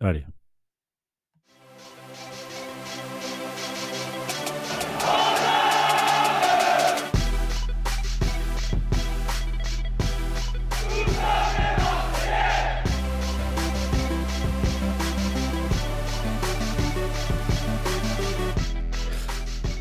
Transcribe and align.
Allez. 0.00 0.24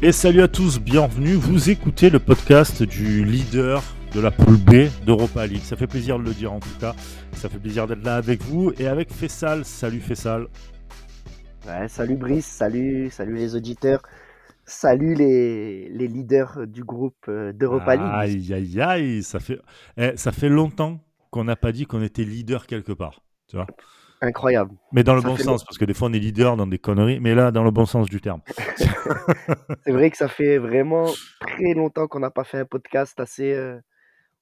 Et 0.02 0.13
salut 0.13 0.41
à 0.41 0.47
tous, 0.47 0.79
bienvenue. 0.79 1.34
Vous 1.34 1.70
écoutez 1.70 2.09
le 2.09 2.20
podcast 2.20 2.84
du 2.84 3.25
leader 3.25 3.84
de 4.14 4.20
la 4.20 4.32
poule 4.32 4.57
B 4.57 4.88
d'Europa 5.05 5.46
League. 5.46 5.62
Ça 5.62 5.76
fait 5.76 5.88
plaisir 5.88 6.18
de 6.18 6.23
le 6.23 6.34
dire 6.34 6.52
en 6.52 6.59
tout 6.59 6.78
cas. 6.80 6.96
Ça 7.34 7.50
fait 7.50 7.59
plaisir 7.59 7.88
d'être 7.88 8.04
là 8.04 8.16
avec 8.16 8.41
vous 8.44 8.71
et 8.80 8.88
avec 8.88 9.12
Fessal. 9.12 9.66
Salut 9.66 10.00
Fessal. 10.00 10.48
Ouais, 11.67 11.88
salut 11.88 12.16
Brice, 12.16 12.48
salut, 12.48 13.09
salut 13.12 13.36
les 13.36 13.55
auditeurs. 13.55 14.02
Salut 14.66 15.16
les, 15.16 15.90
les 15.90 16.08
leaders 16.08 16.67
du 16.67 16.84
groupe 16.84 17.26
euh, 17.27 17.52
d'Europa 17.53 17.95
League. 17.95 18.12
Aïe, 18.12 18.53
aïe, 18.53 18.81
aïe, 18.81 19.23
ça 19.23 19.40
fait, 19.40 19.59
eh, 19.98 20.16
ça 20.16 20.31
fait 20.31 20.50
longtemps 20.50 21.00
qu'on 21.31 21.44
n'a 21.44 21.55
pas 21.55 21.72
dit 21.72 21.86
qu'on 21.86 22.02
était 22.02 22.23
leader 22.23 22.67
quelque 22.67 22.91
part. 22.91 23.22
Tu 23.48 23.55
vois 23.55 23.67
Incroyable. 24.22 24.72
Mais 24.91 25.03
dans 25.03 25.16
le 25.16 25.22
Ça 25.22 25.28
bon 25.28 25.38
sens, 25.38 25.64
parce 25.64 25.78
que 25.78 25.86
des 25.86 25.94
fois 25.94 26.09
on 26.09 26.14
est 26.14 26.20
leader 26.20 26.58
dans 26.58 26.67
des 26.67 26.78
conneries, 26.78 27.20
mais 27.20 27.36
là, 27.36 27.52
dans 27.52 27.64
le 27.64 27.72
bon 27.72 27.86
sens 27.86 28.09
du 28.09 28.20
terme. 28.20 28.41
C'est 29.86 29.91
vrai 29.91 30.12
que 30.12 30.17
ça 30.17 30.28
fait 30.28 30.58
vraiment 30.58 31.05
très 31.39 31.73
longtemps 31.73 32.08
qu'on 32.08 32.20
n'a 32.20 32.31
pas 32.31 32.44
fait 32.44 32.59
un 32.59 32.66
podcast 32.66 33.20
assez 33.20 33.53
euh, 33.53 33.80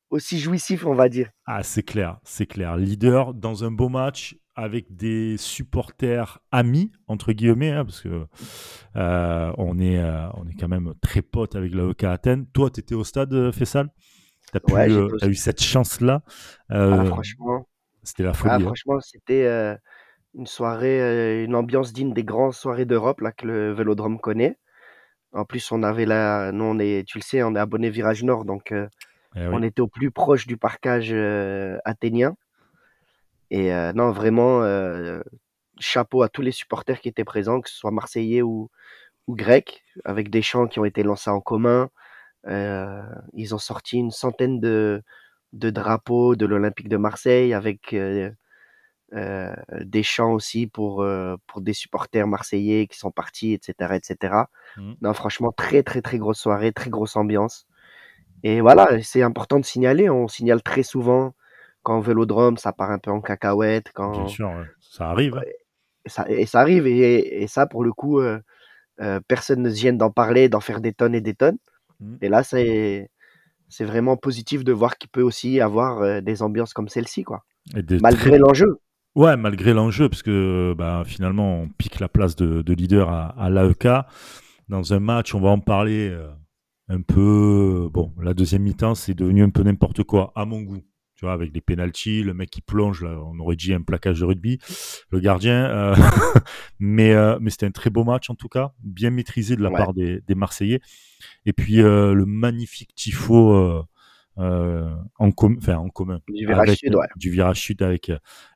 aussi 0.09 0.39
jouissif, 0.39 0.85
on 0.85 0.95
va 0.95 1.09
dire. 1.09 1.29
Ah, 1.45 1.63
c'est 1.63 1.84
clair, 1.84 2.20
c'est 2.23 2.45
clair. 2.45 2.77
Leader 2.77 3.34
dans 3.34 3.63
un 3.63 3.71
beau 3.71 3.89
match 3.89 4.38
avec 4.55 4.95
des 4.95 5.38
supporters 5.38 6.39
amis, 6.52 6.91
entre 7.07 7.31
guillemets, 7.31 7.72
hein, 7.72 7.86
parce 7.86 8.02
que 8.02 8.25
euh, 8.95 9.52
on, 9.58 9.78
est, 9.80 10.00
euh, 10.00 10.28
on 10.33 10.47
est 10.47 10.55
quand 10.59 10.67
même 10.67 10.94
très 11.02 11.22
potes 11.22 11.55
avec 11.55 11.73
l'AEK 11.73 12.03
Athènes. 12.05 12.47
Toi, 12.47 12.69
tu 12.72 12.80
étais 12.80 12.95
au 12.95 13.03
stade, 13.03 13.33
euh, 13.33 13.52
Fessal 13.52 13.89
Tu 14.52 14.58
as, 14.58 14.73
Ouais, 14.73 14.89
j'étais 14.89 15.25
au 15.25 15.30
eu 15.30 15.35
cette 15.35 15.61
chance-là? 15.61 16.23
Ah, 16.69 16.75
Euh, 16.75 17.05
franchement, 17.05 17.67
C'était 18.03 18.23
la 18.23 18.31
ah, 18.31 18.33
folie. 18.33 18.53
hein. 18.53 18.59
franchement, 18.61 19.00
c'était 19.00 19.78
une 20.33 20.47
soirée, 20.47 21.44
une 21.44 21.55
ambiance 21.55 21.94
digne 21.94 22.13
des 22.13 22.23
grandes 22.23 22.53
soirées 22.53 22.85
d'Europe 22.85 23.22
là 23.22 23.31
que 23.31 23.45
le 23.45 23.73
Vélodrome 23.73 24.19
connaît. 24.19 24.58
En 25.33 25.45
plus, 25.45 25.72
on 25.72 25.83
avait 25.83 26.05
là, 26.05 26.52
nous 26.52 26.63
on 26.63 26.80
est, 26.80 27.08
tu 27.08 27.19
le 27.19 27.23
sais, 27.23 27.44
on 27.44 27.53
est 27.55 27.59
abonné 27.59 27.89
Virage 27.91 28.23
Nord, 28.23 28.45
donc 28.45 28.73
Eh 29.38 29.47
oui. 29.47 29.53
on 29.53 29.61
était 29.61 29.81
au 29.81 29.88
plus 29.88 30.11
proche 30.11 30.47
du 30.47 30.57
parcage 30.57 31.09
euh, 31.11 31.77
athénien. 31.85 32.35
Et 33.52 33.73
euh, 33.73 33.94
non, 33.94 34.11
vraiment, 34.11 34.63
euh, 34.63 35.21
chapeau 35.79 36.23
à 36.23 36.29
tous 36.29 36.41
les 36.41 36.52
supporters 36.52 36.99
qui 36.99 37.09
étaient 37.09 37.23
présents, 37.23 37.61
que 37.61 37.69
ce 37.69 37.75
soit 37.75 37.91
marseillais 37.91 38.41
ou, 38.41 38.69
ou 39.27 39.35
grecs, 39.35 39.83
avec 40.05 40.29
des 40.29 40.41
chants 40.41 40.67
qui 40.67 40.79
ont 40.79 40.85
été 40.85 41.03
lancés 41.03 41.29
en 41.29 41.39
commun. 41.39 41.89
Ils 42.45 43.53
ont 43.53 43.57
sorti 43.57 43.97
une 43.97 44.11
centaine 44.11 44.59
de, 44.59 45.03
de 45.53 45.69
drapeaux 45.69 46.35
de 46.35 46.45
l'Olympique 46.45 46.89
de 46.89 46.97
Marseille, 46.97 47.53
avec 47.53 47.94
des 47.94 48.33
chants 50.03 50.31
aussi 50.31 50.67
pour, 50.67 51.05
pour 51.45 51.61
des 51.61 51.73
supporters 51.73 52.27
marseillais 52.27 52.88
qui 52.88 52.97
sont 52.97 53.11
partis, 53.11 53.53
etc. 53.53 53.95
etc. 53.95 54.33
Mhm. 54.77 54.95
Non, 55.01 55.13
franchement, 55.13 55.51
très, 55.51 55.83
très, 55.83 56.01
très 56.01 56.17
grosse 56.17 56.39
soirée, 56.39 56.72
très 56.72 56.89
grosse 56.89 57.17
ambiance. 57.17 57.67
Et 58.43 58.61
voilà, 58.61 59.02
c'est 59.02 59.21
important 59.23 59.59
de 59.59 59.66
signaler. 59.66 60.09
On 60.09 60.27
signale 60.27 60.61
très 60.61 60.83
souvent 60.83 61.33
quand 61.83 61.99
vélodrome, 61.99 62.57
ça 62.57 62.73
part 62.73 62.91
un 62.91 62.99
peu 62.99 63.11
en 63.11 63.21
cacahuète, 63.21 63.91
quand 63.94 64.11
Bien 64.11 64.27
sûr, 64.27 64.52
ça 64.79 65.09
arrive. 65.09 65.38
hein. 65.38 65.41
et 66.05 66.09
ça, 66.09 66.25
et 66.29 66.45
ça 66.45 66.59
arrive. 66.61 66.85
Et, 66.88 67.41
et 67.44 67.47
ça, 67.47 67.66
pour 67.66 67.83
le 67.83 67.94
coup, 67.94 68.19
euh, 68.19 68.39
euh, 69.02 69.19
personne 69.27 69.61
ne 69.61 69.69
se 69.69 69.79
gêne 69.79 69.97
d'en 69.97 70.11
parler, 70.11 70.49
d'en 70.49 70.59
faire 70.59 70.81
des 70.81 70.94
tonnes 70.94 71.16
et 71.16 71.21
des 71.21 71.33
tonnes. 71.35 71.57
Mhm. 72.00 72.17
Et 72.22 72.29
là, 72.29 72.44
c'est 72.44 73.09
c'est 73.69 73.84
vraiment 73.85 74.16
positif 74.17 74.63
de 74.63 74.72
voir 74.72 74.97
qu'il 74.97 75.09
peut 75.09 75.22
aussi 75.22 75.59
avoir 75.59 76.01
euh, 76.01 76.22
des 76.22 76.41
ambiances 76.41 76.73
comme 76.73 76.88
celle-ci, 76.88 77.23
quoi. 77.23 77.44
Malgré 78.01 78.29
très- 78.31 78.38
l'enjeu. 78.39 78.79
Ouais, 79.16 79.35
malgré 79.35 79.73
l'enjeu, 79.73 80.07
parce 80.09 80.22
que 80.23 80.73
bah, 80.78 81.03
finalement, 81.06 81.62
on 81.63 81.69
pique 81.69 82.00
la 82.00 82.07
place 82.07 82.35
de, 82.35 82.62
de 82.62 82.73
leader 82.73 83.09
à, 83.09 83.29
à 83.38 83.50
l'AEK. 83.50 83.88
Dans 84.69 84.94
un 84.94 85.00
match, 85.00 85.33
on 85.35 85.41
va 85.41 85.50
en 85.50 85.59
parler 85.59 86.16
un 86.90 87.02
peu. 87.02 87.90
Bon, 87.94 88.14
la 88.22 88.34
deuxième 88.34 88.64
mi-temps, 88.64 88.96
c'est 88.96 89.14
devenu 89.14 89.44
un 89.44 89.50
peu 89.50 89.64
n'importe 89.64 90.03
quoi, 90.03 90.31
à 90.36 90.46
mon 90.46 90.62
goût. 90.62 90.84
Tu 91.16 91.25
vois, 91.25 91.34
avec 91.34 91.52
les 91.52 91.62
pénalties, 91.62 92.22
le 92.22 92.36
mec 92.36 92.52
qui 92.52 92.62
plonge, 92.62 93.03
là, 93.03 93.20
on 93.25 93.40
aurait 93.40 93.56
dit 93.56 93.74
un 93.74 93.81
plaquage 93.81 94.20
de 94.20 94.25
rugby, 94.25 94.59
le 95.09 95.20
gardien. 95.20 95.66
euh, 95.66 95.96
mais 96.80 97.12
euh, 97.14 97.40
mais 97.42 97.50
c'était 97.50 97.66
un 97.66 97.72
très 97.72 97.90
beau 97.90 98.03
match, 98.03 98.30
en 98.30 98.36
tout 98.36 98.50
cas, 98.50 98.74
bien 98.84 99.09
maîtrisé 99.09 99.56
de 99.56 99.64
la 99.64 99.72
Ouais. 99.72 99.78
part 99.78 99.94
des, 99.96 100.22
des 100.28 100.36
Marseillais. 100.36 100.80
Et 101.48 101.53
puis, 101.53 101.81
euh, 101.81 102.14
le 102.14 102.25
magnifique 102.28 102.94
tifo. 102.96 103.54
euh, 103.56 103.84
euh, 104.40 104.94
en, 105.18 105.31
com- 105.31 105.58
en 105.68 105.90
commun 105.90 106.19
Du 106.28 106.46
virage 106.46 106.68
avec, 106.68 106.78
sud, 106.80 106.94
ouais. 106.94 107.08
du 107.16 107.31
virage 107.31 107.59
sud 107.59 107.81
avec 107.81 108.12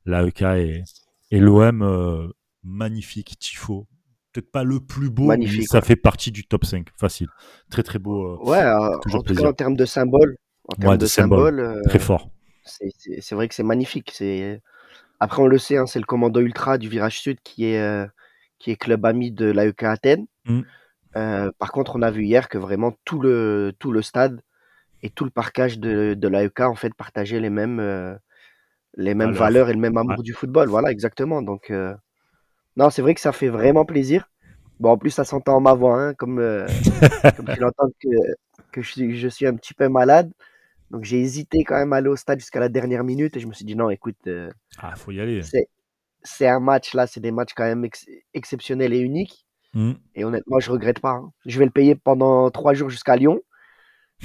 l'AEK 0.06 0.42
et, 0.44 0.84
et 1.32 1.40
l'OM. 1.40 1.82
euh, 1.82 2.28
magnifique 2.64 3.40
tifo. 3.40 3.88
Peut-être 4.34 4.52
pas 4.52 4.64
le 4.64 4.80
plus 4.80 5.10
beau, 5.10 5.28
mais 5.28 5.46
ça 5.64 5.80
ouais. 5.80 5.86
fait 5.86 5.96
partie 5.96 6.32
du 6.32 6.46
top 6.46 6.64
5. 6.66 6.88
Facile. 6.98 7.28
Très 7.70 7.84
très 7.84 8.00
beau. 8.00 8.36
euh, 8.36 8.38
Ouais, 8.50 8.60
euh, 8.60 8.98
toujours 9.00 9.20
en 9.20 9.24
tout 9.24 9.28
plaisir. 9.28 9.44
cas, 9.44 9.50
en 9.50 9.54
termes 9.54 9.76
de 9.76 9.86
symbole, 9.86 10.38
en 10.70 10.76
termes 10.76 10.92
Ouais, 10.92 10.98
de 10.98 11.02
de 11.02 11.08
symbole. 11.08 11.58
symbole, 11.58 11.60
euh, 11.60 11.82
très 11.90 12.00
fort. 12.00 12.30
c'est 12.64 13.36
vrai 13.36 13.48
que 13.48 13.56
c'est 13.56 13.64
magnifique. 13.64 14.12
C'est 14.14 14.62
Après, 15.20 15.42
on 15.42 15.48
le 15.48 15.58
sait, 15.58 15.78
hein, 15.78 15.86
c'est 15.86 16.00
le 16.00 16.06
commando 16.06 16.40
ultra 16.40 16.78
du 16.78 16.88
virage 16.90 17.20
sud 17.20 17.40
qui 17.44 17.66
est, 17.66 17.80
euh, 17.82 18.08
qui 18.58 18.72
est 18.72 18.76
club 18.76 19.06
ami 19.06 19.32
de 19.32 19.46
l'AEK 19.52 19.84
Athènes. 19.84 20.26
Mm. 20.46 20.62
Par 21.60 21.72
contre, 21.74 21.96
on 21.98 22.02
a 22.02 22.10
vu 22.12 22.24
hier 22.24 22.48
que 22.48 22.58
vraiment 22.58 22.94
tout 23.06 23.20
le, 23.20 23.74
tout 23.80 23.92
le 23.92 24.02
stade 24.02 24.42
et 25.04 25.10
tout 25.10 25.26
le 25.26 25.30
parcage 25.32 25.78
de, 25.80 26.14
de 26.14 26.28
l'AEK 26.30 26.62
en 26.62 26.76
fait 26.76 26.94
partageaient 26.94 27.40
les 27.42 27.50
mêmes, 27.50 27.80
les 28.96 29.14
mêmes 29.14 29.32
Valeurs. 29.32 29.40
valeurs 29.66 29.70
et 29.70 29.74
le 29.74 29.80
même 29.80 29.98
amour 29.98 30.18
Ouais. 30.20 30.24
du 30.24 30.34
football. 30.34 30.70
Voilà, 30.70 30.90
exactement. 30.92 31.42
Donc, 31.42 31.72
non, 32.78 32.90
c'est 32.90 33.02
vrai 33.02 33.14
que 33.16 33.22
ça 33.22 33.32
fait 33.32 33.50
vraiment 33.50 33.86
plaisir. 33.86 34.30
Bon, 34.80 34.92
en 34.92 34.98
plus, 34.98 35.12
ça 35.12 35.24
s'entend 35.26 35.58
en 35.58 35.62
ma 35.62 35.74
voix, 35.74 36.02
hein, 36.02 36.14
comme, 36.16 36.40
euh, 36.40 36.66
comme 37.38 37.48
tu 37.54 37.60
l'entends 37.60 37.90
que, 38.00 38.08
que 38.72 38.82
je, 38.82 38.92
suis, 38.92 39.18
je 39.18 39.28
suis 39.28 39.46
un 39.48 39.56
petit 39.56 39.74
peu 39.74 39.88
malade. 39.90 40.32
Donc, 40.92 41.04
j'ai 41.06 41.20
hésité 41.20 41.64
quand 41.64 41.76
même 41.78 41.94
à 41.94 41.98
aller 41.98 42.10
au 42.10 42.16
stade 42.16 42.40
jusqu'à 42.40 42.60
la 42.60 42.70
dernière 42.70 43.04
minute 43.04 43.38
et 43.38 43.40
je 43.40 43.48
me 43.48 43.54
suis 43.54 43.66
dit 43.66 43.76
non, 43.76 43.90
écoute, 43.90 44.18
euh, 44.28 44.50
Ah, 44.80 44.96
faut 44.96 45.12
y 45.12 45.20
aller. 45.22 45.42
c'est 45.44 45.68
c'est 46.24 46.48
un 46.48 46.60
match 46.60 46.94
là, 46.94 47.08
c'est 47.08 47.20
des 47.20 47.32
matchs 47.32 47.54
quand 47.56 47.64
même 47.66 47.84
ex- 47.86 48.06
exceptionnels 48.34 48.94
et 48.94 49.00
uniques. 49.00 49.46
Mm. 49.74 49.94
Et 50.16 50.24
honnêtement, 50.26 50.60
je 50.60 50.72
regrette 50.72 51.00
pas. 51.00 51.12
hein. 51.14 51.32
Je 51.46 51.58
vais 51.60 51.66
le 51.66 51.72
payer 51.72 51.96
pendant 51.96 52.50
trois 52.52 52.74
jours 52.74 52.90
jusqu'à 52.90 53.16
Lyon. 53.16 53.42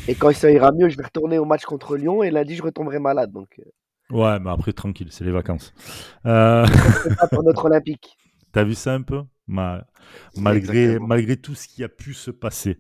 Et 0.09 0.15
quand 0.15 0.33
ça 0.35 0.51
ira 0.51 0.73
mieux, 0.73 0.89
je 0.89 0.97
vais 0.97 1.05
retourner 1.05 1.39
au 1.39 1.45
match 1.47 1.65
contre 1.65 1.97
Lyon. 1.97 2.23
Et 2.23 2.31
lundi, 2.31 2.55
je 2.57 2.63
retomberai 2.63 2.99
malade. 2.99 3.33
Donc, 3.33 3.49
euh, 3.61 3.65
Ouais, 4.11 4.39
mais 4.41 4.51
après, 4.51 4.73
tranquille, 4.73 5.09
c'est 5.11 5.25
les 5.25 5.33
vacances. 5.33 5.73
Euh, 6.27 6.65
pour 7.33 7.43
notre 7.45 7.65
Olympique. 7.67 8.17
T'as 8.57 8.65
vu 8.65 8.75
ça 8.75 8.95
un 8.95 9.03
peu? 9.03 9.23
Ma- 9.47 9.85
malgré, 10.35 10.85
Exactement. 10.85 11.09
malgré 11.09 11.37
tout 11.37 11.55
ce 11.55 11.69
qui 11.69 11.85
a 11.85 11.91
pu 11.91 12.15
se 12.15 12.31
passer. 12.31 12.79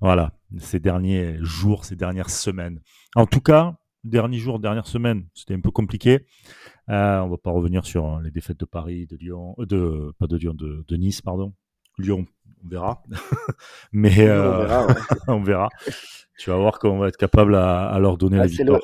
Voilà, 0.00 0.32
ces 0.58 0.80
derniers 0.80 1.36
jours, 1.42 1.84
ces 1.84 1.96
dernières 1.96 2.30
semaines. 2.30 2.80
En 3.14 3.26
tout 3.26 3.42
cas, 3.42 3.76
derniers 4.04 4.38
jours, 4.38 4.58
dernières 4.58 4.86
semaines, 4.86 5.26
c'était 5.34 5.52
un 5.52 5.60
peu 5.60 5.70
compliqué. 5.70 6.26
Euh, 6.88 7.18
on 7.20 7.28
va 7.28 7.36
pas 7.36 7.50
revenir 7.50 7.84
sur 7.84 8.06
hein, 8.06 8.22
les 8.24 8.30
défaites 8.30 8.58
de 8.58 8.64
Paris, 8.64 9.06
de 9.06 9.16
Lyon, 9.18 9.54
euh, 9.58 9.66
de 9.66 10.12
pas 10.18 10.26
de 10.26 10.38
Lyon, 10.38 10.54
de, 10.54 10.82
de 10.88 10.96
Nice, 10.96 11.20
pardon. 11.20 11.52
Lyon, 11.98 12.24
on 12.64 12.68
verra. 12.70 13.02
Mais 13.92 14.14
On 14.22 14.28
euh, 14.32 14.64
verra, 14.66 14.86
ouais. 14.86 14.94
on 15.28 15.42
verra. 15.42 15.68
Tu 16.38 16.48
vas 16.48 16.56
voir 16.56 16.78
qu'on 16.78 16.96
va 16.98 17.08
être 17.08 17.18
capable 17.18 17.54
à, 17.54 17.86
à 17.90 17.98
leur 17.98 18.16
donner 18.16 18.36
Ah, 18.38 18.40
la 18.40 18.46
le- 18.46 18.50
victoire. 18.50 18.80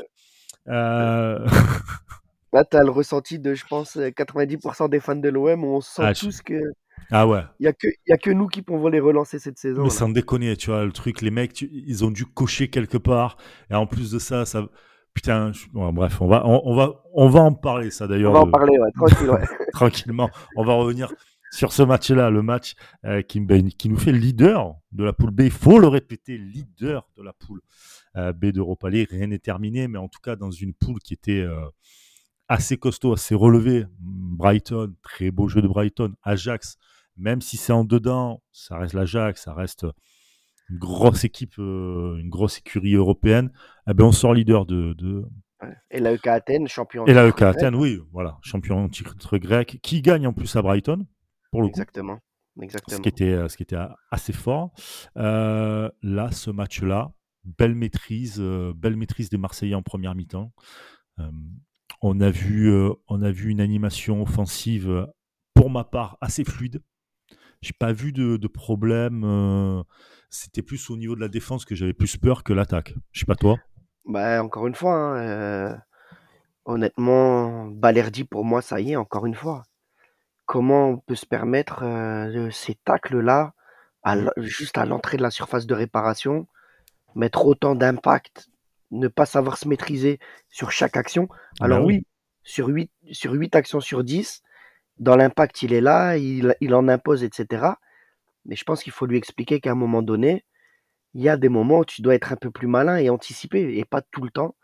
Euh, 0.68 1.48
Là, 2.54 2.64
tu 2.64 2.76
as 2.76 2.82
le 2.84 2.90
ressenti 2.90 3.38
de, 3.38 3.52
je 3.54 3.66
pense, 3.66 3.96
euh, 3.96 4.08
90% 4.10 4.88
des 4.88 5.00
fans 5.00 5.16
de 5.16 5.28
l'OM. 5.28 5.64
On 5.64 5.80
sent 5.80 6.02
Ah, 6.04 6.14
tous 6.14 6.40
qu'il 6.40 6.62
ah 7.10 7.26
ouais, 7.26 7.42
n'y 7.60 7.66
a, 7.66 7.72
que- 7.72 7.88
y 8.06 8.12
a 8.12 8.16
que 8.16 8.30
nous 8.30 8.46
qui 8.46 8.62
pouvons 8.62 8.88
les 8.88 9.00
relancer 9.00 9.38
cette 9.40 9.58
saison. 9.58 9.82
Mais 9.82 9.88
là. 9.88 9.94
sans 9.94 10.08
déconner, 10.08 10.56
tu 10.56 10.70
vois, 10.70 10.84
le 10.84 10.92
truc, 10.92 11.20
les 11.20 11.30
mecs, 11.32 11.52
tu- 11.52 11.68
ils 11.72 12.04
ont 12.04 12.10
dû 12.12 12.24
cocher 12.24 12.68
quelque 12.70 12.96
part. 12.96 13.36
Et 13.70 13.74
en 13.74 13.86
plus 13.86 14.10
de 14.12 14.18
ça, 14.18 14.46
ça. 14.46 14.66
Putain, 15.14 15.52
je- 15.52 15.66
ouais, 15.74 15.92
bref, 15.92 16.20
on 16.22 16.26
va, 16.28 16.46
on, 16.46 16.62
on 16.64 16.74
va, 16.76 17.02
on 17.12 17.28
va 17.28 17.40
en 17.40 17.52
parler, 17.52 17.90
ça 17.90 18.04
On 18.06 18.08
d'ailleurs, 18.08 18.32
va 18.32 18.40
en 18.42 18.48
euh, 18.48 18.50
parler, 18.50 18.78
ouais, 18.78 18.90
tranquille. 18.94 19.30
Ouais. 19.30 19.42
tranquillement. 19.72 20.30
On 20.56 20.64
va 20.64 20.74
revenir 20.74 21.12
sur 21.50 21.72
ce 21.72 21.82
match-là, 21.82 22.30
le 22.30 22.42
match 22.42 22.74
euh, 23.04 23.22
qui, 23.22 23.40
ben, 23.40 23.68
qui 23.68 23.88
nous 23.88 23.98
fait 23.98 24.12
leader 24.12 24.74
de 24.92 25.02
la 25.04 25.12
poule 25.12 25.30
B. 25.32 25.42
Il 25.42 25.50
faut 25.50 25.78
le 25.80 25.88
répéter, 25.88 26.38
leader 26.38 27.08
de 27.16 27.22
la 27.24 27.32
poule 27.32 27.60
euh, 28.16 28.32
B 28.32 28.46
d'Europa 28.46 28.90
League. 28.90 29.08
Rien 29.10 29.26
n'est 29.28 29.38
terminé, 29.40 29.88
mais 29.88 29.98
en 29.98 30.08
tout 30.08 30.20
cas, 30.22 30.36
dans 30.36 30.50
une 30.52 30.72
poule 30.74 31.00
qui 31.00 31.14
était 31.14 31.40
euh, 31.42 31.60
assez 32.48 32.76
costaud, 32.76 33.12
assez 33.12 33.34
relevé. 33.34 33.86
Brighton, 33.98 34.94
très 35.02 35.30
beau 35.30 35.48
jeu 35.48 35.62
de 35.62 35.68
Brighton. 35.68 36.14
Ajax, 36.22 36.76
même 37.16 37.40
si 37.40 37.56
c'est 37.56 37.72
en 37.72 37.84
dedans, 37.84 38.42
ça 38.52 38.78
reste 38.78 38.94
l'Ajax, 38.94 39.42
ça 39.42 39.54
reste 39.54 39.86
une 40.70 40.78
grosse 40.78 41.24
équipe, 41.24 41.58
euh, 41.58 42.16
une 42.18 42.30
grosse 42.30 42.58
écurie 42.58 42.94
européenne. 42.94 43.52
Eh 43.88 43.94
ben, 43.94 44.04
on 44.04 44.12
sort 44.12 44.34
leader 44.34 44.66
de, 44.66 44.94
de, 44.94 45.24
Et 45.90 46.00
l'AEK 46.00 46.26
Athènes, 46.26 46.68
champion. 46.68 47.06
Et 47.06 47.14
l'AEK 47.14 47.42
Athènes, 47.42 47.74
oui, 47.74 48.00
voilà, 48.12 48.38
champion 48.42 48.88
titre 48.88 49.38
grec, 49.38 49.78
qui 49.82 50.02
gagne 50.02 50.26
en 50.26 50.32
plus 50.32 50.54
à 50.56 50.62
Brighton, 50.62 51.06
pour 51.50 51.62
le 51.62 51.68
Exactement. 51.68 52.18
Exactement. 52.60 52.96
Ce 52.96 53.02
qui 53.02 53.08
était, 53.08 53.48
ce 53.48 53.56
qui 53.56 53.64
était 53.64 53.76
assez 54.10 54.32
fort. 54.32 54.72
là, 55.16 56.30
ce 56.30 56.50
match-là, 56.50 57.10
belle 57.44 57.74
maîtrise, 57.74 58.40
belle 58.40 58.96
maîtrise 58.96 59.28
des 59.28 59.38
Marseillais 59.38 59.74
en 59.74 59.82
première 59.82 60.14
mi-temps. 60.14 60.52
On, 62.02 62.20
a 62.20 62.30
vu, 62.30 62.72
on 63.08 63.22
a 63.22 63.30
vu 63.30 63.50
une 63.50 63.60
animation 63.60 64.22
offensive, 64.22 65.06
pour 65.54 65.70
ma 65.70 65.84
part, 65.84 66.18
assez 66.20 66.44
fluide. 66.44 66.82
J'ai 67.60 67.72
pas 67.72 67.92
vu 67.92 68.12
de, 68.12 68.46
problème. 68.46 69.84
C'était 70.30 70.62
plus 70.62 70.90
au 70.90 70.96
niveau 70.96 71.14
de 71.14 71.20
la 71.20 71.28
défense 71.28 71.64
que 71.64 71.74
j'avais 71.74 71.92
plus 71.92 72.16
peur 72.16 72.42
que 72.42 72.52
l'attaque. 72.52 72.94
Je 73.12 73.20
sais 73.20 73.26
pas 73.26 73.36
toi. 73.36 73.56
Bah, 74.04 74.42
encore 74.42 74.66
une 74.66 74.74
fois, 74.74 74.94
hein, 74.94 75.16
euh, 75.16 75.76
honnêtement, 76.64 77.66
Balerdi, 77.66 78.24
pour 78.24 78.44
moi, 78.44 78.60
ça 78.60 78.80
y 78.80 78.92
est, 78.92 78.96
encore 78.96 79.26
une 79.26 79.34
fois. 79.34 79.62
Comment 80.44 80.88
on 80.90 80.98
peut 80.98 81.14
se 81.14 81.24
permettre 81.24 81.84
euh, 81.84 82.50
ces 82.50 82.74
tacles-là, 82.74 83.54
juste 84.36 84.76
à 84.76 84.84
l'entrée 84.84 85.16
de 85.16 85.22
la 85.22 85.30
surface 85.30 85.66
de 85.66 85.74
réparation, 85.74 86.46
mettre 87.14 87.46
autant 87.46 87.74
d'impact, 87.74 88.50
ne 88.94 89.08
pas 89.08 89.26
savoir 89.26 89.58
se 89.58 89.68
maîtriser 89.68 90.18
sur 90.48 90.70
chaque 90.70 90.96
action 90.96 91.28
Alors 91.60 91.80
bah 91.80 91.84
oui, 91.86 92.06
sur 92.42 92.68
8, 92.68 92.90
sur 93.12 93.32
8 93.32 93.56
actions 93.56 93.80
sur 93.80 94.04
10, 94.04 94.42
dans 94.98 95.16
l'impact, 95.16 95.62
il 95.62 95.72
est 95.72 95.80
là, 95.80 96.16
il, 96.16 96.54
il 96.60 96.74
en 96.74 96.88
impose, 96.88 97.24
etc. 97.24 97.66
Mais 98.44 98.56
je 98.56 98.64
pense 98.64 98.82
qu'il 98.82 98.92
faut 98.92 99.06
lui 99.06 99.16
expliquer 99.16 99.60
qu'à 99.60 99.72
un 99.72 99.76
moment 99.76 100.02
donné, 100.02 100.44
il 101.14 101.22
y 101.22 101.28
a 101.28 101.36
des 101.36 101.48
moments 101.48 101.78
où 101.78 101.84
tu 101.84 102.02
dois 102.02 102.14
être 102.14 102.32
un 102.32 102.36
peu 102.36 102.50
plus 102.50 102.66
malin 102.66 102.96
et 102.96 103.08
anticiper 103.08 103.78
et 103.78 103.84
pas 103.84 104.02
tout 104.02 104.22
le 104.22 104.30
temps 104.30 104.56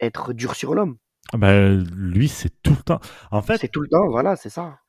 être 0.00 0.32
dur 0.32 0.54
sur 0.54 0.74
l'homme. 0.74 0.98
Ah 1.32 1.38
ben, 1.38 1.84
lui, 1.94 2.28
c'est 2.28 2.50
tout 2.62 2.74
le 2.76 2.82
temps. 2.82 3.00
En 3.30 3.42
fait, 3.42 3.58
c'est 3.58 3.68
tout 3.68 3.80
le 3.80 3.88
temps, 3.88 4.08
voilà, 4.10 4.36
c'est 4.36 4.50
ça. 4.50 4.80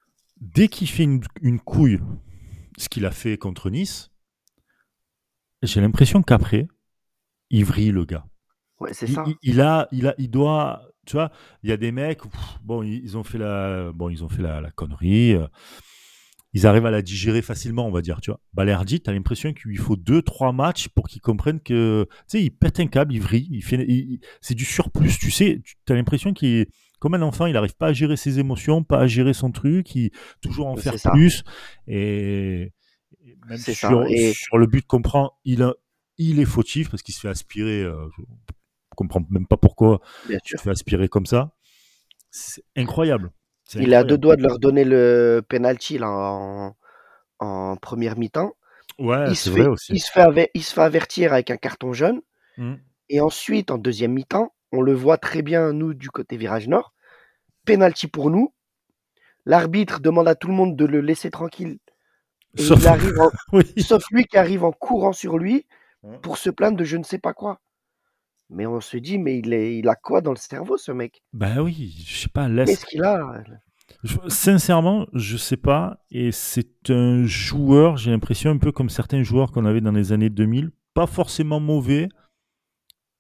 Dès 0.42 0.68
qu'il 0.68 0.90
fait 0.90 1.04
une, 1.04 1.60
couille, 1.60 2.00
ce 2.78 2.90
qu'il 2.90 3.06
a 3.06 3.12
fait 3.12 3.38
contre 3.38 3.70
Nice, 3.70 4.12
j'ai 5.62 5.80
l'impression 5.80 6.22
qu'après, 6.22 6.68
il 7.50 7.64
vrille 7.64 7.92
le 7.92 8.04
gars. 8.04 8.26
Ouais, 8.80 8.94
c'est 8.94 9.08
ça. 9.08 9.24
Il, 9.42 9.62
a, 9.62 9.88
il 9.92 10.08
a, 10.08 10.16
il 10.18 10.30
doit, 10.30 10.84
tu 11.06 11.14
vois, 11.14 11.32
il 11.64 11.70
y 11.70 11.74
a 11.74 11.78
des 11.78 11.92
mecs, 11.92 12.22
bon, 12.64 12.84
ils 12.84 13.18
ont 13.18 13.24
fait 13.24 13.38
la, 13.38 13.92
bon, 13.94 14.10
ils 14.10 14.24
ont 14.24 14.30
fait 14.30 14.42
la, 14.42 14.62
la 14.62 14.72
connerie. 14.72 15.34
Euh, 15.34 15.48
ils 16.54 16.68
arrivent 16.68 16.86
à 16.86 16.92
la 16.92 17.02
digérer 17.02 17.42
facilement, 17.42 17.88
on 17.88 17.92
va 17.92 18.02
dire, 18.02 18.22
tu 18.22 18.30
vois. 18.30 18.40
Balerdi, 18.54 19.02
tu 19.02 19.10
as 19.10 19.14
l'impression 19.14 19.54
qu'il 19.54 19.70
lui 19.72 19.78
faut 19.78 19.96
deux, 19.96 20.22
trois 20.22 20.52
matchs 20.52 20.88
pour 20.88 21.08
qu'il 21.08 21.22
comprenne 21.22 21.60
que, 21.60 22.08
tu 22.10 22.18
sais, 22.28 22.44
il 22.44 22.52
pète 22.52 22.80
un 22.80 22.88
câble, 22.88 23.14
il 23.14 23.22
vrille, 23.22 23.48
il 23.50 23.64
fait, 23.64 23.88
c'est 24.40 24.54
du 24.54 24.66
surplus, 24.66 25.18
tu 25.20 25.32
sais, 25.32 25.62
tu 25.64 25.94
as 25.94 25.96
l'impression 25.96 26.32
qu'il 26.32 26.50
est, 26.50 26.70
comme 27.00 27.16
un 27.16 27.22
enfant, 27.22 27.48
il 27.48 27.54
n'arrive 27.54 27.76
pas 27.76 27.88
à 27.88 27.94
gérer 27.94 28.16
ses 28.16 28.40
émotions, 28.40 28.84
pas 28.84 29.00
à 29.00 29.08
gérer 29.08 29.34
son 29.34 29.52
truc, 29.52 29.96
il 29.96 30.12
toujours 30.42 30.68
en 30.68 30.78
faire 30.78 30.96
plus. 31.12 31.44
Et, 31.88 32.72
même 33.48 33.58
sur, 33.58 34.06
sur, 34.34 34.58
le 34.58 34.68
but 34.68 34.86
qu'on 34.86 35.02
prend, 35.02 35.34
il, 35.44 35.70
il 36.18 36.40
est 36.40 36.46
fautif 36.46 36.90
parce 36.90 37.02
qu'il 37.02 37.16
se 37.16 37.20
fait 37.20 37.30
aspirer, 37.30 37.82
euh, 37.82 38.08
comprends 38.96 39.24
même 39.30 39.48
pas 39.48 39.58
pourquoi 39.58 40.02
il 40.30 40.40
se 40.44 40.58
fait 40.58 40.70
aspirer 40.70 41.08
comme 41.10 41.26
ça. 41.26 41.52
C'est 42.32 42.64
incroyable. 42.76 43.32
Il 43.76 43.94
a 43.94 44.04
deux 44.04 44.18
doigts 44.18 44.36
de 44.36 44.44
leur 44.44 44.60
donner 44.60 44.84
le 44.84 45.44
penalty 45.48 45.98
là, 45.98 46.10
en, 47.40 47.76
première 47.78 48.18
mi-temps. 48.18 48.54
Ouais, 49.00 49.34
c'est 49.34 49.50
vrai 49.50 49.66
aussi. 49.66 49.94
Il 49.94 50.00
se, 50.00 50.12
fait 50.12 50.52
il 50.54 50.64
se 50.64 50.74
fait 50.74 50.82
avertir 50.82 51.34
avec 51.34 51.50
un 51.50 51.58
carton 51.58 51.94
jaune. 51.94 52.22
Mmh. 52.58 52.76
Et 53.10 53.22
ensuite, 53.22 53.72
en 53.72 53.78
deuxième 53.78 54.14
mi-temps, 54.14 54.54
on 54.72 54.82
le 54.82 54.94
voit 54.94 55.18
très 55.18 55.42
bien, 55.42 55.74
nous, 55.74 55.94
du 55.94 56.10
côté 56.10 56.38
virage 56.38 56.68
nord. 56.68 56.94
Penalty 57.66 58.08
pour 58.08 58.30
nous. 58.30 58.54
L'arbitre 59.46 60.00
demande 60.00 60.28
à 60.28 60.36
tout 60.36 60.48
le 60.48 60.54
monde 60.54 60.76
de 60.76 60.86
le 60.86 61.02
laisser 61.02 61.30
tranquille. 61.30 61.80
sauf... 62.58 62.80
sauf 63.78 64.04
lui 64.12 64.26
qui 64.26 64.38
arrive 64.38 64.64
en 64.64 64.72
courant 64.72 65.14
sur 65.14 65.38
lui 65.38 65.66
pour 66.22 66.38
se 66.38 66.50
plaindre 66.50 66.78
de 66.78 66.84
je 66.84 66.98
ne 66.98 67.04
sais 67.04 67.20
pas 67.20 67.34
quoi. 67.34 67.60
Mais 68.54 68.66
on 68.68 68.80
se 68.80 68.98
dit, 68.98 69.18
mais 69.18 69.40
il, 69.40 69.54
est, 69.54 69.78
il 69.78 69.90
a 69.90 69.96
quoi 69.96 70.22
dans 70.22 70.32
le 70.32 70.38
cerveau, 70.38 70.78
ce 70.78 70.92
mec? 70.92 71.24
Ben 71.34 71.60
oui, 71.60 72.04
je 72.06 72.16
sais 72.16 72.30
pas. 72.30 72.48
Qu'est-ce 72.50 72.86
qu'il 72.86 73.04
a? 73.04 73.44
Sincèrement, 74.28 75.08
je 75.14 75.38
sais 75.38 75.58
pas. 75.58 76.04
Et 76.12 76.32
c'est 76.32 76.90
un 76.90 77.26
joueur, 77.26 77.98
j'ai 77.98 78.12
l'impression, 78.12 78.52
un 78.52 78.58
peu 78.58 78.72
comme 78.72 78.90
certains 78.90 79.24
joueurs 79.24 79.52
qu'on 79.52 79.66
avait 79.66 79.82
dans 79.82 79.92
les 79.92 80.12
années 80.12 80.30
2000. 80.30 80.72
Pas 80.94 81.08
forcément 81.08 81.60
mauvais, 81.60 82.10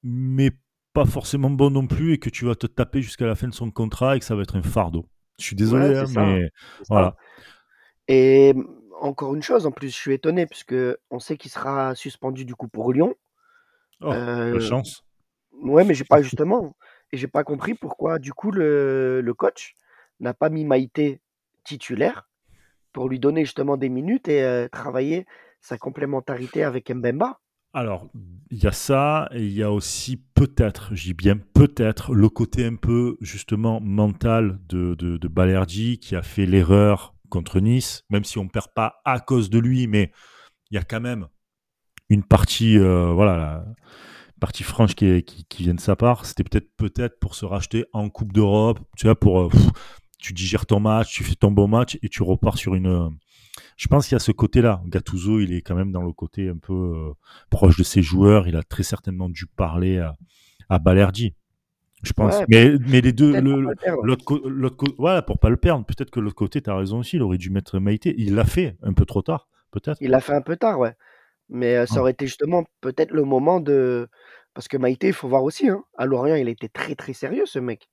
mais 0.03 0.51
pas 0.93 1.05
forcément 1.05 1.49
bon 1.49 1.71
non 1.71 1.87
plus. 1.87 2.13
Et 2.13 2.19
que 2.19 2.29
tu 2.29 2.45
vas 2.45 2.55
te 2.55 2.67
taper 2.67 3.01
jusqu'à 3.01 3.25
la 3.25 3.35
fin 3.35 3.47
de 3.47 3.53
son 3.53 3.71
contrat 3.71 4.15
et 4.15 4.19
que 4.19 4.25
ça 4.25 4.35
va 4.35 4.43
être 4.43 4.55
un 4.55 4.61
fardeau. 4.61 5.07
Je 5.39 5.45
suis 5.45 5.55
désolé, 5.55 5.97
hein, 5.97 6.05
mais 6.15 6.49
voilà. 6.89 7.15
Et 8.07 8.53
encore 9.01 9.33
une 9.33 9.41
chose, 9.41 9.65
en 9.65 9.71
plus, 9.71 9.89
je 9.89 9.95
suis 9.95 10.13
étonné, 10.13 10.45
puisque 10.45 10.75
on 11.09 11.19
sait 11.19 11.37
qu'il 11.37 11.49
sera 11.49 11.95
suspendu 11.95 12.45
du 12.45 12.53
coup 12.53 12.67
pour 12.67 12.93
Lyon. 12.93 13.15
Oh, 14.01 14.11
euh, 14.11 14.59
chance. 14.59 15.03
Ouais, 15.63 15.85
mais 15.85 15.93
j'ai 15.93 16.03
pas 16.03 16.21
justement, 16.21 16.75
et 17.11 17.17
j'ai 17.17 17.27
pas 17.27 17.43
compris 17.43 17.73
pourquoi 17.73 18.19
du 18.19 18.33
coup 18.33 18.51
le, 18.51 19.21
le 19.21 19.33
coach 19.33 19.75
n'a 20.19 20.33
pas 20.33 20.49
mis 20.49 20.65
Maïté 20.65 21.21
titulaire 21.63 22.27
pour 22.91 23.09
lui 23.09 23.19
donner 23.19 23.45
justement 23.45 23.77
des 23.77 23.89
minutes 23.89 24.27
et 24.27 24.43
euh, 24.43 24.67
travailler 24.67 25.25
sa 25.61 25.77
complémentarité 25.77 26.63
avec 26.63 26.89
Mbemba. 26.91 27.39
Alors, 27.75 28.07
il 28.51 28.63
y 28.63 28.67
a 28.67 28.71
ça, 28.71 29.29
et 29.31 29.41
il 29.41 29.53
y 29.53 29.63
a 29.63 29.71
aussi 29.71 30.17
peut-être, 30.17 30.93
dis 30.93 31.15
bien 31.15 31.37
peut-être, 31.37 32.13
le 32.13 32.29
côté 32.29 32.65
un 32.65 32.75
peu 32.75 33.17
justement 33.19 33.81
mental 33.81 34.59
de, 34.67 34.93
de, 34.93 35.95
qui 35.95 36.15
a 36.15 36.21
fait 36.21 36.45
l'erreur 36.45 37.15
contre 37.29 37.59
Nice, 37.59 38.03
même 38.11 38.25
si 38.25 38.37
on 38.37 38.43
ne 38.43 38.49
perd 38.49 38.67
pas 38.75 39.01
à 39.05 39.19
cause 39.19 39.49
de 39.49 39.57
lui, 39.57 39.87
mais 39.87 40.11
il 40.69 40.75
y 40.75 40.77
a 40.77 40.83
quand 40.83 41.01
même 41.01 41.27
une 42.09 42.23
partie, 42.23 42.77
euh, 42.77 43.11
voilà, 43.11 43.65
partie 44.43 44.63
franche 44.63 44.93
qui, 44.93 45.23
qui, 45.23 45.63
vient 45.63 45.73
de 45.73 45.79
sa 45.79 45.95
part, 45.95 46.25
c'était 46.25 46.43
peut-être 46.43 46.67
peut-être 46.75 47.17
pour 47.17 47.33
se 47.33 47.45
racheter 47.45 47.85
en 47.93 48.09
Coupe 48.09 48.33
d'Europe, 48.33 48.77
tu 48.97 49.07
vois, 49.07 49.17
pour 49.17 49.39
euh, 49.39 49.49
tu 50.19 50.33
digères 50.33 50.65
ton 50.65 50.81
match, 50.81 51.13
tu 51.13 51.23
fais 51.23 51.35
ton 51.35 51.49
bon 51.49 51.69
match 51.69 51.97
et 52.03 52.09
tu 52.09 52.23
repars 52.23 52.57
sur 52.57 52.75
une. 52.75 52.87
Euh, 52.87 53.09
je 53.77 53.87
pense 53.87 54.05
qu'il 54.05 54.15
y 54.15 54.17
a 54.17 54.19
ce 54.19 54.33
côté-là. 54.33 54.81
Gattuso, 54.85 55.39
il 55.39 55.53
est 55.53 55.61
quand 55.61 55.75
même 55.75 55.93
dans 55.93 56.01
le 56.01 56.11
côté 56.11 56.49
un 56.49 56.57
peu 56.57 56.73
euh, 56.73 57.13
proche 57.49 57.77
de 57.77 57.83
ses 57.83 58.01
joueurs. 58.01 58.49
Il 58.49 58.57
a 58.57 58.63
très 58.63 58.83
certainement 58.83 59.29
dû 59.29 59.45
parler 59.45 59.99
à, 59.99 60.13
à 60.67 60.77
Balerdi. 60.77 61.33
Je 62.01 62.11
pense. 62.11 62.35
mais, 62.49 62.73
mais 62.89 62.99
les 62.99 63.13
deux, 63.13 63.39
l'autre 63.39 64.85
voilà, 64.97 65.21
pour 65.21 65.39
pas 65.39 65.49
le 65.49 65.55
perdre. 65.55 65.85
Peut-être 65.85 66.11
que 66.11 66.19
l'autre 66.19 66.35
côté, 66.35 66.61
tu 66.61 66.69
as 66.69 66.75
raison 66.75 66.99
aussi. 66.99 67.15
Il 67.15 67.21
aurait 67.21 67.37
dû 67.37 67.49
mettre 67.49 67.79
Maïté. 67.79 68.13
Il 68.17 68.35
l'a 68.35 68.43
fait 68.43 68.75
un 68.83 68.91
peu 68.91 69.05
trop 69.05 69.21
tard, 69.21 69.47
peut-être. 69.71 69.99
Il 70.01 70.09
l'a 70.09 70.19
fait 70.19 70.33
un 70.33 70.41
peu 70.41 70.57
tard, 70.57 70.79
ouais. 70.79 70.97
Mais 71.49 71.85
ça 71.85 71.99
aurait 71.99 72.11
été 72.11 72.25
justement 72.25 72.63
peut-être 72.81 73.11
le 73.11 73.23
moment 73.23 73.59
de. 73.59 74.07
Parce 74.53 74.67
que 74.67 74.77
Maïté, 74.77 75.07
il 75.07 75.13
faut 75.13 75.27
voir 75.27 75.43
aussi, 75.43 75.67
hein, 75.67 75.83
à 75.97 76.05
Lorient, 76.05 76.35
il 76.35 76.47
était 76.47 76.69
très 76.69 76.95
très 76.95 77.13
sérieux 77.13 77.45
ce 77.45 77.59
mec. 77.59 77.89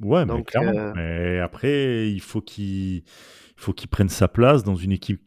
Ouais, 0.00 0.24
mais 0.26 0.42
clairement. 0.42 0.92
Mais 0.94 1.38
après, 1.38 2.10
il 2.10 2.20
faut 2.20 2.40
qu'il 2.40 3.04
faut 3.56 3.72
qu'il 3.72 3.88
prenne 3.88 4.08
sa 4.08 4.28
place 4.28 4.64
dans 4.64 4.74
une 4.74 4.92
équipe 4.92 5.22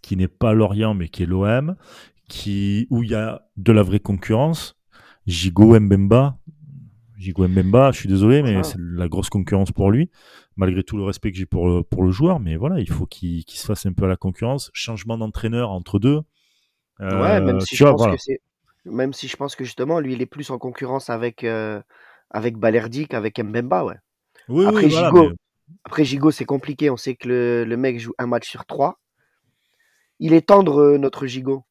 qui 0.00 0.16
n'est 0.16 0.28
pas 0.28 0.52
Lorient, 0.52 0.94
mais 0.94 1.08
qui 1.08 1.22
est 1.22 1.26
l'OM, 1.26 1.76
qui 2.28 2.86
où 2.90 3.02
il 3.02 3.10
y 3.10 3.14
a 3.14 3.46
de 3.56 3.72
la 3.72 3.82
vraie 3.82 4.00
concurrence. 4.00 4.76
Gigo 5.26 5.78
Mbemba, 5.78 6.38
Gigo 7.18 7.46
Mbemba, 7.48 7.90
je 7.92 7.98
suis 7.98 8.08
désolé, 8.08 8.42
mais 8.42 8.62
c'est 8.62 8.78
la 8.78 9.08
grosse 9.08 9.28
concurrence 9.28 9.72
pour 9.72 9.90
lui, 9.90 10.10
malgré 10.56 10.82
tout 10.82 10.96
le 10.96 11.02
respect 11.02 11.32
que 11.32 11.36
j'ai 11.36 11.46
pour 11.46 11.84
pour 11.86 12.04
le 12.04 12.10
joueur. 12.10 12.40
Mais 12.40 12.56
voilà, 12.56 12.80
il 12.80 12.88
faut 12.88 13.06
qu'il 13.06 13.44
se 13.46 13.66
fasse 13.66 13.86
un 13.86 13.92
peu 13.92 14.04
à 14.04 14.08
la 14.08 14.16
concurrence. 14.16 14.70
Changement 14.72 15.18
d'entraîneur 15.18 15.70
entre 15.70 15.98
deux. 15.98 16.20
Ouais, 17.00 17.40
même 17.40 17.56
euh, 17.56 17.60
si, 17.60 17.76
je 17.76 17.84
pense 17.84 18.06
que 18.06 18.16
c'est... 18.16 18.40
même 18.84 19.12
si 19.12 19.28
je 19.28 19.36
pense 19.36 19.54
que 19.54 19.64
justement, 19.64 20.00
lui, 20.00 20.14
il 20.14 20.22
est 20.22 20.26
plus 20.26 20.50
en 20.50 20.58
concurrence 20.58 21.10
avec, 21.10 21.44
euh, 21.44 21.80
avec 22.30 22.56
Balerdi 22.56 23.06
qu'avec 23.06 23.38
Mbemba, 23.38 23.84
ouais. 23.84 23.96
Oui, 24.48 24.66
Après, 24.66 24.88
Gigo, 24.88 25.32
Après, 25.84 26.04
Gigo, 26.04 26.30
c'est 26.30 26.44
compliqué. 26.44 26.88
On 26.90 26.96
sait 26.96 27.16
que 27.16 27.28
le, 27.28 27.64
le, 27.64 27.76
mec 27.76 27.98
joue 27.98 28.12
un 28.18 28.26
match 28.26 28.48
sur 28.48 28.64
trois. 28.64 28.98
Il 30.20 30.32
est 30.32 30.48
tendre, 30.48 30.80
euh, 30.80 30.98
notre 30.98 31.26
Gigo. 31.26 31.64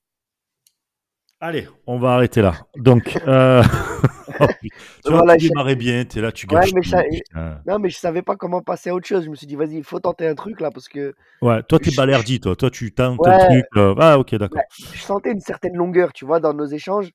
Allez, 1.39 1.67
on 1.88 1.98
va 1.98 2.13
arrêter 2.13 2.41
là. 2.41 2.67
Donc, 2.75 3.20
euh... 3.27 3.63
oh, 4.39 4.46
tu 4.62 4.70
voilà, 5.06 5.38
démarrais 5.38 5.75
bien, 5.75 6.06
tu 6.06 6.20
es 6.20 6.22
là, 6.22 6.32
tu 6.32 6.48
gagnes. 6.48 6.72
Ouais, 6.74 7.22
non, 7.65 7.80
mais 7.80 7.89
je 7.89 7.98
savais 7.98 8.22
pas 8.22 8.36
comment 8.36 8.62
passer 8.62 8.89
à 8.89 8.96
autre 8.96 9.08
chose. 9.08 9.25
Je 9.25 9.30
me 9.30 9.36
suis 9.36 9.48
dit, 9.48 9.56
vas-y, 9.56 9.77
il 9.77 9.84
faut 9.84 10.00
tenter 10.00 10.27
un 10.27 10.36
truc 10.36 10.62
là 10.62 10.72
parce 10.72 10.88
que. 10.88 11.15
Ouais, 11.42 11.63
toi, 11.63 11.80
tu 11.80 11.89
es 11.89 11.96
balerdi, 11.96 12.39
toi. 12.39 12.56
Toi, 12.56 12.70
tu 12.70 12.92
tentes 12.92 13.25
un 13.25 13.38
truc. 13.48 13.65
Euh, 13.77 13.96
Ah, 14.00 14.20
ok, 14.20 14.36
d'accord. 14.36 14.62
je 14.94 15.00
sentais 15.00 15.32
une 15.32 15.39
certaine 15.39 15.75
longueur, 15.75 16.13
tu 16.13 16.25
vois, 16.25 16.39
dans 16.39 16.54
nos 16.54 16.65
échanges. 16.65 17.12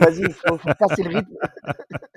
vas-y, 0.00 0.20
il 0.20 0.32
faut, 0.32 0.58
faut, 0.58 0.70
passer 0.78 1.02
le 1.02 1.16
rythme. 1.16 1.36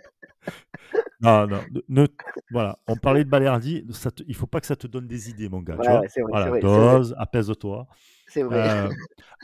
non, 1.22 1.48
non. 1.48 1.60
Ne, 1.90 2.08
voilà, 2.52 2.80
on 2.88 2.96
parlait 2.96 3.24
de 3.24 3.30
balerdi. 3.30 3.86
Ça 3.92 4.12
te, 4.12 4.24
il 4.28 4.36
faut 4.36 4.48
pas 4.48 4.60
que 4.60 4.68
ça 4.68 4.76
te 4.76 4.88
donne 4.88 5.08
des 5.08 5.30
idées, 5.30 5.50
mon 5.50 5.62
gars. 5.62 5.78
tu 5.82 5.90
vois 5.90 6.00
vrai, 6.00 6.10
voilà, 6.30 6.60
dose, 6.60 7.16
apaise-toi. 7.18 7.88
C'est 8.28 8.44
vrai. 8.44 8.70
Euh, 8.70 8.90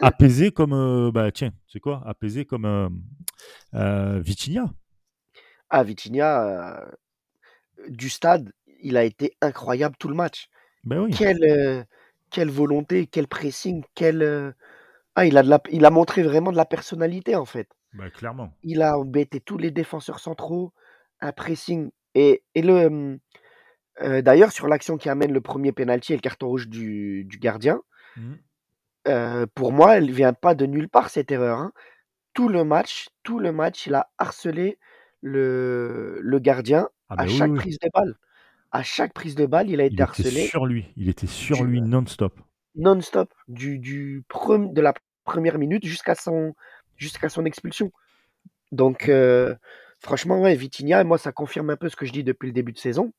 apaisé 0.01 0.51
comme, 0.51 0.73
euh, 0.73 1.11
bah, 1.11 1.31
tiens, 1.31 1.51
c'est 1.67 1.79
quoi? 1.79 2.03
Apaisé 2.05 2.45
comme 2.45 2.65
euh, 2.65 2.89
euh, 3.73 4.21
Vitinia. 4.23 4.65
Ah, 5.69 5.83
Vitinha, 5.83 6.81
euh, 6.81 6.91
du 7.89 8.09
stade, 8.09 8.51
il 8.81 8.97
a 8.97 9.03
été 9.03 9.35
incroyable 9.41 9.95
tout 9.97 10.09
le 10.09 10.15
match. 10.15 10.49
Ben 10.83 10.99
oui. 10.99 11.11
Quelle, 11.11 11.87
quelle 12.29 12.49
volonté, 12.49 13.07
quel 13.07 13.27
pressing, 13.27 13.83
quel. 13.95 14.53
Ah, 15.15 15.25
il 15.25 15.37
a, 15.37 15.43
de 15.43 15.49
la... 15.49 15.61
il 15.71 15.85
a 15.85 15.89
montré 15.89 16.23
vraiment 16.23 16.51
de 16.51 16.57
la 16.57 16.65
personnalité 16.65 17.35
en 17.35 17.45
fait. 17.45 17.69
Ben, 17.93 18.09
clairement. 18.09 18.51
Il 18.63 18.81
a 18.81 18.97
embêté 18.97 19.39
tous 19.39 19.57
les 19.57 19.71
défenseurs 19.71 20.19
centraux, 20.19 20.73
un 21.23 21.31
pressing. 21.31 21.89
Et, 22.15 22.43
et 22.55 22.61
le. 22.61 23.19
euh, 24.01 24.21
D'ailleurs, 24.21 24.51
sur 24.51 24.67
l'action 24.67 24.97
qui 24.97 25.09
amène 25.09 25.33
le 25.33 25.41
premier 25.41 25.71
penalty 25.71 26.13
et 26.13 26.15
le 26.15 26.21
carton 26.21 26.47
rouge 26.47 26.67
du, 26.67 27.25
du 27.25 27.37
gardien, 27.39 27.81
euh, 29.07 29.45
pour 29.55 29.71
moi, 29.71 29.97
elle 29.97 30.11
vient 30.11 30.33
pas 30.33 30.55
de 30.55 30.65
nulle 30.65 30.89
part 30.89 31.09
cette 31.09 31.31
erreur. 31.31 31.59
hein. 31.59 31.73
Tout 32.33 32.49
le 32.49 32.63
match, 32.63 33.09
tout 33.23 33.39
le 33.39 33.51
match, 33.51 33.85
il 33.87 33.93
a 33.95 34.09
harcelé 34.17 34.79
le, 35.21 36.19
le 36.21 36.39
gardien 36.39 36.89
Ah 37.09 37.15
à 37.19 37.25
oui, 37.25 37.31
chaque 37.37 37.51
oui. 37.51 37.57
prise 37.57 37.77
de 37.79 37.89
balle. 37.93 38.15
À 38.71 38.81
chaque 38.81 39.13
prise 39.13 39.35
de 39.35 39.45
balle, 39.45 39.69
il 39.69 39.79
a 39.79 39.83
Il 39.83 39.87
été 39.87 39.93
était 39.95 40.03
harcelé 40.03 40.47
sur 40.47 40.65
lui. 40.65 40.85
Il 40.95 41.09
était 41.09 41.27
sur 41.27 41.57
du- 41.57 41.67
lui 41.67 41.81
non-stop. 41.81 42.39
non-stop 42.75 43.31
du, 43.47 43.77
du 43.77 44.23
de 44.49 44.81
la 44.81 44.93
première 45.25 45.59
minute 45.59 45.85
jusqu'à 45.85 46.15
son, 46.15 46.55
jusqu'à 46.97 47.29
son 47.29 47.45
expulsion. 47.45 47.91
Donc, 48.71 49.09
euh, 49.09 49.53
franchement, 50.03 50.41
ouais, 50.41 50.55
Vitinha, 50.55 51.01
et 51.01 51.03
moi, 51.03 51.17
ça 51.17 51.31
confirme 51.31 51.69
un 51.69 51.75
peu 51.77 51.89
ce 51.89 51.95
que 51.95 52.05
je 52.05 52.11
dis 52.11 52.23
depuis 52.23 52.47
le 52.47 52.53
début 52.53 52.71
de 52.73 52.77
saison. 52.77 53.11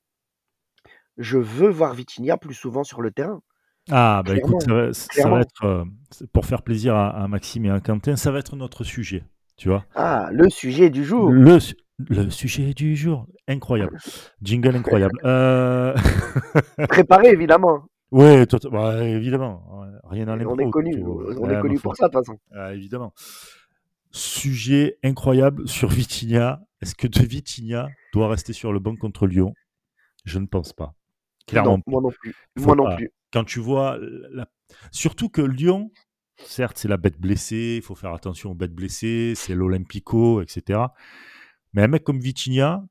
Je 1.17 1.39
veux 1.39 1.69
voir 1.69 1.95
Vitinha 1.95 2.37
plus 2.37 2.55
souvent 2.55 2.85
sur 2.85 3.01
le 3.03 3.11
terrain. 3.11 3.41
Ah, 3.91 4.23
bah 4.25 4.35
écoute, 4.37 4.63
ça 4.63 4.73
va, 4.73 4.93
ça 4.95 5.03
va 5.05 5.09
clairement. 5.13 5.41
être, 5.41 5.65
euh, 5.65 5.85
pour 6.33 6.47
faire 6.47 6.63
plaisir 6.63 6.97
à, 6.97 7.11
à 7.11 7.29
Maxime 7.29 7.67
et 7.67 7.71
à 7.71 7.81
Quentin, 7.81 8.17
ça 8.17 8.31
va 8.33 8.39
être 8.39 8.57
notre 8.57 8.83
sujet, 8.83 9.25
tu 9.57 9.69
vois. 9.69 9.85
Ah, 9.95 10.31
le 10.33 10.49
sujet 10.49 10.89
du 10.89 11.05
jour. 11.05 11.31
Le, 11.31 11.61
su- 11.61 11.77
le 11.99 12.31
sujet 12.31 12.73
du 12.73 12.97
jour, 12.97 13.27
incroyable. 13.47 13.99
Jingle 14.43 14.77
incroyable. 14.77 15.19
Euh... 15.25 15.95
Préparé, 16.89 17.29
évidemment. 17.29 17.85
toi- 18.11 18.71
ouais, 18.97 19.11
évidemment, 19.13 19.85
rien 20.05 20.25
dans 20.25 20.39
On 20.39 20.59
est 20.59 20.71
connu, 20.71 21.05
on 21.05 21.47
Ouais, 21.47 21.55
est 21.55 21.61
connu 21.61 21.79
pour 21.79 21.95
ça, 21.95 22.09
de 22.09 22.13
toute 22.13 22.25
façon. 22.25 22.39
Ah, 22.55 22.73
évidemment. 22.73 23.13
Sujet 24.11 24.97
incroyable 25.03 25.69
sur 25.69 25.89
Vitinha. 25.89 26.61
Est-ce 26.85 26.95
que 26.95 27.07
De 27.09 27.21
Vitinha 27.25 27.89
doit 28.13 28.29
rester 28.29 28.53
sur 28.53 28.73
le 28.73 28.79
banc 28.79 28.95
contre 28.97 29.27
Lyon? 29.27 29.55
Je 30.25 30.39
ne 30.39 30.47
pense 30.47 30.73
pas. 30.75 30.95
Clairement 31.47 31.79
Non, 31.79 31.83
moi 31.87 32.03
non 32.03 32.11
plus. 32.11 32.35
Moi 32.57 32.77
non 32.77 32.95
plus. 32.97 33.11
quand 33.33 33.45
tu 33.45 33.59
vois, 33.59 33.99
la- 34.33 34.49
surtout 34.91 35.29
que 35.31 35.41
Lyon, 35.43 35.91
certes, 36.45 36.77
c'est 36.79 36.89
la 36.89 36.97
bête 36.99 37.19
blessée, 37.19 37.77
il 37.79 37.83
faut 37.83 37.95
faire 37.95 38.13
attention 38.13 38.51
aux 38.51 38.55
bêtes 38.55 38.75
blessées, 38.75 39.33
c'est 39.35 39.55
l'Olympico, 39.55 40.43
etc. 40.43 40.81
Mais 41.73 41.83
un 41.83 41.89
mec 41.89 42.05
comme 42.05 42.21
Vitinha, 42.21 42.85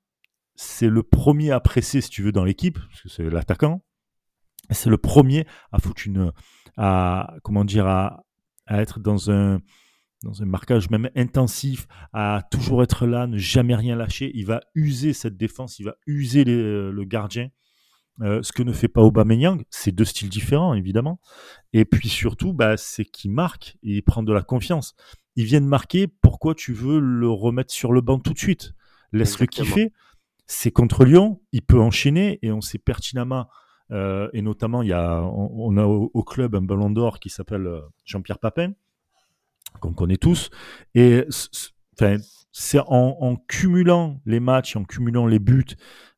c'est 0.55 0.89
le 0.89 1.03
premier 1.03 1.51
à 1.51 1.59
presser, 1.59 2.01
si 2.01 2.09
tu 2.09 2.23
veux, 2.23 2.31
dans 2.31 2.43
l'équipe, 2.45 2.79
parce 2.79 3.01
que 3.01 3.09
c'est 3.09 3.29
l'attaquant. 3.29 3.83
C'est 4.71 4.89
le 4.89 4.97
premier 4.97 5.45
à 5.71 5.79
foutre 5.79 6.03
une, 6.05 6.31
à, 6.77 7.35
comment 7.43 7.63
dire, 7.65 7.85
à, 7.87 8.23
à 8.65 8.81
être 8.81 8.99
dans 8.99 9.29
un, 9.29 9.59
dans 10.23 10.41
un 10.41 10.45
marquage 10.45 10.89
même 10.89 11.09
intensif, 11.15 11.87
à 12.13 12.41
toujours 12.49 12.81
être 12.81 13.05
là, 13.05 13.27
ne 13.27 13.37
jamais 13.37 13.75
rien 13.75 13.95
lâcher. 13.95 14.31
Il 14.33 14.45
va 14.45 14.61
user 14.73 15.13
cette 15.13 15.37
défense, 15.37 15.79
il 15.79 15.83
va 15.85 15.95
user 16.07 16.43
les- 16.45 16.91
le 16.91 17.03
gardien. 17.03 17.49
Euh, 18.21 18.41
ce 18.43 18.51
que 18.53 18.61
ne 18.63 18.71
fait 18.73 18.87
pas 18.87 19.01
Aubameyang, 19.01 19.63
c'est 19.69 19.91
deux 19.91 20.05
styles 20.05 20.29
différents 20.29 20.75
évidemment. 20.75 21.19
Et 21.73 21.83
puis 21.83 22.09
surtout, 22.09 22.53
bah, 22.53 22.77
c'est 22.77 23.05
qu'il 23.05 23.31
marque 23.31 23.75
et 23.83 23.95
il 23.97 24.01
prend 24.03 24.21
de 24.23 24.31
la 24.31 24.43
confiance. 24.43 24.95
Il 25.35 25.45
vient 25.45 25.61
de 25.61 25.65
marquer, 25.65 26.07
pourquoi 26.07 26.53
tu 26.53 26.73
veux 26.73 26.99
le 26.99 27.29
remettre 27.29 27.73
sur 27.73 27.91
le 27.91 28.01
banc 28.01 28.19
tout 28.19 28.33
de 28.33 28.37
suite? 28.37 28.73
Laisse-le 29.11 29.47
kiffer. 29.47 29.91
C'est 30.45 30.71
contre 30.71 31.05
Lyon, 31.05 31.41
il 31.53 31.63
peut 31.63 31.79
enchaîner 31.79 32.37
et 32.43 32.51
on 32.51 32.61
sait 32.61 32.77
pertinemment, 32.77 33.47
euh, 33.91 34.29
et 34.33 34.41
notamment 34.43 34.83
il 34.83 34.89
y 34.89 34.93
a, 34.93 35.21
on, 35.23 35.49
on 35.73 35.77
a 35.77 35.85
au, 35.85 36.11
au 36.13 36.23
club 36.23 36.53
un 36.55 36.61
ballon 36.61 36.91
d'or 36.91 37.19
qui 37.19 37.29
s'appelle 37.29 37.65
euh, 37.65 37.81
Jean-Pierre 38.05 38.39
Papin, 38.39 38.73
qu'on 39.79 39.93
connaît 39.93 40.17
tous. 40.17 40.49
Et 40.95 41.25
c'est 42.51 42.79
en, 42.79 43.17
en 43.19 43.35
cumulant 43.35 44.21
les 44.25 44.39
matchs, 44.39 44.75
en 44.75 44.83
cumulant 44.83 45.25
les 45.27 45.39
buts, 45.39 45.65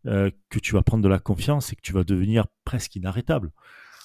euh, 0.06 0.30
que 0.50 0.60
tu 0.60 0.74
vas 0.74 0.82
prendre 0.84 1.04
de 1.04 1.10
la 1.10 1.20
confiance 1.20 1.72
et 1.74 1.76
que 1.76 1.82
tu 1.82 1.94
vas 1.94 2.04
devenir 2.04 2.46
presque 2.64 2.96
inarrêtable. 2.96 3.52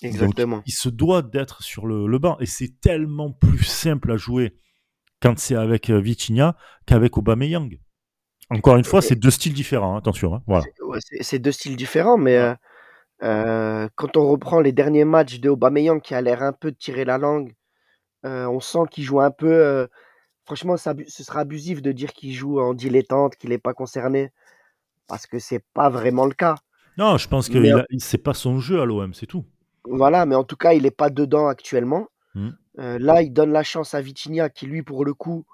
Exactement. 0.03 0.57
Donc, 0.57 0.65
il 0.67 0.73
se 0.73 0.89
doit 0.89 1.23
d'être 1.23 1.63
sur 1.63 1.87
le, 1.87 2.07
le 2.07 2.19
banc. 2.19 2.39
Et 2.41 2.47
c'est 2.47 2.81
tellement 2.81 3.33
plus 3.33 3.65
simple 3.65 4.13
à 4.13 4.17
jouer 4.17 4.55
quand 5.21 5.39
c'est 5.39 5.57
avec 5.57 5.91
euh, 5.91 6.01
Vitinha 6.01 6.57
qu'avec 6.87 7.19
Aubameyang. 7.19 7.79
Encore 8.49 8.77
une 8.77 8.85
fois, 8.85 9.03
c'est 9.03 9.15
deux 9.15 9.31
styles 9.31 9.53
différents, 9.53 9.95
hein, 9.95 9.99
attention. 9.99 10.35
hein, 10.35 10.43
voilà. 10.47 10.65
C'est 11.21 11.39
deux 11.39 11.53
styles 11.53 11.77
différents, 11.77 12.17
mais 12.17 12.37
euh, 12.37 12.55
euh, 13.23 13.89
quand 13.95 14.17
on 14.17 14.27
reprend 14.29 14.61
les 14.61 14.73
derniers 14.73 15.05
matchs 15.05 15.39
de 15.39 15.51
Aubameyang 15.51 16.01
qui 16.01 16.15
a 16.15 16.23
l'air 16.23 16.43
un 16.43 16.53
peu 16.53 16.73
de 16.73 16.77
tirer 16.77 17.05
la 17.05 17.19
langue, 17.19 17.53
on 18.25 18.61
sent 18.61 18.81
qu'il 18.91 19.05
joue 19.05 19.21
un 19.21 19.31
peu. 19.31 19.89
franchement, 20.45 20.75
abu- 20.87 21.07
ce 21.09 21.23
sera 21.23 21.41
abusif 21.41 21.81
de 21.81 21.93
dire 21.93 22.13
qu'il 22.13 22.33
joue 22.33 22.61
en 22.61 22.75
dilettante, 22.75 23.37
qu'il 23.37 23.51
n'est 23.51 23.59
pas 23.59 23.73
concerné, 23.75 24.33
parce 25.07 25.27
que 25.27 25.39
c'est 25.39 25.65
pas 25.75 25.89
vraiment 25.89 26.27
le 26.27 26.35
cas. 26.35 26.57
Non, 26.99 27.17
je 27.19 27.29
pense 27.29 27.49
que 27.49 27.59
a- 27.59 27.85
il- 27.91 28.01
c'est 28.01 28.19
pas 28.19 28.35
son 28.35 28.59
jeu 28.59 28.81
à 28.81 28.85
l'OM, 28.85 29.15
c'est 29.15 29.27
tout. 29.27 29.45
Voilà, 29.85 30.27
mais 30.27 30.35
en 30.35 30.45
tout 30.45 30.57
cas, 30.57 30.73
il 30.73 30.83
n'est 30.83 30.91
pas 30.91 31.09
dedans 31.11 31.47
actuellement. 31.47 32.09
Euh, 32.79 32.99
là, 32.99 33.23
il 33.23 33.33
donne 33.33 33.53
la 33.53 33.63
chance 33.63 33.95
à 33.95 34.01
Vitinha, 34.01 34.49
qui 34.49 34.67
lui, 34.67 34.83
pour 34.83 35.05
le 35.05 35.15
coup, 35.15 35.45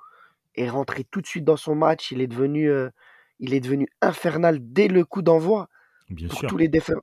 est 0.55 0.69
rentré 0.69 1.05
tout 1.05 1.21
de 1.21 1.27
suite 1.27 1.45
dans 1.45 1.57
son 1.57 1.75
match. 1.75 2.11
Il 2.13 2.21
est 2.21 2.27
devenu, 2.27 2.71
il 3.41 3.53
est 3.55 3.61
devenu 3.61 3.89
infernal 4.01 4.59
dès 4.61 4.89
le 4.89 5.05
coup 5.05 5.23
d'envoi. 5.23 5.69
Bien 6.09 6.29
pour 6.29 6.39
sûr. 6.39 6.49
tous 6.49 6.57
les 6.57 6.69
défenseurs. 6.69 7.03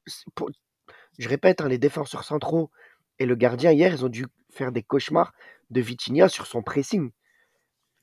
Je 1.20 1.30
répète, 1.30 1.62
hein, 1.62 1.68
les 1.68 1.78
défenseurs 1.78 2.24
centraux 2.24 2.72
et 3.20 3.26
le 3.26 3.36
gardien, 3.36 3.72
hier, 3.72 3.94
ils 3.94 4.04
ont 4.06 4.10
dû 4.10 4.26
faire 4.54 4.72
des 4.72 4.84
cauchemars 4.84 5.34
de 5.70 5.82
Vitinha 5.82 6.30
sur 6.30 6.46
son 6.46 6.62
pressing. 6.62 7.12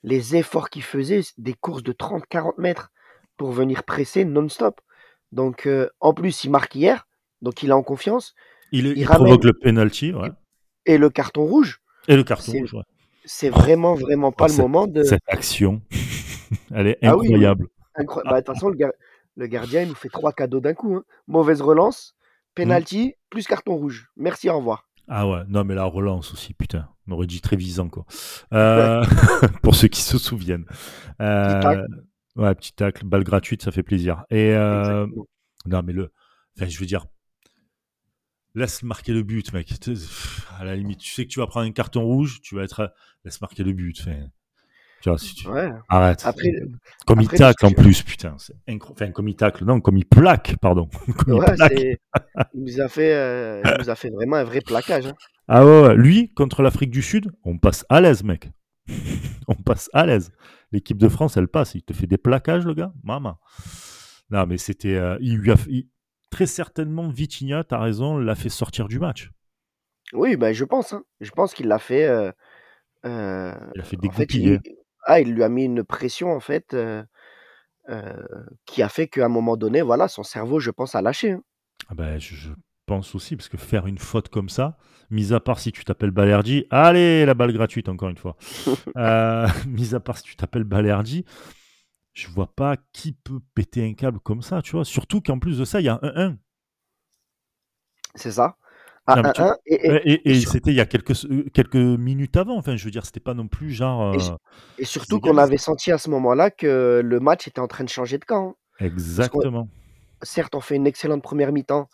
Les 0.02 0.36
efforts 0.36 0.70
qu'il 0.70 0.82
faisait, 0.82 1.20
des 1.38 1.54
courses 1.54 1.82
de 1.82 1.92
30-40 1.92 2.54
mètres 2.58 2.90
pour 3.36 3.52
venir 3.52 3.84
presser 3.84 4.24
non-stop. 4.24 4.80
Donc, 5.32 5.66
euh, 5.66 5.88
en 6.00 6.14
plus, 6.14 6.44
il 6.44 6.50
marque 6.50 6.74
hier, 6.74 7.06
donc 7.42 7.62
il 7.62 7.70
est 7.70 7.74
en 7.74 7.82
confiance. 7.82 8.34
Il, 8.72 8.86
il 8.86 8.98
il 8.98 9.04
provoque 9.06 9.44
le 9.44 9.52
penalty 9.52 10.12
ouais. 10.12 10.30
Et 10.86 10.96
le 10.98 11.10
carton 11.10 11.44
rouge, 11.44 11.80
et 12.08 12.16
le 12.16 12.24
carton 12.24 12.52
rouge. 12.52 12.74
ouais. 12.74 12.82
c'est 13.24 13.50
vraiment, 13.50 13.94
vraiment 13.94 14.32
pas 14.32 14.46
Oh, 14.46 14.52
le 14.52 14.56
moment 14.56 14.86
de. 14.86 15.02
Cette 15.02 15.22
action, 15.28 15.82
elle 16.74 16.88
est 16.88 16.98
Ah 17.02 17.16
oui, 17.16 17.26
incroyable. 17.26 17.68
Incro- 17.96 18.22
bah, 18.24 18.40
De 18.40 18.46
toute 18.46 18.54
façon, 18.54 18.68
le, 18.70 18.76
gar- 18.76 18.92
le 19.36 19.46
gardien, 19.46 19.82
il 19.82 19.88
nous 19.88 19.94
fait 19.94 20.08
trois 20.08 20.32
cadeaux 20.32 20.60
d'un 20.60 20.74
coup. 20.74 20.96
hein. 20.96 21.04
Mauvaise 21.28 21.60
relance, 21.60 22.16
penalty, 22.54 23.14
plus 23.28 23.46
carton 23.46 23.76
rouge. 23.76 24.08
Merci, 24.16 24.48
au 24.48 24.56
revoir. 24.56 24.88
Ah 25.12 25.26
ouais, 25.26 25.40
non 25.48 25.64
mais 25.64 25.74
la 25.74 25.84
relance 25.84 26.32
aussi, 26.32 26.54
putain. 26.54 26.88
On 27.08 27.12
aurait 27.12 27.26
dit 27.26 27.40
Trévisan 27.40 27.88
quoi. 27.88 28.06
Euh, 28.54 29.04
pour 29.62 29.74
ceux 29.74 29.88
qui 29.88 30.02
se 30.02 30.18
souviennent. 30.18 30.66
Euh, 31.20 31.60
tacle. 31.60 31.86
ouais, 32.36 32.54
petit 32.54 32.72
tacle, 32.72 33.04
balle 33.04 33.24
gratuite, 33.24 33.62
ça 33.62 33.72
fait 33.72 33.82
plaisir. 33.82 34.24
Et 34.30 34.54
euh, 34.54 35.08
non 35.66 35.82
mais 35.82 35.92
le, 35.92 36.12
enfin 36.56 36.68
je 36.68 36.78
veux 36.78 36.86
dire, 36.86 37.06
laisse 38.54 38.84
marquer 38.84 39.12
le 39.12 39.24
but, 39.24 39.52
mec. 39.52 39.74
À 40.60 40.64
la 40.64 40.76
limite, 40.76 41.00
tu 41.00 41.10
sais 41.10 41.24
que 41.24 41.30
tu 41.30 41.40
vas 41.40 41.48
prendre 41.48 41.66
un 41.66 41.72
carton 41.72 42.04
rouge, 42.04 42.40
tu 42.40 42.54
vas 42.54 42.62
être, 42.62 42.94
laisse 43.24 43.40
marquer 43.40 43.64
le 43.64 43.72
but. 43.72 43.98
Enfin, 44.00 44.28
tu 45.02 45.08
vois, 45.08 45.18
si 45.18 45.34
tu... 45.34 45.48
Ouais. 45.48 45.70
arrête. 45.88 46.22
Après, 46.24 46.50
comme 47.06 47.20
après, 47.20 47.36
il 47.36 47.38
tacle 47.38 47.66
en 47.66 47.70
plus, 47.72 48.02
putain. 48.02 48.36
Enfin, 48.90 49.10
comme 49.12 49.28
il 49.28 49.36
tacle, 49.36 49.64
non, 49.64 49.80
comme 49.80 49.96
il 49.96 50.06
plaque, 50.06 50.56
pardon. 50.60 50.88
comme 51.18 51.34
il 51.34 51.40
Ouais, 51.40 51.54
plaque. 51.54 51.72
il 52.54 52.62
nous 52.62 52.80
a 52.80 52.88
fait, 52.88 53.14
euh, 53.14 53.62
il 53.64 53.82
nous 53.84 53.90
a 53.90 53.94
fait 53.94 54.10
vraiment 54.10 54.36
un 54.36 54.44
vrai 54.44 54.60
plaquage. 54.60 55.06
hein. 55.06 55.14
Ah 55.48 55.64
ouais, 55.64 55.82
ouais, 55.82 55.96
lui, 55.96 56.32
contre 56.34 56.62
l'Afrique 56.62 56.90
du 56.90 57.02
Sud, 57.02 57.30
on 57.44 57.58
passe 57.58 57.84
à 57.88 58.00
l'aise, 58.00 58.22
mec. 58.22 58.50
on 59.48 59.54
passe 59.54 59.88
à 59.92 60.06
l'aise. 60.06 60.32
L'équipe 60.72 60.98
de 60.98 61.08
France, 61.08 61.36
elle 61.36 61.48
passe. 61.48 61.74
Il 61.74 61.82
te 61.82 61.92
fait 61.92 62.06
des 62.06 62.18
plaquages, 62.18 62.64
le 62.64 62.74
gars. 62.74 62.92
Maman. 63.02 63.38
Non, 64.30 64.46
mais 64.46 64.58
c'était. 64.58 64.94
euh, 64.94 65.16
il 65.20 65.36
lui 65.38 65.50
a 65.50 65.56
fait- 65.56 65.70
il- 65.70 65.88
Très 66.30 66.46
certainement, 66.46 67.08
Vitinha, 67.08 67.64
t'as 67.64 67.80
raison, 67.80 68.16
l'a 68.16 68.36
fait 68.36 68.48
sortir 68.50 68.86
du 68.86 69.00
match. 69.00 69.32
Oui, 70.12 70.36
ben, 70.36 70.52
je 70.54 70.64
pense. 70.64 70.92
hein. 70.92 71.02
Je 71.20 71.32
pense 71.32 71.54
qu'il 71.54 71.66
l'a 71.66 71.80
fait. 71.80 72.04
euh, 72.06 72.30
Il 73.74 73.80
a 73.80 73.84
fait 73.84 73.96
en 73.96 74.12
fait, 74.12 74.26
dégoupiller. 74.26 74.60
il, 74.64 74.74
ah, 75.04 75.20
il 75.20 75.32
lui 75.34 75.42
a 75.42 75.48
mis 75.48 75.64
une 75.64 75.84
pression 75.84 76.32
en 76.32 76.40
fait 76.40 76.74
qui 78.66 78.82
a 78.82 78.88
fait 78.88 79.08
qu'à 79.08 79.26
un 79.26 79.28
moment 79.28 79.56
donné, 79.56 79.82
voilà, 79.82 80.08
son 80.08 80.22
cerveau, 80.22 80.60
je 80.60 80.70
pense, 80.70 80.94
a 80.94 81.02
lâché. 81.02 81.32
hein. 81.32 81.42
Ah 81.88 81.94
ben, 81.94 82.18
je, 82.18 82.34
je 82.34 82.50
pense 82.86 83.14
aussi, 83.14 83.36
parce 83.36 83.48
que 83.48 83.56
faire 83.56 83.86
une 83.86 83.98
faute 83.98 84.28
comme 84.28 84.48
ça, 84.48 84.76
mis 85.10 85.32
à 85.32 85.40
part 85.40 85.58
si 85.60 85.72
tu 85.72 85.84
t'appelles 85.84 86.10
Balerdi, 86.10 86.66
allez, 86.70 87.24
la 87.24 87.34
balle 87.34 87.52
gratuite, 87.52 87.88
encore 87.88 88.08
une 88.08 88.16
fois. 88.16 88.36
Euh, 88.96 89.46
mis 89.68 89.94
à 89.94 90.00
part 90.00 90.18
si 90.18 90.24
tu 90.24 90.36
t'appelles 90.36 90.64
Balerdi, 90.64 91.24
je 92.14 92.28
vois 92.28 92.52
pas 92.54 92.76
qui 92.92 93.12
peut 93.12 93.40
péter 93.54 93.86
un 93.88 93.94
câble 93.94 94.20
comme 94.20 94.42
ça, 94.42 94.62
tu 94.62 94.72
vois? 94.72 94.84
Surtout 94.84 95.20
qu'en 95.20 95.38
plus 95.38 95.58
de 95.58 95.64
ça, 95.64 95.80
il 95.80 95.84
y 95.84 95.88
a 95.88 95.98
un 96.02 96.30
1-1. 96.30 96.36
C'est 98.14 98.32
ça. 98.32 98.56
À 99.10 99.16
Non, 99.16 99.22
mais 99.22 99.32
tu- 99.32 99.40
1-1, 99.40 99.56
et, 99.66 100.40
c'était 100.40 100.70
il 100.70 100.76
y 100.76 100.80
a 100.80 100.86
quelques, 100.86 101.24
euh, 101.24 101.44
quelques 101.52 101.74
minutes 101.74 102.36
avant. 102.36 102.56
Enfin, 102.56 102.76
je 102.76 102.84
veux 102.84 102.90
dire, 102.90 103.04
c'était 103.04 103.20
pas 103.20 103.34
non 103.34 103.48
plus 103.48 103.70
genre. 103.72 104.14
Et 104.14 104.18
euh, 104.18 104.36
et 104.78 104.84
surtout 104.84 105.20
qu'on 105.20 105.36
avait 105.36 105.56
senti 105.56 105.90
à 105.90 105.98
ce 105.98 106.10
moment-là 106.10 106.50
que 106.50 107.00
le 107.04 107.20
match 107.20 107.48
était 107.48 107.60
en 107.60 107.66
train 107.66 107.84
de 107.84 107.88
changer 107.88 108.18
de 108.18 108.24
camp. 108.24 108.56
hein. 108.80 108.84
Exactement. 108.86 109.68
Certes, 110.22 110.54
on 110.54 110.60
fait 110.60 110.76
une 110.76 110.86
excellente 110.86 111.22
première 111.22 111.52
mi-temps 111.52 111.88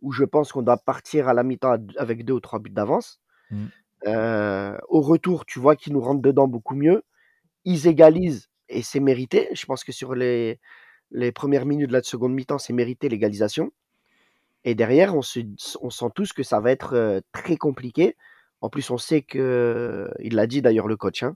où 0.00 0.12
je 0.12 0.24
pense 0.24 0.52
qu'on 0.52 0.62
doit 0.62 0.78
partir 0.78 1.28
à 1.28 1.34
la 1.34 1.42
mi-temps 1.42 1.76
avec 1.96 2.24
deux 2.24 2.34
ou 2.34 2.40
trois 2.40 2.58
buts 2.58 2.70
d'avance. 2.70 3.20
Mm. 3.50 3.66
Euh, 4.06 4.78
au 4.88 5.00
retour, 5.00 5.44
tu 5.44 5.58
vois 5.60 5.76
qu'ils 5.76 5.92
nous 5.92 6.00
rentrent 6.00 6.22
dedans 6.22 6.48
beaucoup 6.48 6.74
mieux. 6.74 7.02
Ils 7.64 7.86
égalisent 7.86 8.48
et 8.68 8.82
c'est 8.82 9.00
mérité. 9.00 9.48
Je 9.52 9.64
pense 9.66 9.84
que 9.84 9.92
sur 9.92 10.14
les, 10.14 10.58
les 11.10 11.32
premières 11.32 11.66
minutes 11.66 11.88
de 11.88 11.92
la 11.92 12.02
seconde 12.02 12.32
mi-temps, 12.32 12.58
c'est 12.58 12.72
mérité 12.72 13.08
l'égalisation. 13.08 13.70
Et 14.64 14.74
derrière, 14.74 15.16
on, 15.16 15.22
se, 15.22 15.40
on 15.80 15.90
sent 15.90 16.10
tous 16.14 16.32
que 16.32 16.42
ça 16.42 16.60
va 16.60 16.70
être 16.70 17.22
très 17.32 17.56
compliqué. 17.56 18.16
En 18.60 18.68
plus, 18.70 18.90
on 18.90 18.98
sait 18.98 19.22
que, 19.22 20.08
il 20.20 20.36
l'a 20.36 20.46
dit 20.46 20.62
d'ailleurs 20.62 20.86
le 20.86 20.96
coach, 20.96 21.24
hein, 21.24 21.34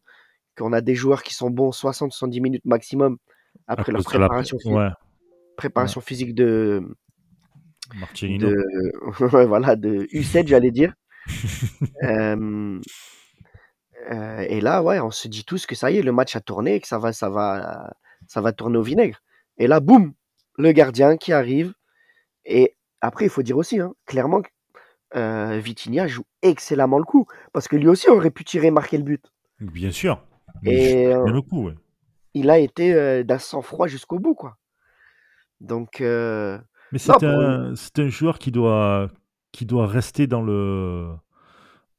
qu'on 0.57 0.73
a 0.73 0.81
des 0.81 0.95
joueurs 0.95 1.23
qui 1.23 1.35
sont 1.35 1.51
bons 1.51 1.71
60-70 1.71 2.41
minutes 2.41 2.65
maximum 2.65 3.19
après 3.67 3.91
leur 3.91 4.05
préparation, 4.05 4.59
préparation 5.57 6.01
physique 6.01 6.35
de, 6.35 6.87
Marcelino. 7.95 8.49
de, 8.49 9.45
voilà, 9.47 9.77
de 9.77 10.07
U7, 10.13 10.47
j'allais 10.47 10.71
dire. 10.71 10.95
Euh, 12.05 12.81
euh, 14.11 14.41
et 14.49 14.61
là, 14.61 14.83
ouais, 14.83 15.01
on 15.01 15.11
se 15.11 15.29
dit 15.29 15.45
tous 15.45 15.67
que 15.67 15.75
ça 15.75 15.91
y 15.91 15.99
est, 15.99 16.03
le 16.03 16.13
match 16.13 16.37
a 16.37 16.41
tourné, 16.41 16.81
que 16.81 16.87
ça 16.87 16.99
va, 16.99 17.13
ça 17.13 17.29
va, 17.29 17.93
ça 18.29 18.41
va 18.41 18.53
tourner 18.53 18.79
au 18.79 18.83
vinaigre. 18.83 19.23
Et 19.59 19.67
là, 19.67 19.81
boum, 19.81 20.15
le 20.57 20.73
gardien 20.73 21.17
qui 21.17 21.33
arrive. 21.33 21.75
Et 22.45 22.77
après, 23.01 23.27
il 23.27 23.31
faut 23.31 23.43
dire 23.43 23.57
aussi, 23.57 23.81
hein, 23.81 23.95
clairement, 24.07 24.43
euh, 25.15 25.59
Vitinha 25.59 26.07
joue 26.07 26.25
excellemment 26.43 26.99
le 26.99 27.05
coup, 27.05 27.27
parce 27.53 27.69
que 27.69 27.77
lui 27.77 27.89
aussi 27.89 28.09
aurait 28.09 28.31
pu 28.31 28.45
tirer, 28.45 28.71
marquer 28.71 28.99
le 28.99 29.05
but. 29.05 29.25
Bien 29.61 29.91
sûr. 29.91 30.23
Et 30.65 31.07
euh, 31.07 31.27
le 31.27 31.43
coup, 31.43 31.67
ouais. 31.67 31.75
il 32.35 32.51
a 32.51 32.59
été 32.59 32.95
euh, 32.95 33.23
d'un 33.23 33.39
sang-froid 33.39 33.87
jusqu'au 33.87 34.19
bout, 34.19 34.35
quoi. 34.35 34.57
Donc. 35.61 36.01
euh, 36.01 36.59
Mais 36.93 36.99
c'est 36.99 37.23
un, 37.25 38.09
joueur 38.09 38.39
qui 38.39 38.51
doit, 38.51 39.09
qui 39.53 39.67
doit 39.67 39.87
rester 39.87 40.27
dans 40.27 40.43
le, 40.43 41.15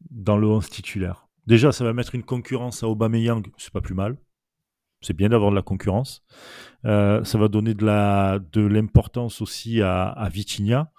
dans 0.10 0.38
le 0.38 0.48
11 0.48 0.70
titulaire. 0.70 1.28
Déjà, 1.46 1.72
ça 1.72 1.84
va 1.84 1.94
mettre 1.94 2.14
une 2.14 2.24
concurrence 2.24 2.84
à 2.84 2.88
Aubameyang, 2.88 3.48
c'est 3.58 3.72
pas 3.72 3.82
plus 3.82 3.96
mal. 3.96 4.18
C'est 5.02 5.16
bien 5.16 5.30
d'avoir 5.30 5.52
de 5.52 5.56
la 5.56 5.62
concurrence. 5.62 6.24
Euh, 6.86 7.24
ça 7.24 7.38
va 7.38 7.48
donner 7.48 7.74
de 7.74 7.86
la, 7.86 8.40
de 8.52 8.62
l'importance 8.62 9.42
aussi 9.42 9.82
à, 9.82 10.08
à 10.10 10.30
Vitinha. 10.30 10.92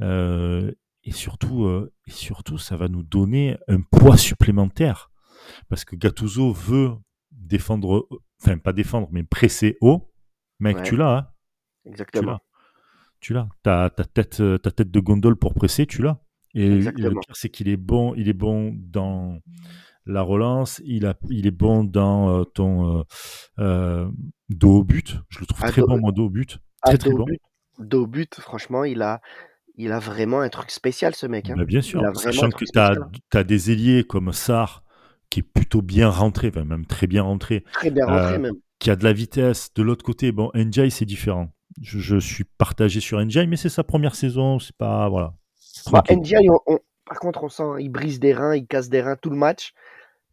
Euh, 0.00 0.72
et 1.04 1.12
surtout, 1.12 1.64
euh, 1.64 1.92
et 2.06 2.10
surtout, 2.12 2.58
ça 2.58 2.76
va 2.76 2.88
nous 2.88 3.02
donner 3.02 3.58
un 3.68 3.80
poids 3.80 4.16
supplémentaire. 4.16 5.10
Parce 5.68 5.84
que 5.84 5.96
Gattuso 5.96 6.52
veut 6.52 6.92
défendre, 7.32 8.08
enfin 8.40 8.58
pas 8.58 8.72
défendre, 8.72 9.08
mais 9.10 9.24
presser 9.24 9.76
haut. 9.80 10.12
Mec, 10.60 10.76
Ouais. 10.76 10.82
tu 10.84 10.96
l'as, 10.96 11.16
hein? 11.16 11.26
Tu 11.84 11.88
exactement. 11.90 12.32
l'as. 12.32 12.40
Tu 13.20 13.32
l'as. 13.34 13.48
Ta, 13.64 13.90
tête, 13.90 14.42
ta 14.62 14.70
tête 14.70 14.90
de 14.90 15.00
gondole 15.00 15.36
pour 15.36 15.54
presser, 15.54 15.86
tu 15.86 16.02
l'as. 16.02 16.20
Et, 16.54 16.64
et 16.64 16.68
le 16.68 16.76
Exactement. 16.76 17.20
pire, 17.20 17.36
c'est 17.36 17.48
qu'il 17.48 17.68
est 17.68 17.76
bon, 17.76 18.14
il 18.14 18.28
est 18.28 18.32
bon 18.34 18.72
dans 18.76 19.40
la 20.06 20.22
relance, 20.22 20.80
il, 20.84 21.06
a, 21.06 21.14
il 21.30 21.46
est 21.46 21.50
bon 21.52 21.84
dans 21.84 22.40
euh, 22.40 22.44
ton 22.44 22.98
euh, 22.98 23.02
euh, 23.58 24.08
dos 24.48 24.78
au 24.78 24.84
but. 24.84 25.16
Je 25.28 25.40
le 25.40 25.46
trouve 25.46 25.60
Ah, 25.62 25.68
très 25.70 25.82
bon, 25.82 25.98
moi, 25.98 26.12
dos 26.12 26.26
au 26.26 26.30
but. 26.30 26.58
Ah, 26.82 26.88
Très, 26.90 26.98
très 26.98 27.10
bon. 27.10 27.24
but, 27.24 27.40
dos 27.78 28.02
au 28.02 28.06
but, 28.06 28.34
franchement, 28.40 28.84
il 28.84 29.02
a, 29.02 29.20
il 29.76 29.92
a 29.92 29.98
vraiment 29.98 30.40
un 30.40 30.48
truc 30.48 30.70
spécial, 30.70 31.14
ce 31.14 31.26
mec. 31.26 31.48
hein. 31.50 31.54
Bah, 31.56 31.64
bien 31.64 31.80
sûr. 31.82 32.02
Sachant 32.16 32.50
que 32.50 32.64
tu 32.64 33.36
as, 33.38 33.44
des 33.44 33.70
ailiers 33.70 34.04
comme 34.04 34.32
Sarr, 34.32 34.82
qui 35.30 35.40
est 35.40 35.44
plutôt 35.44 35.82
bien 35.82 36.08
rentré, 36.10 36.48
enfin, 36.48 36.64
même 36.64 36.84
très 36.86 37.06
bien 37.06 37.22
rentré, 37.22 37.64
Très 37.72 37.90
bien 37.90 38.06
rentré, 38.06 38.34
Euh, 38.34 38.38
même. 38.38 38.54
qui 38.78 38.90
a 38.90 38.96
de 38.96 39.04
la 39.04 39.12
vitesse. 39.12 39.72
De 39.74 39.82
l'autre 39.82 40.04
côté, 40.04 40.32
bon, 40.32 40.50
c'est 40.90 41.04
différent. 41.06 41.52
Je, 41.80 41.98
je 42.00 42.16
suis 42.18 42.44
partagé 42.58 43.00
sur 43.00 43.18
NJ, 43.24 43.46
mais 43.48 43.56
c'est 43.56 43.70
sa 43.70 43.82
première 43.84 44.14
saison, 44.14 44.58
c'est 44.58 44.76
pas. 44.76 45.08
Voilà. 45.08 45.32
Bah, 45.90 46.02
on- 46.10 46.60
on- 46.66 46.78
par 47.06 47.18
contre, 47.18 47.44
on 47.44 47.48
sent, 47.48 47.62
il 47.80 47.88
brise 47.88 48.20
des 48.20 48.32
reins, 48.34 48.54
il 48.54 48.66
casse 48.66 48.88
des 48.88 49.00
reins 49.00 49.16
tout 49.16 49.30
le 49.30 49.36
match. 49.36 49.72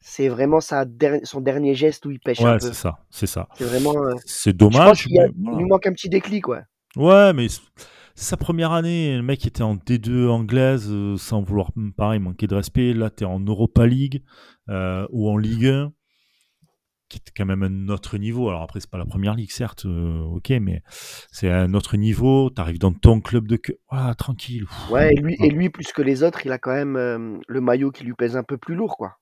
C'est 0.01 0.29
vraiment 0.29 0.59
sa 0.61 0.85
der- 0.85 1.19
son 1.23 1.41
dernier 1.41 1.75
geste 1.75 2.05
où 2.05 2.11
il 2.11 2.19
pêche 2.19 2.41
un 2.41 2.53
Ouais, 2.53 2.59
c'est 2.59 2.73
ça, 2.73 2.99
c'est 3.09 3.27
ça. 3.27 3.47
C'est 3.57 3.65
vraiment. 3.65 3.95
euh, 4.05 4.13
C'est 4.25 4.55
dommage, 4.55 5.07
a- 5.19 5.27
il 5.27 5.65
manque 5.67 5.85
un 5.87 5.91
petit 5.93 6.09
déclic, 6.09 6.47
ouais. 6.47 6.61
Ouais, 6.95 7.33
mais 7.33 7.47
sa 8.15 8.37
première 8.37 8.71
année. 8.71 9.15
Le 9.15 9.23
mec 9.23 9.45
était 9.45 9.61
en 9.61 9.75
D2 9.75 10.27
anglaise, 10.29 10.87
euh, 10.89 11.17
sans 11.17 11.41
vouloir, 11.41 11.71
hum, 11.77 11.93
pareil, 11.93 12.19
manquer 12.19 12.47
de 12.47 12.55
respect. 12.55 12.93
Là, 12.93 13.09
t'es 13.09 13.25
en 13.25 13.39
Europa 13.39 13.85
League 13.85 14.23
euh, 14.69 15.05
ou 15.11 15.29
en 15.29 15.37
Ligue 15.37 15.67
1, 15.67 15.91
qui 17.09 17.17
est 17.17 17.31
quand 17.35 17.45
même 17.45 17.63
un 17.63 17.89
autre 17.89 18.17
niveau. 18.17 18.49
Alors 18.49 18.61
après, 18.61 18.79
c'est 18.79 18.89
pas 18.89 18.97
la 18.97 19.05
première 19.05 19.35
ligue, 19.35 19.51
certes, 19.51 19.85
ok, 19.85 20.49
mais 20.61 20.81
c'est 21.31 21.49
un 21.49 21.73
autre 21.73 21.97
niveau. 21.97 22.49
T'arrives 22.49 22.79
dans 22.79 22.93
ton 22.93 23.19
club 23.19 23.47
de 23.47 23.55
cœur. 23.57 23.75
Voilà, 23.91 24.15
tranquille. 24.15 24.65
Pff, 24.65 24.91
Ouais, 24.91 25.13
et 25.13 25.15
lui, 25.15 25.35
et 25.43 25.49
lui, 25.49 25.69
plus 25.69 25.91
que 25.91 26.01
les 26.01 26.23
autres, 26.23 26.45
il 26.45 26.51
a 26.51 26.57
quand 26.57 26.73
même 26.73 27.39
le 27.47 27.61
maillot 27.61 27.91
qui 27.91 28.03
lui 28.05 28.13
pèse 28.13 28.35
un 28.37 28.43
peu 28.43 28.57
plus 28.57 28.75
lourd, 28.75 28.95
quoi. 28.97 29.17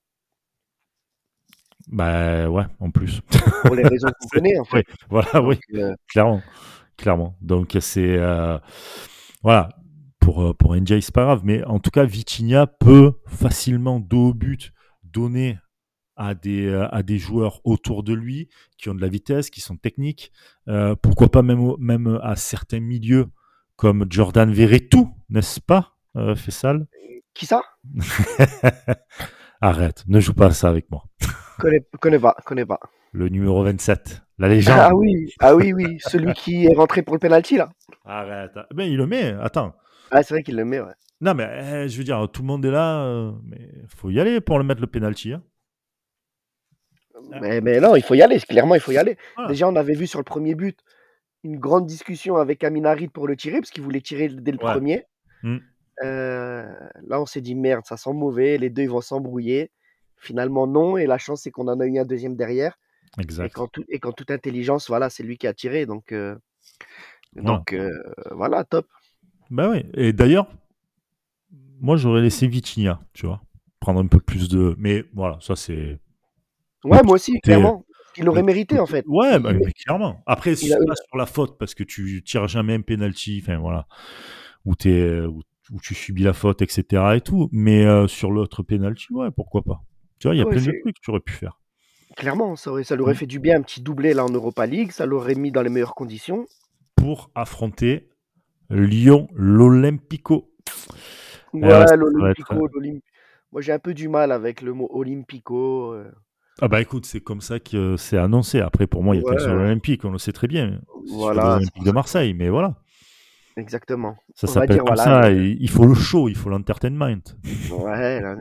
Bah 1.90 2.48
ouais, 2.50 2.64
en 2.80 2.90
plus. 2.90 3.20
Pour 3.64 3.74
les 3.74 3.82
raisons 3.82 4.08
qu'on 4.20 4.28
connaît, 4.32 4.58
en 4.58 4.64
fait. 4.64 4.86
voilà, 5.08 5.42
oui. 5.42 5.58
Euh, 5.74 5.94
clairement, 6.08 6.42
clairement. 6.96 7.36
Donc 7.40 7.76
c'est 7.80 8.16
euh, 8.18 8.58
voilà 9.42 9.70
pour 10.20 10.42
euh, 10.42 10.54
pour 10.54 10.76
NJ 10.76 11.00
c'est 11.00 11.14
pas 11.14 11.24
grave, 11.24 11.40
mais 11.44 11.64
en 11.64 11.78
tout 11.78 11.90
cas 11.90 12.04
Vitinha 12.04 12.66
peut 12.66 13.14
facilement 13.26 14.00
dos 14.00 14.28
au 14.28 14.34
but 14.34 14.72
donner 15.02 15.58
à 16.16 16.34
des 16.34 16.68
à 16.90 17.02
des 17.02 17.18
joueurs 17.18 17.60
autour 17.64 18.02
de 18.02 18.12
lui 18.12 18.48
qui 18.76 18.90
ont 18.90 18.94
de 18.94 19.00
la 19.00 19.08
vitesse, 19.08 19.48
qui 19.48 19.60
sont 19.60 19.76
techniques. 19.76 20.32
Euh, 20.68 20.94
pourquoi 20.94 21.30
pas 21.30 21.42
même 21.42 21.74
même 21.78 22.18
à 22.22 22.36
certains 22.36 22.80
milieux 22.80 23.28
comme 23.76 24.06
Jordan 24.10 24.52
Verretou, 24.52 25.14
n'est-ce 25.30 25.60
pas, 25.60 25.96
Fessal? 26.34 26.88
Qui 27.32 27.46
ça? 27.46 27.62
Arrête, 29.60 30.04
ne 30.08 30.18
joue 30.18 30.34
pas 30.34 30.46
à 30.46 30.50
ça 30.50 30.68
avec 30.68 30.90
moi. 30.90 31.04
Connais, 31.58 31.80
connais 32.00 32.18
pas, 32.18 32.36
connais 32.44 32.66
pas. 32.66 32.80
Le 33.12 33.28
numéro 33.28 33.62
27, 33.64 34.22
la 34.38 34.48
légende. 34.48 34.78
Ah 34.78 34.94
oui, 34.94 35.32
ah 35.40 35.54
oui, 35.56 35.72
oui, 35.72 35.98
celui 36.00 36.32
qui 36.34 36.66
est 36.66 36.74
rentré 36.74 37.02
pour 37.02 37.14
le 37.14 37.20
penalty 37.20 37.56
là. 37.56 37.70
Arrête. 38.04 38.52
Mais 38.74 38.90
il 38.90 38.96
le 38.96 39.06
met. 39.06 39.34
Attends. 39.40 39.74
Ah, 40.10 40.22
c'est 40.22 40.34
vrai 40.34 40.42
qu'il 40.42 40.56
le 40.56 40.64
met, 40.64 40.80
ouais. 40.80 40.92
Non, 41.20 41.34
mais 41.34 41.48
eh, 41.84 41.88
je 41.88 41.98
veux 41.98 42.04
dire, 42.04 42.28
tout 42.32 42.42
le 42.42 42.46
monde 42.46 42.64
est 42.64 42.70
là, 42.70 43.04
euh, 43.04 43.32
mais 43.44 43.58
faut 43.88 44.10
y 44.10 44.20
aller 44.20 44.40
pour 44.40 44.58
le 44.58 44.64
mettre 44.64 44.80
le 44.80 44.86
penalty. 44.86 45.32
Hein. 45.32 45.42
Mais, 47.40 47.60
mais 47.60 47.80
non, 47.80 47.96
il 47.96 48.02
faut 48.02 48.14
y 48.14 48.22
aller, 48.22 48.38
clairement, 48.38 48.74
il 48.74 48.80
faut 48.80 48.92
y 48.92 48.96
aller. 48.98 49.16
Voilà. 49.34 49.48
Déjà, 49.48 49.68
on 49.68 49.74
avait 49.76 49.94
vu 49.94 50.06
sur 50.06 50.20
le 50.20 50.24
premier 50.24 50.54
but 50.54 50.78
une 51.44 51.58
grande 51.58 51.86
discussion 51.86 52.36
avec 52.36 52.62
Aminarid 52.64 53.10
pour 53.10 53.26
le 53.26 53.36
tirer, 53.36 53.58
parce 53.60 53.70
qu'il 53.70 53.82
voulait 53.82 54.00
tirer 54.00 54.28
dès 54.28 54.52
le 54.52 54.58
Ouais. 54.58 54.72
premier. 54.72 55.04
Mm. 55.42 55.58
Euh, 56.04 56.62
là, 57.06 57.20
on 57.20 57.26
s'est 57.26 57.40
dit 57.40 57.54
merde, 57.54 57.84
ça 57.86 57.96
sent 57.96 58.12
mauvais, 58.12 58.56
les 58.58 58.70
deux 58.70 58.82
ils 58.82 58.90
vont 58.90 59.00
s'embrouiller. 59.00 59.70
Finalement, 60.20 60.66
non, 60.66 60.96
et 60.96 61.06
la 61.06 61.18
chance, 61.18 61.42
c'est 61.42 61.50
qu'on 61.50 61.68
en 61.68 61.80
a 61.80 61.86
eu 61.86 61.98
un 61.98 62.04
deuxième 62.04 62.36
derrière. 62.36 62.78
Et 63.18 63.22
Exact. 63.22 63.52
qu'en 63.52 63.66
tout, 63.66 63.84
et 63.88 63.98
qu'en 63.98 64.12
toute 64.12 64.30
intelligence, 64.30 64.88
voilà, 64.88 65.10
c'est 65.10 65.22
lui 65.22 65.38
qui 65.38 65.46
a 65.46 65.54
tiré. 65.54 65.86
Donc, 65.86 66.12
euh, 66.12 66.36
donc 67.34 67.72
euh, 67.72 67.90
voilà, 68.32 68.64
top. 68.64 68.86
Bah 69.50 69.70
oui. 69.70 69.84
Et 69.94 70.12
d'ailleurs, 70.12 70.48
moi 71.80 71.96
j'aurais 71.96 72.20
laissé 72.20 72.46
Vitinha, 72.46 73.00
tu 73.12 73.26
vois, 73.26 73.40
prendre 73.80 74.00
un 74.00 74.06
peu 74.06 74.20
plus 74.20 74.48
de. 74.48 74.74
Mais 74.78 75.04
voilà, 75.14 75.38
ça 75.40 75.56
c'est. 75.56 75.98
Ouais, 76.84 77.02
moi 77.02 77.14
aussi, 77.14 77.40
clairement. 77.40 77.84
Il 78.16 78.28
aurait 78.28 78.42
mérité, 78.42 78.80
en 78.80 78.86
fait. 78.86 79.04
Ouais, 79.06 79.38
bah, 79.38 79.52
mais 79.52 79.72
clairement. 79.72 80.22
Après, 80.26 80.56
c'est 80.56 80.72
a- 80.72 80.78
pas 80.78 80.96
sur 80.96 81.16
la 81.16 81.26
faute 81.26 81.56
parce 81.56 81.74
que 81.74 81.84
tu 81.84 82.22
tires 82.24 82.48
jamais 82.48 82.74
un 82.74 82.80
penalty, 82.80 83.40
enfin 83.42 83.58
voilà, 83.58 83.86
où, 84.64 84.74
t'es, 84.74 85.20
où, 85.20 85.42
où 85.70 85.80
tu 85.80 85.94
subis 85.94 86.24
la 86.24 86.32
faute, 86.32 86.60
etc. 86.60 87.16
et 87.16 87.20
tout. 87.20 87.48
Mais 87.52 87.84
euh, 87.84 88.08
sur 88.08 88.32
l'autre 88.32 88.64
penalty, 88.64 89.06
ouais, 89.12 89.30
pourquoi 89.30 89.62
pas. 89.62 89.84
Tu 90.20 90.28
vois, 90.28 90.34
il 90.34 90.38
y 90.38 90.42
a 90.42 90.46
Ouais, 90.46 90.52
plein 90.52 90.62
de 90.62 90.72
trucs 90.80 90.96
que 90.96 91.00
tu 91.00 91.10
aurais 91.10 91.20
pu 91.20 91.32
faire. 91.32 91.60
Clairement, 92.18 92.54
ça, 92.54 92.70
aurait, 92.70 92.84
ça 92.84 92.96
lui 92.96 93.02
aurait 93.02 93.14
Mm. 93.14 93.16
fait 93.16 93.26
du 93.26 93.38
bien 93.38 93.56
un 93.56 93.62
petit 93.62 93.80
doublé 93.80 94.12
là 94.12 94.22
en 94.22 94.28
Europa 94.28 94.66
League, 94.66 94.90
ça 94.92 95.06
l'aurait 95.06 95.34
mis 95.34 95.52
dans 95.52 95.62
les 95.62 95.70
meilleures 95.70 95.94
conditions. 95.94 96.46
Pour 96.96 97.30
affronter 97.34 98.10
Lyon, 98.70 99.28
l'Olympico. 99.34 100.52
Ouais, 101.52 101.68
ouais, 101.68 101.96
l'Olympico, 101.96 102.54
être- 102.54 102.68
l'Olymp- 102.68 103.02
Moi, 103.52 103.62
j'ai 103.62 103.72
un 103.72 103.78
peu 103.78 103.94
du 103.94 104.08
mal 104.08 104.32
avec 104.32 104.60
le 104.62 104.72
mot 104.72 104.88
Olympico. 104.92 105.92
euh, 105.94 106.10
Ah 106.60 106.68
bah 106.68 106.80
écoute, 106.80 107.06
c'est 107.06 107.20
comme 107.20 107.40
ça 107.40 107.60
que 107.60 107.76
euh, 107.76 107.96
c'est 107.96 108.18
annoncé. 108.18 108.60
Après, 108.60 108.86
pour 108.86 109.02
moi, 109.02 109.14
il 109.14 109.18
y 109.18 109.20
a 109.20 109.24
Ouais. 109.24 109.30
qu'un 109.30 109.38
seul 109.38 109.56
Olympique, 109.58 110.04
on 110.04 110.10
le 110.10 110.18
sait 110.18 110.32
très 110.32 110.48
bien. 110.48 110.80
Voilà, 111.08 111.58
l'Olympique 111.58 111.84
de. 111.84 111.90
Marseille, 111.92 112.34
mais 112.34 112.48
voilà. 112.48 112.82
Exactement. 113.58 114.16
Ça 114.34 114.46
s'appelle 114.46 114.78
comme 114.78 114.86
voilà, 114.86 115.22
ça. 115.22 115.32
et 115.32 115.56
il 115.58 115.68
faut 115.68 115.84
le 115.86 115.94
show, 115.94 116.28
il 116.28 116.36
faut 116.36 116.48
l'entertainment. 116.48 117.22
Ouais, 117.70 118.20
la, 118.20 118.36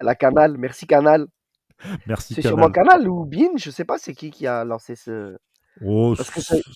la 0.00 0.14
Canal, 0.22 0.56
merci 0.56 0.86
Canal. 0.86 1.26
Merci 2.06 2.34
C'est 2.34 2.42
Canal. 2.42 2.58
sûrement 2.58 2.70
Canal 2.70 3.08
ou 3.08 3.24
Bean, 3.24 3.56
je 3.56 3.70
sais 3.70 3.84
pas 3.84 3.98
c'est 3.98 4.14
qui 4.14 4.30
qui 4.30 4.46
a 4.46 4.64
lancé 4.64 4.94
ce. 4.96 5.36
Oh, 5.84 6.14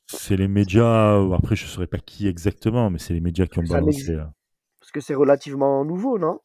c'est 0.08 0.36
les 0.36 0.48
médias. 0.48 1.16
euh, 1.18 1.32
Après, 1.32 1.56
je 1.56 1.64
ne 1.64 1.68
saurais 1.68 1.86
pas 1.86 1.98
qui 1.98 2.26
exactement, 2.26 2.90
mais 2.90 2.98
c'est 2.98 3.12
les 3.14 3.20
médias 3.20 3.46
qui 3.46 3.58
ont 3.58 3.66
Ça 3.66 3.74
balancé. 3.74 4.12
euh. 4.12 4.24
Parce 4.80 4.92
que 4.92 5.00
c'est 5.00 5.14
relativement 5.14 5.84
nouveau, 5.84 6.18
non? 6.18 6.40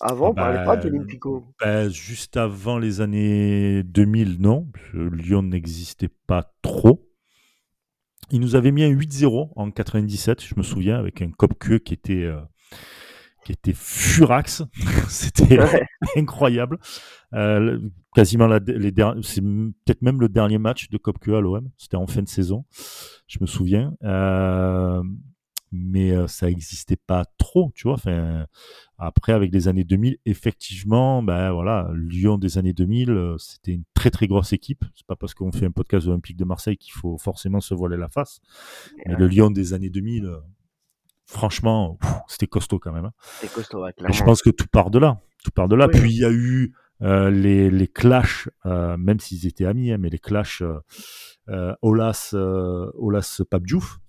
Avant, 0.00 0.26
Ah 0.28 0.30
on 0.30 0.34
parlait 0.34 0.64
pas 0.64 0.76
bah, 0.76 0.82
d'Olympico. 0.82 1.44
Ben, 1.60 1.88
juste 1.90 2.36
avant 2.36 2.78
les 2.78 3.00
années 3.00 3.82
2000, 3.84 4.40
non? 4.40 4.68
Lyon 4.94 5.42
n'existait 5.42 6.10
pas 6.26 6.52
trop. 6.62 7.06
Il 8.30 8.40
nous 8.40 8.54
avait 8.54 8.70
mis 8.70 8.84
un 8.84 8.90
8-0 8.90 9.50
en 9.56 9.70
97, 9.70 10.44
je 10.44 10.54
me 10.56 10.62
souviens, 10.62 10.98
avec 10.98 11.22
un 11.22 11.30
Copque 11.30 11.80
qui 11.80 11.94
était 11.94 12.24
euh, 12.24 12.40
qui 13.44 13.52
était 13.52 13.72
furax. 13.74 14.62
C'était 15.08 15.58
incroyable. 16.16 16.78
Euh, 17.34 17.78
quasiment 18.14 18.46
la, 18.46 18.58
les 18.58 18.92
c'est 19.22 19.40
peut-être 19.40 20.02
même 20.02 20.20
le 20.20 20.28
dernier 20.28 20.58
match 20.58 20.90
de 20.90 20.98
Copque 20.98 21.28
à 21.28 21.40
l'OM. 21.40 21.68
C'était 21.76 21.96
en 21.96 22.06
fin 22.06 22.22
de 22.22 22.28
saison, 22.28 22.64
je 23.26 23.38
me 23.40 23.46
souviens. 23.46 23.94
Euh, 24.04 25.02
mais 25.72 26.10
euh, 26.10 26.26
ça 26.26 26.46
n'existait 26.46 26.96
pas 26.96 27.24
trop, 27.38 27.72
tu 27.74 27.84
vois. 27.84 27.94
Enfin, 27.94 28.46
après, 28.98 29.32
avec 29.32 29.52
les 29.52 29.68
années 29.68 29.84
2000, 29.84 30.18
effectivement, 30.26 31.22
ben 31.22 31.52
voilà, 31.52 31.90
Lyon 31.94 32.38
des 32.38 32.58
années 32.58 32.72
2000, 32.72 33.10
euh, 33.10 33.38
c'était 33.38 33.72
une 33.72 33.84
très 33.94 34.10
très 34.10 34.26
grosse 34.26 34.52
équipe. 34.52 34.84
C'est 34.96 35.06
pas 35.06 35.16
parce 35.16 35.34
qu'on 35.34 35.52
fait 35.52 35.66
un 35.66 35.70
podcast 35.70 36.06
olympique 36.08 36.36
de 36.36 36.44
Marseille 36.44 36.76
qu'il 36.76 36.92
faut 36.92 37.16
forcément 37.18 37.60
se 37.60 37.74
voiler 37.74 37.96
la 37.96 38.08
face. 38.08 38.40
Mais 39.06 39.14
le 39.14 39.28
Lyon 39.28 39.50
des 39.50 39.72
années 39.72 39.90
2000, 39.90 40.24
euh, 40.24 40.38
franchement, 41.24 41.98
c'était 42.26 42.48
costaud 42.48 42.80
quand 42.80 42.92
même. 42.92 43.06
Hein. 43.06 43.12
C'était 43.40 43.54
costaud, 43.54 43.84
ouais, 43.84 43.92
Et 44.08 44.12
je 44.12 44.24
pense 44.24 44.42
que 44.42 44.50
tout 44.50 44.68
part 44.70 44.90
de 44.90 44.98
là. 44.98 45.20
Tout 45.44 45.52
part 45.52 45.68
de 45.68 45.76
là. 45.76 45.88
Puis 45.88 46.10
il 46.10 46.18
y 46.18 46.24
a 46.24 46.30
eu 46.30 46.74
les, 47.00 47.70
les 47.70 47.88
clashs, 47.88 48.50
même 48.64 49.20
s'ils 49.20 49.46
étaient 49.46 49.64
amis, 49.64 49.90
hein, 49.90 49.96
mais 49.98 50.10
les 50.10 50.18
clashs 50.18 50.62
Olas, 51.80 52.34
Olas 52.34 53.40
Papdjouf 53.48 54.00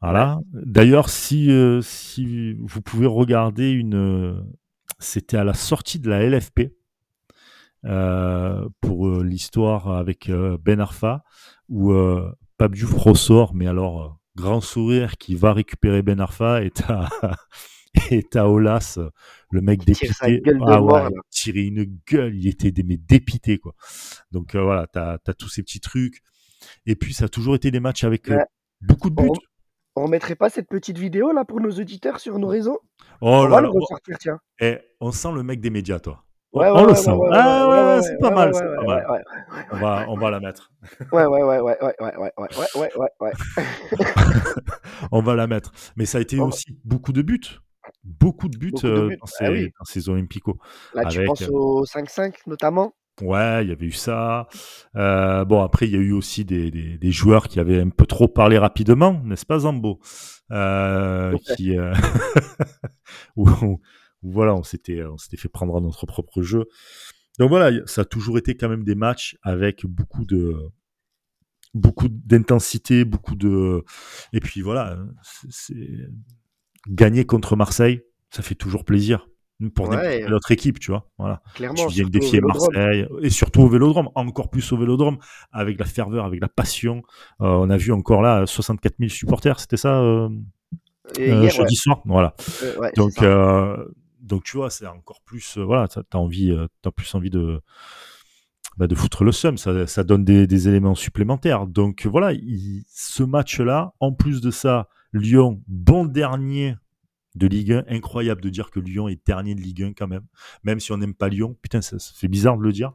voilà. 0.00 0.40
D'ailleurs, 0.52 1.08
si, 1.08 1.50
euh, 1.50 1.80
si 1.80 2.54
vous 2.54 2.82
pouvez 2.82 3.06
regarder 3.06 3.70
une. 3.70 3.94
Euh, 3.94 4.40
c'était 4.98 5.36
à 5.36 5.44
la 5.44 5.54
sortie 5.54 5.98
de 5.98 6.08
la 6.08 6.22
LFP 6.22 6.72
euh, 7.84 8.66
pour 8.80 9.10
l'histoire 9.22 9.90
avec 9.90 10.30
Ben 10.64 10.80
Arfa, 10.80 11.22
où 11.68 11.92
Pabdjouf 12.56 12.94
ressort, 12.94 13.54
mais 13.54 13.66
alors, 13.66 14.18
grand 14.36 14.62
sourire 14.62 15.18
qui 15.18 15.34
va 15.34 15.52
récupérer 15.52 16.02
Ben 16.02 16.20
Arfa 16.20 16.62
et 16.62 16.70
t'as. 16.70 17.08
et 18.10 18.24
Olas, 18.36 18.98
le 19.50 19.60
mec 19.60 19.84
dépité, 19.84 20.42
ah 20.66 20.82
ouais, 20.82 21.08
tiré 21.30 21.60
une 21.62 21.98
gueule, 22.06 22.36
il 22.36 22.46
était 22.46 22.72
mais 22.82 22.98
dépité 22.98 23.58
quoi. 23.58 23.74
Donc 24.32 24.54
voilà, 24.54 24.86
t'as 24.86 25.18
as 25.26 25.34
tous 25.34 25.48
ces 25.48 25.62
petits 25.62 25.80
trucs. 25.80 26.22
Et 26.84 26.94
puis 26.94 27.14
ça 27.14 27.26
a 27.26 27.28
toujours 27.28 27.54
été 27.54 27.70
des 27.70 27.80
matchs 27.80 28.04
avec 28.04 28.30
beaucoup 28.82 29.10
de 29.10 29.14
buts. 29.14 29.28
On 29.98 30.02
remettrait 30.02 30.34
pas 30.34 30.50
cette 30.50 30.68
petite 30.68 30.98
vidéo 30.98 31.32
là 31.32 31.46
pour 31.46 31.58
nos 31.58 31.70
auditeurs 31.70 32.20
sur 32.20 32.38
nos 32.38 32.48
réseaux 32.48 32.82
oh 33.22 33.44
On 33.44 33.48
va 33.48 33.62
le 33.62 33.68
ressortir, 33.68 34.18
tiens. 34.18 34.38
Et 34.60 34.78
on 35.00 35.10
sent 35.10 35.32
le 35.34 35.42
mec 35.42 35.58
des 35.60 35.70
médias, 35.70 35.98
toi. 35.98 36.22
Ouais, 36.52 36.68
on 36.68 36.84
le 36.84 36.94
sent. 36.94 37.10
ah 37.32 37.96
ouais, 37.96 38.02
c'est 38.02 38.18
pas 38.18 38.30
mal, 38.30 38.54
c'est 38.54 38.76
pas 38.76 38.82
mal. 38.82 39.24
On 39.72 39.76
va, 39.76 40.04
on 40.08 40.16
va 40.16 40.30
la 40.30 40.40
mettre. 40.40 40.70
Ouais, 41.12 41.24
ouais, 41.24 41.42
ouais, 41.42 41.60
ouais, 41.60 41.76
ouais, 41.80 41.94
ouais, 41.98 42.16
ouais, 42.18 42.32
ouais, 42.76 42.90
ouais, 42.96 43.10
ouais, 43.20 43.32
on 45.12 45.22
va 45.22 45.34
la 45.34 45.46
mettre. 45.46 45.72
Mais 45.96 46.04
ça 46.04 46.18
a 46.18 46.20
été 46.20 46.38
aussi 46.40 46.78
beaucoup 46.84 47.12
de 47.12 47.22
buts. 47.22 47.58
Beaucoup 48.04 48.48
de 48.48 48.58
buts, 48.58 48.72
euh, 48.84 49.16
Dans, 49.18 49.26
ces, 49.26 49.44
ah 49.46 49.50
oui. 49.50 49.70
dans, 49.78 49.84
ces, 49.84 50.08
Olympico. 50.08 50.58
Là, 50.94 51.06
tu 51.06 51.24
penses 51.24 51.48
au 51.48 51.84
5-5 51.84 52.34
notamment 52.46 52.94
Ouais, 53.22 53.64
il 53.64 53.70
y 53.70 53.72
avait 53.72 53.86
eu 53.86 53.92
ça. 53.92 54.46
Euh, 54.94 55.44
bon, 55.46 55.62
après, 55.62 55.86
il 55.86 55.92
y 55.92 55.96
a 55.96 56.00
eu 56.00 56.12
aussi 56.12 56.44
des, 56.44 56.70
des, 56.70 56.98
des, 56.98 57.12
joueurs 57.12 57.48
qui 57.48 57.58
avaient 57.60 57.80
un 57.80 57.88
peu 57.88 58.04
trop 58.04 58.28
parlé 58.28 58.58
rapidement, 58.58 59.22
n'est-ce 59.24 59.46
pas, 59.46 59.60
Zambo? 59.60 60.00
Euh, 60.52 61.34
Qui, 61.56 61.78
euh... 61.78 61.94
où, 63.36 63.48
voilà, 64.22 64.54
on 64.54 64.62
s'était, 64.62 65.02
on 65.04 65.16
s'était 65.16 65.38
fait 65.38 65.48
prendre 65.48 65.76
à 65.76 65.80
notre 65.80 66.04
propre 66.04 66.42
jeu. 66.42 66.66
Donc 67.38 67.48
voilà, 67.48 67.70
ça 67.86 68.02
a 68.02 68.04
toujours 68.04 68.36
été 68.36 68.54
quand 68.54 68.68
même 68.68 68.84
des 68.84 68.94
matchs 68.94 69.38
avec 69.42 69.86
beaucoup 69.86 70.26
de, 70.26 70.54
beaucoup 71.72 72.08
d'intensité, 72.08 73.04
beaucoup 73.04 73.34
de, 73.34 73.82
et 74.32 74.40
puis 74.40 74.60
voilà, 74.60 74.98
c'est 75.22 76.08
gagner 76.88 77.24
contre 77.24 77.56
Marseille, 77.56 78.02
ça 78.30 78.42
fait 78.42 78.54
toujours 78.54 78.84
plaisir 78.84 79.26
pour 79.74 79.88
notre 79.88 80.52
équipe, 80.52 80.78
tu 80.78 80.90
vois. 80.90 81.08
Voilà. 81.18 81.42
Clairement. 81.54 81.86
Tu 81.86 81.94
viens 81.94 82.08
défier 82.08 82.40
Marseille 82.40 83.06
et 83.22 83.30
surtout 83.30 83.62
au 83.62 83.68
Vélodrome, 83.68 84.10
encore 84.14 84.50
plus 84.50 84.70
au 84.72 84.76
Vélodrome, 84.76 85.18
avec 85.52 85.78
la 85.78 85.86
ferveur, 85.86 86.24
avec 86.24 86.40
la 86.40 86.48
passion. 86.48 87.02
Euh, 87.40 87.46
on 87.46 87.70
a 87.70 87.76
vu 87.76 87.92
encore 87.92 88.22
là 88.22 88.46
64 88.46 88.96
000 88.98 89.08
supporters, 89.08 89.60
c'était 89.60 89.78
ça 89.78 90.00
euh, 90.00 90.28
euh, 91.18 91.48
jeudi 91.48 91.76
soir, 91.76 92.02
voilà. 92.04 92.34
donc, 92.96 93.14
donc 94.20 94.44
tu 94.44 94.56
vois, 94.56 94.70
c'est 94.70 94.86
encore 94.86 95.20
plus, 95.24 95.56
voilà, 95.56 95.88
t'as 95.88 96.02
as 96.12 96.18
envie, 96.18 96.54
t'as 96.82 96.90
plus 96.90 97.14
envie 97.14 97.30
de 97.30 97.60
bah, 98.76 98.86
de 98.86 98.94
foutre 98.94 99.24
le 99.24 99.32
seum, 99.32 99.56
ça, 99.56 99.86
ça 99.86 100.04
donne 100.04 100.22
des, 100.22 100.46
des, 100.46 100.68
éléments 100.68 100.94
supplémentaires. 100.94 101.66
Donc 101.66 102.04
voilà, 102.04 102.32
ce 102.88 103.22
match-là, 103.22 103.94
en 104.00 104.12
plus 104.12 104.42
de 104.42 104.50
ça, 104.50 104.88
Lyon, 105.14 105.62
bon 105.66 106.04
dernier 106.04 106.76
de 107.36 107.46
Ligue 107.46 107.72
1. 107.72 107.84
Incroyable 107.88 108.40
de 108.40 108.48
dire 108.48 108.70
que 108.70 108.80
Lyon 108.80 109.08
est 109.08 109.24
dernier 109.26 109.54
de 109.54 109.60
Ligue 109.60 109.82
1 109.82 109.92
quand 109.92 110.08
même. 110.08 110.26
Même 110.64 110.80
si 110.80 110.92
on 110.92 110.96
n'aime 110.96 111.14
pas 111.14 111.28
Lyon. 111.28 111.56
Putain, 111.62 111.82
ça, 111.82 111.96
fait 111.98 112.28
bizarre 112.28 112.56
de 112.56 112.62
le 112.62 112.72
dire. 112.72 112.92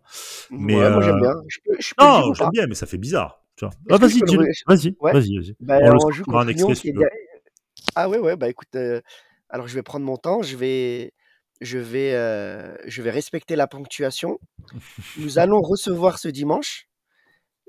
Mais 0.50 0.76
moi 0.76 1.02
j'aime 1.02 1.16
euh, 1.16 1.22
bien. 1.22 1.34
Je 1.80 1.94
non, 2.00 2.34
j'aime 2.34 2.50
bien, 2.52 2.68
mais 2.68 2.76
ça 2.76 2.86
fait 2.86 2.98
bizarre. 2.98 3.42
Ah, 3.62 3.98
vas-y, 3.98 4.20
vas-y, 4.20 4.38
vas-y, 4.66 4.96
vas-y. 5.38 5.56
Bah, 5.60 5.80
on, 5.84 6.12
joue 6.12 6.24
contre 6.24 6.52
Lyon 6.52 6.74
qui 6.74 6.90
est... 6.90 6.96
Ah 7.96 8.10
ouais, 8.10 8.18
ouais, 8.18 8.36
bah 8.36 8.50
écoute, 8.50 8.76
euh, 8.76 9.02
alors 9.50 9.68
je 9.68 9.76
vais 9.76 9.84
prendre 9.84 10.06
mon 10.06 10.18
temps, 10.18 10.42
je 10.42 10.56
vais, 10.56 11.14
je 11.60 11.78
vais, 11.78 12.14
euh, 12.14 12.76
je 12.86 13.02
vais 13.02 13.12
respecter 13.12 13.56
la 13.56 13.68
ponctuation. 13.68 14.40
Nous 15.18 15.38
allons 15.40 15.62
recevoir 15.62 16.18
ce 16.18 16.28
dimanche 16.28 16.88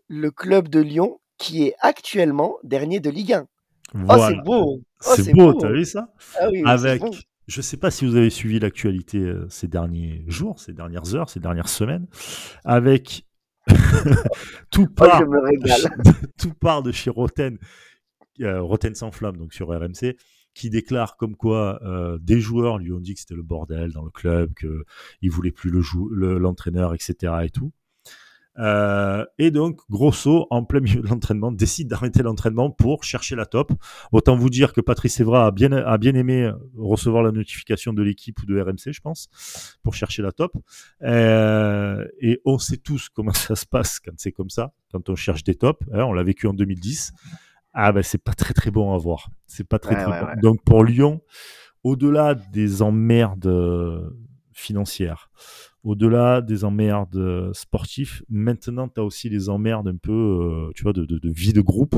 le 0.08 0.30
club 0.30 0.68
de 0.68 0.80
Lyon 0.80 1.20
qui 1.38 1.66
est 1.66 1.74
actuellement 1.80 2.56
dernier 2.62 3.00
de 3.00 3.10
Ligue 3.10 3.32
1. 3.32 3.46
Oh, 3.94 4.26
c'est 4.28 4.42
beau. 4.42 4.82
Oh, 5.04 5.12
c'est 5.16 5.32
beau, 5.32 5.52
t'as 5.54 5.70
vu 5.70 5.84
ça? 5.84 6.12
Ah 6.40 6.48
Avec, 6.64 7.02
je 7.48 7.60
sais 7.60 7.76
pas 7.76 7.90
si 7.90 8.06
vous 8.06 8.16
avez 8.16 8.30
suivi 8.30 8.58
l'actualité 8.58 9.18
euh, 9.18 9.46
ces 9.48 9.68
derniers 9.68 10.24
jours, 10.28 10.58
ces 10.60 10.72
dernières 10.72 11.14
heures, 11.14 11.28
ces 11.28 11.40
dernières 11.40 11.68
semaines, 11.68 12.06
avec 12.64 13.26
tout 14.70 14.88
oh, 14.88 14.94
part, 14.94 15.22
tout 16.38 16.54
part 16.54 16.82
de 16.82 16.92
chez 16.92 17.10
Roten, 17.10 17.58
euh, 18.40 18.60
Roten 18.60 18.94
sans 18.94 19.10
flamme, 19.10 19.36
donc 19.36 19.52
sur 19.52 19.68
RMC, 19.68 20.16
qui 20.54 20.70
déclare 20.70 21.16
comme 21.16 21.36
quoi 21.36 21.80
euh, 21.82 22.18
des 22.20 22.40
joueurs 22.40 22.78
lui 22.78 22.92
ont 22.92 23.00
dit 23.00 23.14
que 23.14 23.20
c'était 23.20 23.34
le 23.34 23.42
bordel 23.42 23.92
dans 23.92 24.04
le 24.04 24.10
club, 24.10 24.52
qu'ils 24.54 25.30
voulaient 25.30 25.50
plus 25.50 25.70
le 25.70 26.38
l'entraîneur, 26.38 26.94
etc. 26.94 27.32
et 27.44 27.50
tout. 27.50 27.72
Euh, 28.58 29.24
et 29.38 29.50
donc, 29.50 29.80
Grosso, 29.90 30.46
en 30.50 30.64
plein 30.64 30.80
milieu 30.80 31.00
de 31.00 31.08
l'entraînement, 31.08 31.52
décide 31.52 31.88
d'arrêter 31.88 32.22
l'entraînement 32.22 32.70
pour 32.70 33.04
chercher 33.04 33.36
la 33.36 33.46
top. 33.46 33.72
Autant 34.12 34.36
vous 34.36 34.50
dire 34.50 34.72
que 34.72 34.80
Patrice 34.80 35.20
Evra 35.20 35.46
a 35.46 35.50
bien, 35.50 35.72
a 35.72 35.98
bien 35.98 36.14
aimé 36.14 36.50
recevoir 36.76 37.22
la 37.22 37.32
notification 37.32 37.92
de 37.92 38.02
l'équipe 38.02 38.40
ou 38.42 38.46
de 38.46 38.60
RMC, 38.60 38.92
je 38.92 39.00
pense, 39.00 39.28
pour 39.82 39.94
chercher 39.94 40.22
la 40.22 40.32
top. 40.32 40.52
Euh, 41.02 42.06
et 42.20 42.40
on 42.44 42.58
sait 42.58 42.76
tous 42.76 43.08
comment 43.08 43.32
ça 43.32 43.56
se 43.56 43.66
passe 43.66 44.00
quand 44.00 44.12
c'est 44.16 44.32
comme 44.32 44.50
ça, 44.50 44.72
quand 44.92 45.08
on 45.08 45.16
cherche 45.16 45.44
des 45.44 45.54
tops. 45.54 45.82
Hein, 45.92 46.04
on 46.04 46.12
l'a 46.12 46.22
vécu 46.22 46.46
en 46.46 46.54
2010. 46.54 47.12
Ah 47.74 47.92
ben, 47.92 48.02
c'est 48.02 48.22
pas 48.22 48.34
très 48.34 48.52
très 48.52 48.70
bon 48.70 48.94
à 48.94 48.98
voir. 48.98 49.30
C'est 49.46 49.66
pas 49.66 49.78
très 49.78 49.94
très 49.94 50.06
bon. 50.06 50.26
Donc 50.42 50.62
pour 50.62 50.84
Lyon, 50.84 51.22
au-delà 51.84 52.34
des 52.34 52.82
emmerdes 52.82 53.46
euh, 53.46 54.10
financières, 54.52 55.30
au-delà 55.84 56.40
des 56.40 56.64
emmerdes 56.64 57.16
euh, 57.16 57.52
sportifs, 57.52 58.22
maintenant, 58.28 58.88
tu 58.88 59.00
as 59.00 59.04
aussi 59.04 59.28
les 59.28 59.48
emmerdes 59.48 59.88
un 59.88 59.96
peu, 59.96 60.12
euh, 60.12 60.72
tu 60.74 60.82
vois, 60.84 60.92
de, 60.92 61.06
vie 61.24 61.52
de 61.52 61.60
groupe. 61.60 61.96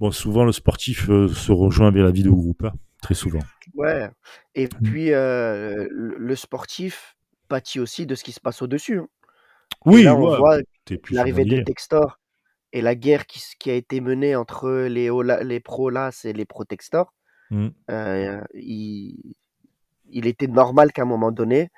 Bon, 0.00 0.10
souvent, 0.10 0.44
le 0.44 0.52
sportif 0.52 1.08
euh, 1.08 1.28
se 1.28 1.52
rejoint 1.52 1.90
vers 1.90 2.04
la 2.04 2.10
vie 2.10 2.24
de 2.24 2.30
groupe, 2.30 2.64
hein, 2.64 2.72
très 3.00 3.14
souvent. 3.14 3.38
Ouais. 3.74 4.10
Et 4.54 4.66
mmh. 4.66 4.82
puis, 4.82 5.10
le 5.10 6.34
sportif 6.34 7.16
pâtit 7.48 7.78
aussi 7.78 8.06
de 8.06 8.14
ce 8.14 8.24
qui 8.24 8.32
se 8.32 8.40
passe 8.40 8.60
au-dessus. 8.62 8.98
Hein. 8.98 9.08
Oui, 9.84 10.02
là, 10.02 10.16
on 10.16 10.36
voit 10.36 10.58
l'arrivée 11.10 11.44
des 11.44 11.62
Textors 11.62 12.18
et 12.72 12.82
la 12.82 12.96
guerre 12.96 13.26
qui, 13.26 13.40
qui, 13.58 13.70
a 13.70 13.74
été 13.74 14.00
menée 14.00 14.34
entre 14.34 14.70
les, 14.70 15.08
les 15.44 15.60
pro-LAS 15.60 16.24
et 16.24 16.32
les 16.32 16.44
pro-Textors. 16.44 17.12
Mmh. 17.50 17.68
il, 18.54 19.34
il 20.10 20.26
était 20.26 20.48
normal 20.48 20.92
qu'à 20.92 21.02
un 21.02 21.06
moment 21.06 21.30
donné, 21.30 21.70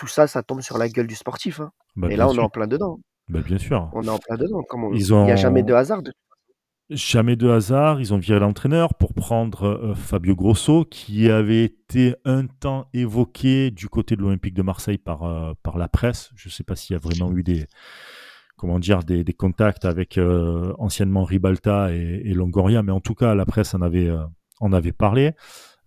tout 0.00 0.06
ça, 0.06 0.26
ça 0.26 0.42
tombe 0.42 0.62
sur 0.62 0.78
la 0.78 0.88
gueule 0.88 1.06
du 1.06 1.14
sportif. 1.14 1.60
Hein. 1.60 1.72
Bah, 1.94 2.08
et 2.10 2.16
là, 2.16 2.26
on 2.26 2.34
est 2.34 2.38
en 2.38 2.48
plein 2.48 2.66
dedans. 2.66 3.00
Bah, 3.28 3.40
bien 3.42 3.58
sûr. 3.58 3.90
On 3.92 4.02
est 4.02 4.08
en 4.08 4.16
plein 4.16 4.36
dedans. 4.36 4.62
Il 4.94 5.04
n'y 5.04 5.30
a 5.30 5.36
jamais 5.36 5.62
de 5.62 5.74
hasard. 5.74 6.00
Jamais 6.88 7.36
de 7.36 7.50
hasard. 7.50 8.00
Ils 8.00 8.14
ont 8.14 8.18
viré 8.18 8.40
l'entraîneur 8.40 8.94
pour 8.94 9.12
prendre 9.12 9.64
euh, 9.64 9.94
Fabio 9.94 10.34
Grosso, 10.34 10.86
qui 10.86 11.30
avait 11.30 11.64
été 11.64 12.14
un 12.24 12.46
temps 12.46 12.88
évoqué 12.94 13.70
du 13.70 13.90
côté 13.90 14.16
de 14.16 14.22
l'Olympique 14.22 14.54
de 14.54 14.62
Marseille 14.62 14.96
par, 14.96 15.24
euh, 15.24 15.52
par 15.62 15.76
la 15.76 15.86
presse. 15.86 16.30
Je 16.34 16.48
ne 16.48 16.52
sais 16.52 16.64
pas 16.64 16.76
s'il 16.76 16.94
y 16.94 16.96
a 16.96 16.98
vraiment 16.98 17.30
eu 17.36 17.42
des, 17.42 17.66
comment 18.56 18.78
dire, 18.78 19.00
des, 19.04 19.22
contacts 19.34 19.84
avec 19.84 20.16
euh, 20.16 20.72
anciennement 20.78 21.24
Ribalta 21.24 21.92
et, 21.92 22.32
Longoria, 22.32 22.82
mais 22.82 22.92
en 22.92 23.00
tout 23.00 23.14
cas, 23.14 23.34
la 23.34 23.44
presse 23.44 23.74
en 23.74 23.82
avait, 23.82 24.10
en 24.60 24.72
avait 24.72 24.92
parlé. 24.92 25.32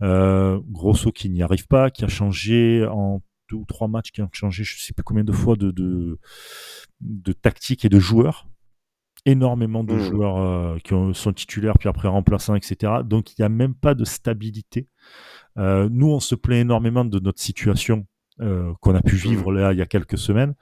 Grosso 0.01 1.11
qui 1.11 1.31
n'y 1.31 1.41
arrive 1.41 1.65
pas, 1.65 1.89
qui 1.89 2.05
a 2.05 2.09
changé 2.09 2.85
en 2.85 3.21
deux 3.53 3.59
ou 3.61 3.65
trois 3.65 3.87
matchs 3.87 4.11
qui 4.11 4.21
ont 4.21 4.29
changé, 4.33 4.63
je 4.63 4.75
ne 4.75 4.79
sais 4.79 4.93
plus 4.93 5.03
combien 5.03 5.23
de 5.23 5.31
fois, 5.31 5.55
de, 5.55 5.71
de, 5.71 7.33
tactique 7.33 7.85
et 7.85 7.89
de 7.89 7.99
joueurs. 7.99 8.47
énormément 9.25 9.85
de 9.85 9.93
Mmh. 9.93 9.99
joueurs 9.99 10.37
euh, 10.37 10.77
qui 10.83 10.93
ont, 10.93 11.13
sont 11.13 11.31
titulaires, 11.31 11.77
puis 11.79 11.87
après 11.87 12.09
remplaçants, 12.09 12.55
etc. 12.55 12.91
Donc 13.05 13.31
il 13.31 13.35
n'y 13.41 13.45
a 13.45 13.49
même 13.49 13.73
pas 13.73 13.93
de 13.95 14.03
stabilité. 14.03 14.87
Euh, 15.57 15.87
nous, 15.89 16.07
on 16.11 16.19
se 16.19 16.35
plaint 16.35 16.59
énormément 16.59 17.05
de 17.05 17.19
notre 17.19 17.39
situation 17.41 18.05
euh, 18.41 18.73
qu'on 18.81 18.95
a 18.95 19.01
pu 19.01 19.15
vivre 19.15 19.53
là 19.53 19.71
il 19.71 19.77
y 19.79 19.81
a 19.81 19.85
quelques 19.85 20.17
semaines. 20.17 20.55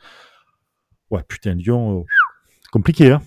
Ouais, 1.09 1.23
putain, 1.27 1.55
Lyon, 1.55 2.05
compliqué, 2.71 3.11
hein 3.11 3.21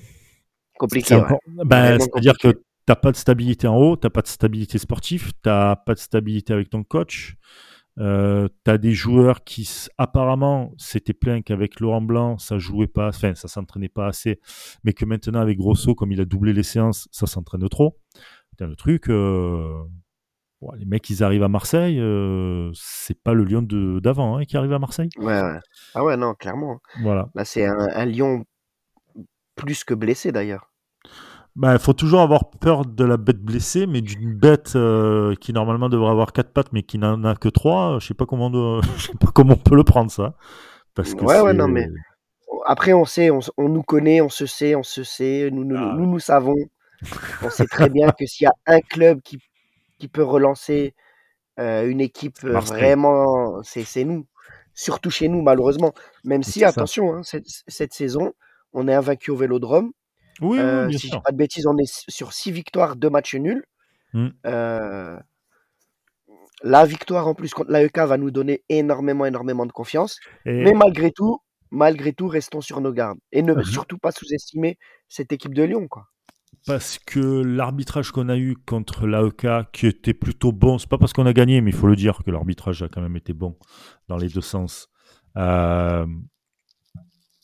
Compliqué, 0.78 1.08
C'est 1.08 1.16
ouais. 1.16 1.22
encore- 1.22 1.40
ben, 1.64 1.98
C'est-à-dire 1.98 2.38
que 2.38 2.62
t'as 2.86 2.96
pas 2.96 3.10
de 3.10 3.16
stabilité 3.16 3.66
en 3.66 3.76
haut, 3.76 3.96
t'as 3.96 4.10
pas 4.10 4.22
de 4.22 4.28
stabilité 4.28 4.78
sportive, 4.78 5.32
t'as 5.42 5.74
pas 5.76 5.94
de 5.94 5.98
stabilité 5.98 6.52
avec 6.52 6.70
ton 6.70 6.84
coach. 6.84 7.36
Euh, 8.00 8.48
t'as 8.64 8.76
des 8.76 8.92
joueurs 8.92 9.44
qui 9.44 9.68
apparemment 9.98 10.72
s'étaient 10.78 11.12
plaints 11.12 11.42
qu'avec 11.42 11.78
Laurent 11.78 12.00
Blanc 12.00 12.38
ça 12.38 12.58
jouait 12.58 12.88
pas, 12.88 13.08
enfin 13.10 13.36
ça 13.36 13.46
s'entraînait 13.46 13.88
pas 13.88 14.08
assez, 14.08 14.40
mais 14.82 14.92
que 14.92 15.04
maintenant 15.04 15.38
avec 15.38 15.58
Grosso 15.58 15.94
comme 15.94 16.10
il 16.10 16.20
a 16.20 16.24
doublé 16.24 16.52
les 16.52 16.64
séances, 16.64 17.08
ça 17.12 17.26
s'entraîne 17.26 17.68
trop. 17.68 17.96
Putain, 18.50 18.66
le 18.66 18.74
truc, 18.74 19.08
euh, 19.10 19.84
les 20.76 20.86
mecs 20.86 21.08
ils 21.08 21.22
arrivent 21.22 21.44
à 21.44 21.48
Marseille, 21.48 22.00
euh, 22.00 22.70
c'est 22.74 23.22
pas 23.22 23.32
le 23.32 23.44
Lyon 23.44 23.62
de- 23.62 24.00
d'avant 24.00 24.38
hein, 24.38 24.44
qui 24.44 24.56
arrive 24.56 24.72
à 24.72 24.78
Marseille. 24.80 25.10
Ouais, 25.18 25.40
ouais. 25.40 25.58
Ah 25.94 26.02
ouais, 26.02 26.16
non, 26.16 26.34
clairement. 26.34 26.80
Voilà. 27.02 27.28
Là, 27.36 27.44
c'est 27.44 27.64
un, 27.64 27.78
un 27.78 28.04
Lyon 28.06 28.44
plus 29.54 29.84
que 29.84 29.94
blessé 29.94 30.32
d'ailleurs. 30.32 30.72
Bah, 31.56 31.72
il 31.74 31.78
faut 31.78 31.92
toujours 31.92 32.20
avoir 32.20 32.50
peur 32.50 32.84
de 32.84 33.04
la 33.04 33.16
bête 33.16 33.40
blessée, 33.40 33.86
mais 33.86 34.00
d'une 34.00 34.34
bête 34.34 34.72
euh, 34.74 35.34
qui 35.36 35.52
normalement 35.52 35.88
devrait 35.88 36.10
avoir 36.10 36.32
quatre 36.32 36.50
pattes, 36.52 36.72
mais 36.72 36.82
qui 36.82 36.98
n'en 36.98 37.22
a 37.24 37.36
que 37.36 37.48
trois. 37.48 37.98
Je 38.00 38.08
sais 38.08 38.14
pas 38.14 38.26
comment, 38.26 38.46
on 38.46 38.50
doit- 38.50 38.80
je 38.98 39.06
sais 39.06 39.12
pas 39.18 39.28
comment 39.32 39.52
on 39.54 39.56
peut 39.56 39.76
le 39.76 39.84
prendre 39.84 40.10
ça, 40.10 40.34
parce 40.94 41.14
que 41.14 41.22
Ouais, 41.24 41.40
ouais, 41.40 41.52
c'est- 41.52 41.56
non, 41.56 41.68
mais- 41.68 41.88
Après, 42.66 42.92
on 42.92 43.04
sait, 43.04 43.30
on, 43.30 43.40
nous 43.68 43.82
connaît, 43.82 44.20
on 44.22 44.30
se 44.30 44.46
sait, 44.46 44.74
on 44.74 44.82
se 44.82 45.04
sait, 45.04 45.50
nous 45.52 45.64
nous, 45.64 45.76
Ah. 45.78 45.94
nous, 45.96 46.06
nous 46.06 46.18
savons. 46.18 46.54
On 47.42 47.50
sait 47.50 47.66
très 47.66 47.90
bien 47.90 48.08
que 48.10 48.24
s'il 48.26 48.46
y 48.46 48.48
a 48.48 48.54
un 48.66 48.80
club 48.80 49.20
qui, 49.22 49.38
qui 49.98 50.08
peut 50.08 50.22
relancer 50.22 50.94
euh, 51.60 51.86
une 51.88 52.00
équipe 52.00 52.36
euh, 52.44 52.52
Marseille. 52.54 52.78
vraiment, 52.78 53.62
c'est 53.62 53.84
c'est 53.84 54.04
nous. 54.04 54.26
Surtout 54.72 55.10
chez 55.10 55.28
nous, 55.28 55.42
malheureusement. 55.42 55.92
Même 56.24 56.42
si, 56.42 56.64
attention, 56.64 57.14
hein, 57.14 57.22
cette, 57.22 57.44
cette 57.68 57.92
saison, 57.92 58.32
on 58.72 58.88
est 58.88 58.94
invaincu 58.94 59.30
au 59.30 59.36
Vélodrome. 59.36 59.92
Oui, 60.40 60.58
Euh, 60.58 60.82
oui, 60.84 60.88
bien 60.90 60.98
si 60.98 61.06
je 61.06 61.10
sûr. 61.12 61.18
dis 61.18 61.22
pas 61.24 61.32
de 61.32 61.36
bêtises, 61.36 61.66
on 61.66 61.76
est 61.78 62.10
sur 62.10 62.32
six 62.32 62.50
victoires, 62.52 62.96
deux 62.96 63.10
matchs 63.10 63.34
nuls. 63.36 63.64
Mm. 64.12 64.28
Euh, 64.46 65.18
la 66.62 66.86
victoire 66.86 67.26
en 67.28 67.34
plus 67.34 67.52
contre 67.52 67.70
l'AEK 67.70 67.98
va 67.98 68.16
nous 68.16 68.30
donner 68.30 68.64
énormément, 68.68 69.26
énormément 69.26 69.66
de 69.66 69.72
confiance. 69.72 70.18
Et- 70.46 70.64
Mais 70.64 70.72
malgré 70.72 71.10
tout, 71.10 71.40
malgré 71.70 72.12
tout, 72.12 72.28
restons 72.28 72.60
sur 72.60 72.80
nos 72.80 72.92
gardes. 72.92 73.18
Et 73.32 73.42
ne 73.42 73.54
Mhm. 73.54 73.64
surtout 73.64 73.98
pas 73.98 74.12
sous-estimer 74.12 74.78
cette 75.08 75.32
équipe 75.32 75.54
de 75.54 75.62
Lyon. 75.64 75.88
Quoi. 75.88 76.06
Parce 76.66 76.98
que 76.98 77.18
l'arbitrage 77.42 78.12
qu'on 78.12 78.28
a 78.28 78.36
eu 78.36 78.56
contre 78.56 79.06
l'AEK, 79.06 79.70
qui 79.72 79.86
était 79.86 80.14
plutôt 80.14 80.52
bon, 80.52 80.78
c'est 80.78 80.88
pas 80.88 80.96
parce 80.98 81.12
qu'on 81.12 81.26
a 81.26 81.32
gagné, 81.32 81.60
mais 81.60 81.70
il 81.70 81.76
faut 81.76 81.88
le 81.88 81.96
dire 81.96 82.20
que 82.24 82.30
l'arbitrage 82.30 82.82
a 82.82 82.88
quand 82.88 83.02
même 83.02 83.16
été 83.16 83.32
bon 83.34 83.58
dans 84.08 84.16
les 84.16 84.28
deux 84.28 84.40
sens, 84.40 84.88
euh, 85.36 86.06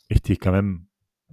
était 0.09 0.37
quand 0.37 0.53
même 0.53 0.81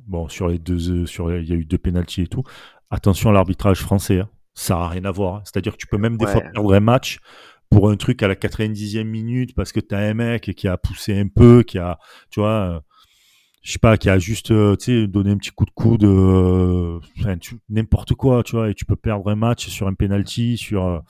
bon 0.08 0.28
sur 0.30 0.48
les 0.48 0.58
deux, 0.60 0.90
euh, 1.04 1.06
sur 1.06 1.28
les- 1.30 1.42
il 1.42 1.48
y 1.50 1.54
a 1.54 1.56
eu 1.56 1.66
deux 1.66 1.78
pénalties 1.78 2.24
et 2.24 2.28
tout. 2.28 2.44
Attention 2.90 3.30
à 3.30 3.34
l'arbitrage 3.34 3.82
français, 3.82 4.20
hein. 4.22 4.30
ça 4.54 4.76
n'a 4.76 4.88
rien 4.88 5.06
à 5.06 5.12
voir. 5.12 5.36
hein. 5.36 5.42
C'est-à-dire 5.46 5.74
que 5.74 5.78
tu 5.78 5.88
peux 5.88 5.98
même 5.98 6.18
des 6.18 6.26
fois 6.32 6.42
perdre 6.54 6.74
un 6.74 6.80
match 6.80 7.20
pour 7.70 7.90
un 7.90 7.98
truc 7.98 8.24
à 8.24 8.28
la 8.28 8.36
90e 8.36 9.04
minute 9.08 9.54
parce 9.56 9.72
que 9.74 9.80
tu 9.82 9.94
as 9.94 10.00
un 10.00 10.14
mec 10.14 10.54
qui 10.56 10.68
a 10.68 10.78
poussé 10.78 11.20
un 11.20 11.28
peu, 11.28 11.64
qui 11.64 11.78
a, 11.78 12.00
tu 12.32 12.40
vois. 12.40 12.50
euh, 12.76 12.80
je 13.64 13.74
sais 13.74 13.80
pas, 13.80 13.98
qui 13.98 14.10
a 14.10 14.18
juste 14.18 14.52
euh, 14.52 14.78
tu 14.78 14.86
sais, 15.02 15.08
donné 15.08 15.32
un 15.32 15.38
petit 15.38 15.50
coup 15.52 15.66
de 15.66 15.72
coude, 15.72 16.06
euh, 16.06 17.02
enfin, 17.20 17.36
n'importe 17.68 18.14
quoi, 18.14 18.42
tu 18.42 18.56
vois, 18.56 18.70
et 18.70 18.74
tu 18.74 18.86
peux 18.86 18.96
perdre 18.96 19.30
un 19.30 19.36
match 19.36 19.68
sur 19.68 19.88
un 19.88 19.94
penalty, 19.94 20.56
sur 20.56 21.04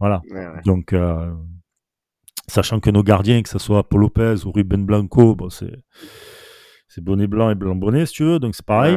voilà. 0.00 0.20
Ouais, 0.28 0.46
ouais. 0.48 0.60
Donc, 0.66 0.92
sachant 2.48 2.80
que 2.80 2.90
nos 2.90 3.02
gardiens, 3.04 3.40
que 3.42 3.48
ce 3.48 3.58
soit 3.60 3.88
Paul 3.88 4.00
Lopez 4.00 4.44
ou 4.44 4.50
Ruben 4.50 4.84
Blanco, 4.84 5.36
bon, 5.36 5.48
c'est 5.50 5.72
c'est 6.94 7.02
bonnet 7.02 7.26
blanc 7.26 7.50
et 7.50 7.54
blanc 7.54 7.74
bonnet, 7.74 8.06
si 8.06 8.14
tu 8.14 8.24
veux, 8.24 8.38
donc 8.38 8.54
c'est 8.54 8.66
pareil. 8.66 8.96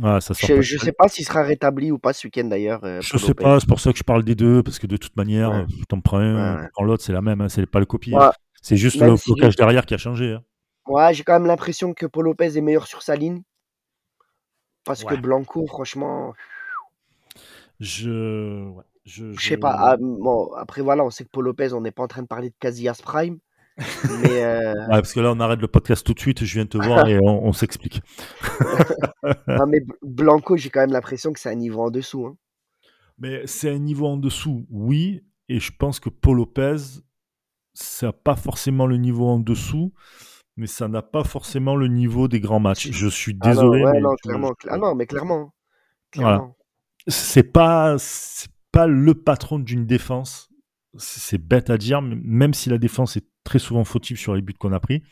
Ça 0.00 0.20
sort 0.20 0.48
Je, 0.48 0.54
de- 0.56 0.62
sais 0.62 0.92
pas 0.92 1.08
s'il 1.08 1.24
sera 1.24 1.42
rétabli 1.42 1.90
ou 1.92 1.98
pas 1.98 2.12
ce 2.12 2.26
week-end 2.26 2.44
d'ailleurs. 2.44 2.82
euh, 2.84 3.00
je 3.00 3.10
pour 3.10 3.20
sais 3.20 3.34
pas, 3.34 3.60
c'est 3.60 3.68
pour 3.68 3.80
ça 3.80 3.92
que 3.92 3.98
je 3.98 4.02
parle 4.02 4.24
des 4.24 4.34
deux, 4.34 4.62
parce 4.62 4.78
que 4.78 4.86
de 4.86 4.96
toute 4.96 5.16
manière, 5.16 5.50
Ouais. 5.50 5.58
euh, 5.62 5.66
t'en 5.88 6.00
prends 6.00 6.18
un, 6.18 6.56
Ouais, 6.56 6.68
prends 6.72 6.84
l'autre, 6.84 7.04
c'est 7.04 7.12
la 7.12 7.22
même, 7.22 7.40
hein, 7.40 7.48
c'est 7.48 7.66
pas 7.66 7.80
le 7.80 7.86
copier. 7.86 8.12
Moi, 8.12 8.32
c'est 8.62 8.76
juste 8.76 9.00
même 9.00 9.10
le 9.10 9.16
si 9.16 9.30
blocage 9.32 9.56
derrière 9.56 9.86
qui 9.86 9.94
a 9.94 9.98
changé. 9.98 10.32
hein. 10.32 10.42
moi, 10.86 11.12
j'ai 11.12 11.22
quand 11.24 11.34
même 11.34 11.46
l'impression 11.46 11.92
que 11.94 12.06
Paul 12.06 12.24
Lopez 12.24 12.56
est 12.56 12.60
meilleur 12.62 12.86
sur 12.86 13.02
sa 13.02 13.14
ligne. 13.16 13.42
Parce 14.84 15.04
que. 15.04 15.14
Blanco, 15.14 15.66
franchement, 15.66 16.34
Je, 17.80 18.72
je, 19.04 19.32
je 19.34 19.48
sais 19.48 19.56
pas. 19.56 19.74
ah, 19.78 19.96
bon, 19.98 20.52
après, 20.54 20.82
voilà, 20.82 21.04
on 21.04 21.10
sait 21.10 21.24
que 21.24 21.30
Paul 21.30 21.44
Lopez, 21.44 21.72
on 21.72 21.80
n'est 21.80 21.90
pas 21.90 22.02
en 22.02 22.08
train 22.08 22.22
de 22.22 22.26
parler 22.26 22.50
de 22.50 22.54
Casillas 22.58 23.00
Prime. 23.02 23.38
Mais 23.76 24.42
euh, 24.44 24.74
Ouais, 24.88 24.88
parce 24.88 25.12
que 25.12 25.20
là, 25.20 25.32
on 25.32 25.40
arrête 25.40 25.60
le 25.60 25.68
podcast 25.68 26.04
tout 26.06 26.14
de 26.14 26.20
suite, 26.20 26.44
je 26.44 26.54
viens 26.54 26.66
te 26.66 26.78
voir 26.78 27.08
et 27.08 27.18
on, 27.20 27.46
on 27.46 27.52
s'explique. 27.52 28.00
non, 29.48 29.66
mais 29.66 29.80
Blanco, 30.02 30.56
j'ai 30.56 30.70
quand 30.70 30.80
même 30.80 30.92
l'impression 30.92 31.32
que 31.32 31.40
c'est 31.40 31.50
un 31.50 31.54
niveau 31.56 31.82
en 31.82 31.90
dessous. 31.90 32.26
hein. 32.26 32.36
Mais 33.18 33.46
c'est 33.46 33.70
un 33.70 33.78
niveau 33.78 34.06
en 34.08 34.16
dessous, 34.16 34.66
oui, 34.70 35.22
et 35.48 35.60
je 35.60 35.70
pense 35.76 36.00
que 36.00 36.08
Paul 36.08 36.36
Lopez, 36.38 36.76
ça 37.72 38.06
n'a 38.06 38.12
pas 38.12 38.34
forcément 38.36 38.86
le 38.86 38.96
niveau 38.96 39.28
en 39.28 39.38
dessous, 39.38 39.92
mais 40.56 40.66
ça 40.66 40.88
n'a 40.88 41.02
pas 41.02 41.22
forcément 41.24 41.76
le 41.76 41.86
niveau 41.88 42.26
des 42.28 42.40
grands 42.40 42.60
matchs. 42.60 42.90
Je 42.90 43.06
suis 43.08 43.36
Ah 43.40 43.48
non, 43.48 43.62
désolé, 43.62 43.84
ouais, 43.84 43.92
mais 43.92 44.00
non, 44.00 44.14
clairement, 44.22 44.52
je- 44.62 44.68
ah 44.70 44.76
non, 44.78 44.94
mais 44.94 45.06
clairement. 45.06 45.52
Voilà. 46.16 46.36
clairement. 46.38 46.56
c'est 47.08 47.42
pas 47.52 47.96
c'est 47.98 48.50
pas 48.72 48.86
le 48.88 49.14
patron 49.14 49.58
d'une 49.60 49.86
défense. 49.86 50.48
C'est 50.96 51.20
c'est 51.20 51.38
bête 51.38 51.70
à 51.70 51.78
dire, 51.78 52.02
mais 52.02 52.16
même 52.20 52.54
si 52.54 52.68
la 52.68 52.78
défense 52.78 53.16
est 53.16 53.26
très 53.44 53.58
souvent 53.58 53.84
fautive 53.84 54.18
sur 54.18 54.34
les 54.34 54.42
buts 54.42 54.54
qu'on 54.54 54.72
a 54.72 54.80
pris, 54.80 55.02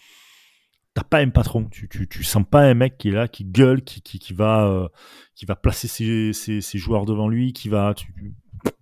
t'as 0.94 1.04
pas 1.04 1.20
un 1.20 1.30
patron. 1.30 1.64
Tu, 1.70 1.88
tu, 1.88 2.08
tu 2.08 2.24
sens 2.24 2.44
pas 2.50 2.62
un 2.62 2.74
mec 2.74 2.98
qui 2.98 3.08
est 3.08 3.12
là, 3.12 3.28
qui 3.28 3.44
gueule, 3.44 3.82
qui, 3.82 4.02
qui, 4.02 4.18
qui 4.18 4.32
va 4.34 4.66
euh, 4.66 4.88
qui 5.34 5.46
va 5.46 5.54
placer 5.56 5.88
ses, 5.88 6.32
ses, 6.32 6.60
ses 6.60 6.78
joueurs 6.78 7.04
devant 7.06 7.28
lui, 7.28 7.52
qui 7.52 7.68
va 7.68 7.94
tu, 7.94 8.34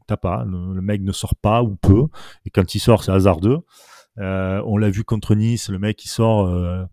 t'as 0.06 0.16
pas. 0.16 0.44
Le, 0.44 0.74
le 0.74 0.80
mec 0.82 1.02
ne 1.02 1.12
sort 1.12 1.36
pas 1.36 1.62
ou 1.62 1.76
peu, 1.76 2.06
et 2.44 2.50
quand 2.50 2.74
il 2.74 2.80
sort, 2.80 3.04
c'est 3.04 3.12
hasardeux. 3.12 3.58
Euh, 4.18 4.62
on 4.66 4.76
l'a 4.76 4.90
vu 4.90 5.04
contre 5.04 5.34
Nice, 5.34 5.68
le 5.70 5.78
mec 5.78 6.04
il 6.04 6.08
sort, 6.08 6.48
euh, 6.48 6.84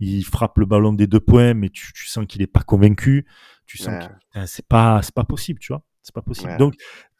il 0.00 0.24
frappe 0.24 0.58
le 0.58 0.66
ballon 0.66 0.92
des 0.92 1.06
deux 1.06 1.20
points, 1.20 1.54
mais 1.54 1.68
tu, 1.70 1.92
tu 1.92 2.08
sens 2.08 2.26
qu'il 2.26 2.42
est 2.42 2.46
pas 2.48 2.60
convaincu. 2.62 3.26
Tu 3.66 3.78
sens 3.78 3.94
Ouais. 4.04 4.08
que 4.34 4.46
c'est 4.46 4.66
pas 4.66 5.00
c'est 5.02 5.14
pas 5.14 5.24
possible, 5.24 5.60
tu 5.60 5.72
vois. 5.72 5.82
C'est 6.02 6.14
pas 6.14 6.20
possible. 6.20 6.50
Ouais. 6.50 6.58
Donc 6.58 6.74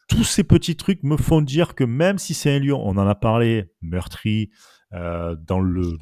tous 0.07 0.23
ces 0.23 0.43
petits 0.43 0.75
trucs 0.75 1.01
me 1.03 1.17
font 1.17 1.41
dire 1.41 1.73
que 1.73 1.83
même 1.83 2.19
si 2.19 2.35
c'est 2.35 2.53
un 2.53 2.59
lion, 2.59 2.79
on 2.85 2.97
en 2.97 3.07
a 3.07 3.15
parlé, 3.15 3.71
meurtri, 3.81 4.51
euh, 4.95 5.35
dans 5.35 5.59
le, 5.59 5.97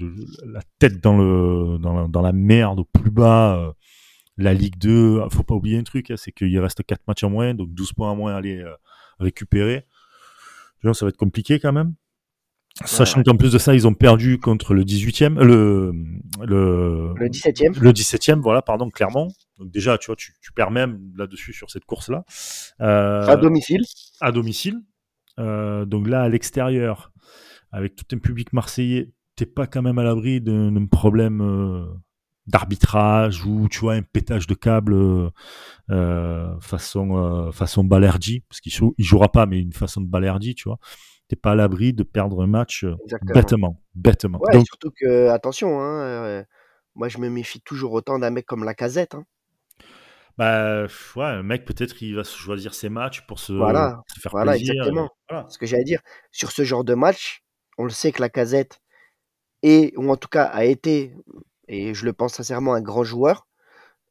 la 0.46 0.62
tête 0.80 1.02
dans 1.02 1.18
le 1.18 1.78
dans 1.80 1.94
la, 1.94 2.08
dans 2.08 2.22
la 2.22 2.32
merde 2.32 2.80
au 2.80 2.86
plus 2.86 3.12
bas, 3.12 3.58
euh, 3.58 3.72
la 4.38 4.54
Ligue 4.54 4.78
2, 4.78 5.22
faut 5.32 5.44
pas 5.44 5.56
oublier 5.56 5.78
un 5.78 5.84
truc, 5.84 6.12
hein, 6.12 6.16
c'est 6.18 6.32
qu'il 6.32 6.58
reste 6.60 6.84
4 6.84 7.02
matchs 7.08 7.24
en 7.24 7.30
moins, 7.30 7.54
donc 7.54 7.74
12 7.74 7.94
points 7.94 8.12
en 8.12 8.16
moins 8.16 8.34
à 8.34 8.38
aller 8.38 8.60
euh, 8.60 8.74
récupérer. 9.20 9.86
Ça 10.94 11.06
va 11.06 11.10
être 11.10 11.18
compliqué 11.18 11.60
quand 11.60 11.72
même. 11.72 11.96
Sachant 12.86 13.20
ouais. 13.20 13.24
qu'en 13.24 13.38
plus 13.38 13.52
de 13.52 13.60
ça, 13.60 13.76
ils 13.76 13.88
ont 13.88 13.94
perdu 13.94 14.40
contre 14.40 14.74
le 14.74 14.84
18e, 14.84 15.38
euh, 15.38 15.44
le, 15.44 15.94
le, 16.46 17.14
Le 17.16 17.28
17e. 17.30 17.80
le 17.80 17.92
17e, 17.92 18.42
voilà, 18.42 18.64
pardon, 18.64 18.90
Clermont. 18.90 19.28
Donc 19.60 19.72
déjà, 19.72 20.00
tu 20.00 20.08
vois, 20.08 20.16
tu, 20.16 20.34
tu 20.42 20.52
perds 20.54 20.72
même 20.72 21.00
là-dessus 21.16 21.54
sur 21.54 21.70
cette 21.70 21.86
course-là. 21.86 22.26
Euh, 22.82 23.28
À 23.28 23.36
domicile. 23.38 23.84
à 24.22 24.32
domicile. 24.32 24.82
Euh, 25.40 25.86
donc 25.86 26.08
là, 26.08 26.24
à 26.24 26.30
l'extérieur, 26.30 27.13
avec 27.74 27.96
tout 27.98 28.06
un 28.14 28.20
public 28.20 28.54
marseillais, 28.54 29.12
t'es 29.36 29.46
pas 29.46 29.68
quand 29.68 29.82
même 29.82 29.98
à 30.00 30.04
l'abri 30.04 30.40
d'un 30.42 30.86
problème 30.86 31.42
euh, 31.42 31.86
d'arbitrage 32.48 33.46
ou 33.46 33.68
tu 33.70 33.80
vois 33.80 33.94
un 33.96 34.02
pétage 34.04 34.48
de 34.48 34.54
câble 34.54 34.94
euh, 34.94 35.30
euh, 35.92 36.60
façon 36.60 37.18
euh, 37.18 37.52
façon 37.52 37.84
Balerdi, 37.84 38.42
parce 38.42 38.62
qu'il 38.62 38.72
jou- 38.72 38.96
jouera 38.98 39.32
pas, 39.32 39.46
mais 39.46 39.60
une 39.60 39.74
façon 39.74 40.02
de 40.02 40.08
Balerdi, 40.08 40.56
tu 40.56 40.70
vois. 40.70 40.78
T'es 41.28 41.36
pas 41.36 41.52
à 41.52 41.56
l'abri 41.56 41.94
de 41.94 42.04
perdre 42.04 42.44
un 42.44 42.48
match 42.48 42.86
Exactement. 43.04 43.34
bêtement, 43.34 43.82
bêtement. 43.96 44.40
Ouais, 44.40 44.54
Donc, 44.54 44.66
surtout 44.68 44.92
que, 44.92 45.30
attention, 45.30 45.82
hein, 45.82 46.46
moi 46.96 47.10
je 47.10 47.18
me 47.18 47.30
méfie 47.30 47.62
toujours 47.62 47.94
autant 47.94 48.20
d'un 48.20 48.30
mec 48.30 48.46
comme 48.46 48.64
la 48.64 48.74
casette. 48.76 49.16
Hein. 49.16 49.26
bah, 50.38 50.86
ouais, 51.16 51.26
un 51.26 51.44
mec 51.44 51.66
peut-être 51.66 52.02
il 52.02 52.16
va 52.16 52.24
choisir 52.24 52.74
ses 52.74 52.90
matchs 52.90 53.22
pour 53.28 53.40
se, 53.40 53.54
Voilà, 53.54 54.02
se 54.14 54.20
faire 54.20 54.32
voilà, 54.32 54.54
plaisir. 54.56 54.74
exactement. 54.74 55.10
voilà. 55.30 55.46
Ce 55.50 55.58
que 55.58 55.66
j'allais 55.66 55.84
dire, 55.84 56.02
sur 56.32 56.52
ce 56.52 56.64
genre 56.64 56.84
de 56.84 56.94
match, 56.94 57.44
on 57.78 57.84
le 57.86 57.90
sait 57.92 58.12
que 58.12 58.22
la 58.22 58.30
casette 58.30 58.80
est, 59.64 59.96
ou 59.98 60.10
en 60.12 60.18
tout 60.18 60.28
cas 60.30 60.44
a 60.46 60.66
été, 60.66 61.16
et 61.68 61.94
je 61.94 62.06
le 62.06 62.14
pense 62.14 62.34
sincèrement, 62.36 62.74
un 62.74 62.82
grand 62.82 63.04
joueur. 63.04 63.48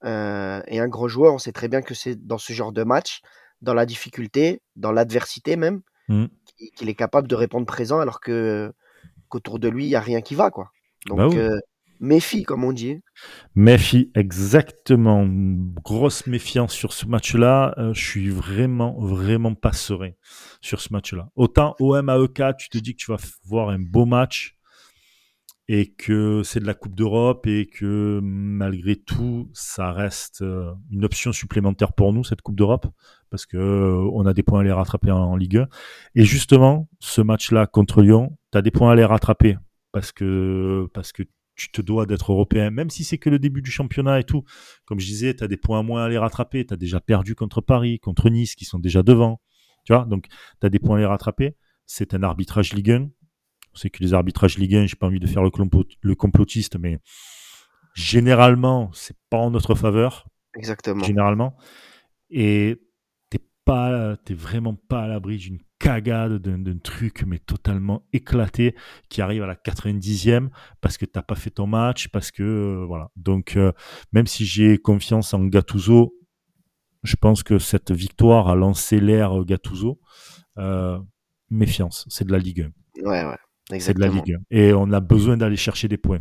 Euh, 0.04 0.62
et 0.66 0.80
un 0.80 0.88
grand 0.88 1.08
joueur, 1.08 1.34
on 1.34 1.38
sait 1.38 1.52
très 1.52 1.68
bien 1.68 1.82
que 1.82 1.94
c'est 1.94 2.26
dans 2.26 2.38
ce 2.38 2.52
genre 2.52 2.72
de 2.72 2.82
match, 2.84 3.20
dans 3.62 3.74
la 3.74 3.86
difficulté, 3.86 4.62
dans 4.76 4.92
l'adversité 4.92 5.56
même, 5.56 5.82
Mhm. 6.08 6.28
qu'il 6.56 6.70
qu'il 6.72 6.88
est 6.90 6.94
capable 6.94 7.28
de 7.28 7.34
répondre 7.36 7.66
présent 7.66 8.00
alors 8.00 8.20
que 8.20 8.72
qu'autour 9.28 9.58
de 9.60 9.68
lui, 9.68 9.86
il 9.86 9.88
n'y 9.90 9.94
a 9.96 10.00
rien 10.00 10.22
qui 10.22 10.34
va. 10.36 10.50
Quoi. 10.50 10.70
Donc, 11.06 11.18
Bah 11.18 11.28
oui. 11.28 11.36
euh, 11.36 11.58
méfie, 12.02 12.42
comme 12.42 12.64
on 12.64 12.72
dit. 12.72 13.00
Méfie, 13.54 14.10
exactement. 14.14 15.26
Grosse 15.82 16.26
méfiance 16.26 16.74
sur 16.74 16.92
ce 16.92 17.06
match-là. 17.06 17.74
Euh, 17.78 17.94
je 17.94 18.04
suis 18.04 18.28
vraiment, 18.28 19.00
vraiment 19.00 19.54
pas 19.54 19.72
serein 19.72 20.10
sur 20.60 20.80
ce 20.80 20.92
match-là. 20.92 21.30
Autant 21.36 21.74
OM 21.80 22.08
AEK, 22.08 22.56
tu 22.58 22.68
te 22.68 22.78
dis 22.78 22.94
que 22.94 23.02
tu 23.02 23.10
vas 23.10 23.18
voir 23.44 23.70
un 23.70 23.78
beau 23.78 24.04
match 24.04 24.56
et 25.68 25.92
que 25.92 26.42
c'est 26.42 26.60
de 26.60 26.66
la 26.66 26.74
Coupe 26.74 26.94
d'Europe 26.94 27.46
et 27.46 27.66
que 27.66 28.20
malgré 28.22 28.96
tout, 28.96 29.48
ça 29.54 29.92
reste 29.92 30.42
euh, 30.42 30.72
une 30.90 31.04
option 31.04 31.32
supplémentaire 31.32 31.92
pour 31.92 32.12
nous, 32.12 32.24
cette 32.24 32.42
Coupe 32.42 32.56
d'Europe, 32.56 32.86
parce 33.30 33.46
que 33.46 33.56
euh, 33.56 34.10
on 34.12 34.26
a 34.26 34.34
des 34.34 34.42
points 34.42 34.60
à 34.60 34.64
les 34.64 34.72
rattraper 34.72 35.12
en, 35.12 35.36
Ligue 35.36 35.58
1. 35.58 35.68
Et 36.16 36.24
justement, 36.24 36.88
ce 36.98 37.20
match-là 37.20 37.66
contre 37.66 38.02
Lyon, 38.02 38.36
tu 38.50 38.58
as 38.58 38.62
des 38.62 38.72
points 38.72 38.92
à 38.92 38.94
les 38.96 39.04
rattraper 39.04 39.56
parce 39.92 40.10
que, 40.10 40.88
parce 40.92 41.12
que 41.12 41.22
tu 41.54 41.70
te 41.70 41.82
dois 41.82 42.06
d'être 42.06 42.32
européen, 42.32 42.70
même 42.70 42.90
si 42.90 43.04
c'est 43.04 43.18
que 43.18 43.30
le 43.30 43.38
début 43.38 43.62
du 43.62 43.70
championnat 43.70 44.20
et 44.20 44.24
tout. 44.24 44.44
Comme 44.84 45.00
je 45.00 45.06
disais, 45.06 45.34
tu 45.34 45.44
as 45.44 45.48
des 45.48 45.56
points 45.56 45.80
à 45.80 45.82
moins 45.82 46.04
à 46.04 46.08
les 46.08 46.18
rattraper. 46.18 46.64
Tu 46.66 46.74
as 46.74 46.76
déjà 46.76 47.00
perdu 47.00 47.34
contre 47.34 47.60
Paris, 47.60 47.98
contre 47.98 48.30
Nice, 48.30 48.54
qui 48.54 48.64
sont 48.64 48.78
déjà 48.78 49.02
devant. 49.02 49.40
Tu 49.84 49.92
vois, 49.92 50.04
donc 50.04 50.28
tu 50.60 50.66
as 50.66 50.70
des 50.70 50.78
points 50.78 50.96
à 50.96 51.00
les 51.00 51.06
rattraper. 51.06 51.56
C'est 51.86 52.14
un 52.14 52.22
arbitrage 52.22 52.72
Ligue 52.72 52.92
1 52.92 53.10
c'est 53.74 53.90
que 53.90 54.02
les 54.02 54.14
arbitrages 54.14 54.58
Ligue 54.58 54.76
1, 54.76 54.86
j'ai 54.86 54.96
pas 54.96 55.06
envie 55.06 55.20
de 55.20 55.26
faire 55.26 55.42
le, 55.42 55.50
le 56.00 56.14
complotiste, 56.14 56.78
mais 56.78 56.98
généralement, 57.94 58.90
c'est 58.92 59.16
pas 59.30 59.38
en 59.38 59.50
notre 59.50 59.74
faveur. 59.74 60.26
Exactement. 60.56 61.04
Généralement. 61.04 61.56
Et 62.30 62.80
t'es 63.30 63.40
pas, 63.64 64.16
t'es 64.24 64.34
vraiment 64.34 64.74
pas 64.74 65.02
à 65.02 65.08
l'abri 65.08 65.38
d'une 65.38 65.60
cagade, 65.82 66.38
d'un 66.38 66.78
truc, 66.78 67.24
mais 67.26 67.38
totalement 67.38 68.06
éclaté, 68.12 68.76
qui 69.08 69.20
arrive 69.20 69.42
à 69.42 69.46
la 69.46 69.56
90e 69.56 70.48
parce 70.80 70.96
que 70.96 71.04
t'as 71.04 71.22
pas 71.22 71.34
fait 71.34 71.50
ton 71.50 71.66
match, 71.66 72.08
parce 72.08 72.30
que, 72.30 72.42
euh, 72.42 72.84
voilà. 72.86 73.10
Donc, 73.16 73.56
euh, 73.56 73.72
même 74.12 74.28
si 74.28 74.46
j'ai 74.46 74.78
confiance 74.78 75.34
en 75.34 75.44
Gattuso, 75.44 76.14
je 77.02 77.16
pense 77.16 77.42
que 77.42 77.58
cette 77.58 77.90
victoire 77.90 78.48
a 78.48 78.54
lancé 78.54 79.00
l'ère 79.00 79.44
Gattuso. 79.44 80.00
Euh, 80.58 81.00
méfiance, 81.50 82.06
c'est 82.08 82.24
de 82.24 82.32
la 82.32 82.38
Ligue 82.38 82.70
1. 82.96 83.04
Ouais, 83.04 83.24
ouais. 83.24 83.80
C'est 83.80 83.94
de 83.94 84.00
la 84.00 84.08
Ligue. 84.08 84.38
Et 84.50 84.72
on 84.72 84.92
a 84.92 85.00
besoin 85.00 85.36
d'aller 85.36 85.56
chercher 85.56 85.88
des 85.88 85.96
points. 85.96 86.20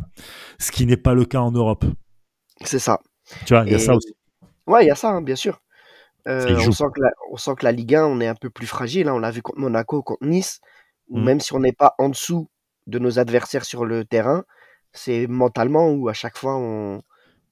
Ce 0.58 0.72
qui 0.72 0.86
n'est 0.86 0.96
pas 0.96 1.14
le 1.14 1.24
cas 1.24 1.40
en 1.40 1.52
Europe. 1.52 1.84
C'est 2.64 2.80
ça. 2.80 2.98
Tu 3.46 3.54
vois, 3.54 3.64
il 3.64 3.72
y 3.72 3.74
a 3.74 3.78
ça 3.78 3.94
aussi. 3.94 4.12
Ouais, 4.66 4.84
il 4.84 4.88
y 4.88 4.90
a 4.90 4.96
ça, 4.96 5.10
hein, 5.10 5.22
bien 5.22 5.36
sûr. 5.36 5.60
Euh, 6.28 6.56
on, 6.66 6.72
sent 6.72 6.84
que 6.94 7.00
la, 7.00 7.10
on 7.30 7.36
sent 7.36 7.52
que 7.58 7.64
la 7.64 7.72
Ligue 7.72 7.94
1, 7.94 8.06
on 8.06 8.20
est 8.20 8.28
un 8.28 8.34
peu 8.34 8.50
plus 8.50 8.66
fragile. 8.66 9.08
Hein. 9.08 9.14
On 9.14 9.18
l'a 9.18 9.30
vu 9.30 9.42
contre 9.42 9.58
Monaco, 9.58 10.02
contre 10.02 10.24
Nice. 10.24 10.60
Mm. 11.10 11.24
Même 11.24 11.40
si 11.40 11.52
on 11.54 11.60
n'est 11.60 11.72
pas 11.72 11.94
en 11.98 12.08
dessous 12.08 12.48
de 12.86 12.98
nos 12.98 13.18
adversaires 13.18 13.64
sur 13.64 13.84
le 13.84 14.04
terrain, 14.04 14.44
c'est 14.92 15.26
mentalement 15.26 15.90
où 15.90 16.08
à 16.08 16.12
chaque 16.12 16.36
fois 16.36 16.56
on, 16.56 17.02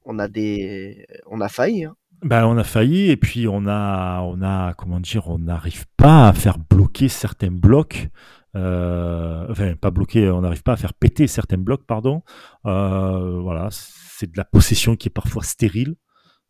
on 0.05 0.19
a 0.19 0.29
des 0.29 1.07
on 1.27 1.41
a 1.41 1.49
failli. 1.49 1.85
Hein. 1.85 1.97
Ben, 2.23 2.45
on 2.47 2.59
a 2.59 2.65
failli 2.65 3.11
et 3.11 3.17
puis 3.17 3.49
on 3.49 3.67
a 3.67 4.21
on 4.23 4.43
a 4.43 4.75
comment 4.75 5.01
dire 5.01 5.29
on 5.29 5.39
n'arrive 5.39 5.87
pas 5.97 6.29
à 6.29 6.33
faire 6.33 6.59
bloquer 6.59 7.09
certains 7.09 7.51
blocs 7.51 8.11
euh, 8.57 9.47
enfin 9.49 9.75
pas 9.77 9.91
bloquer, 9.91 10.29
on 10.31 10.41
n'arrive 10.41 10.63
pas 10.63 10.73
à 10.73 10.77
faire 10.77 10.95
péter 10.95 11.27
certains 11.27 11.59
blocs, 11.59 11.85
pardon. 11.87 12.23
Euh, 12.67 13.41
voilà, 13.41 13.69
c'est 13.71 14.31
de 14.31 14.37
la 14.37 14.45
possession 14.45 14.97
qui 14.97 15.09
est 15.09 15.13
parfois 15.13 15.43
stérile. 15.43 15.95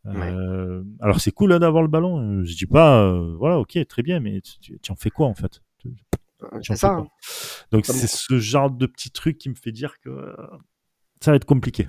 Euh, 0.07 0.83
alors 1.01 1.21
c'est 1.21 1.31
cool 1.31 1.53
hein, 1.53 1.59
d'avoir 1.59 1.83
le 1.83 1.89
ballon. 1.89 2.45
Je 2.45 2.57
dis 2.57 2.67
pas, 2.67 3.13
voilà, 3.39 3.59
ok, 3.59 3.79
très 3.89 4.03
bien, 4.03 4.21
mais 4.21 4.41
tu, 4.41 4.79
en 4.91 4.97
fais 4.97 5.11
quoi 5.11 5.27
en 5.27 5.35
fait? 5.35 5.63
Ça. 6.75 6.93
Hein. 6.93 7.07
Donc 7.71 7.87
c'est 7.87 8.07
ce 8.07 8.39
genre 8.39 8.71
de 8.71 8.87
petit 8.87 9.11
truc 9.11 9.39
qui 9.39 9.51
me 9.51 9.55
fait 9.55 9.73
dire 9.73 10.01
que 10.01 10.35
ça 11.21 11.31
va 11.31 11.37
être 11.37 11.45
compliqué. 11.45 11.89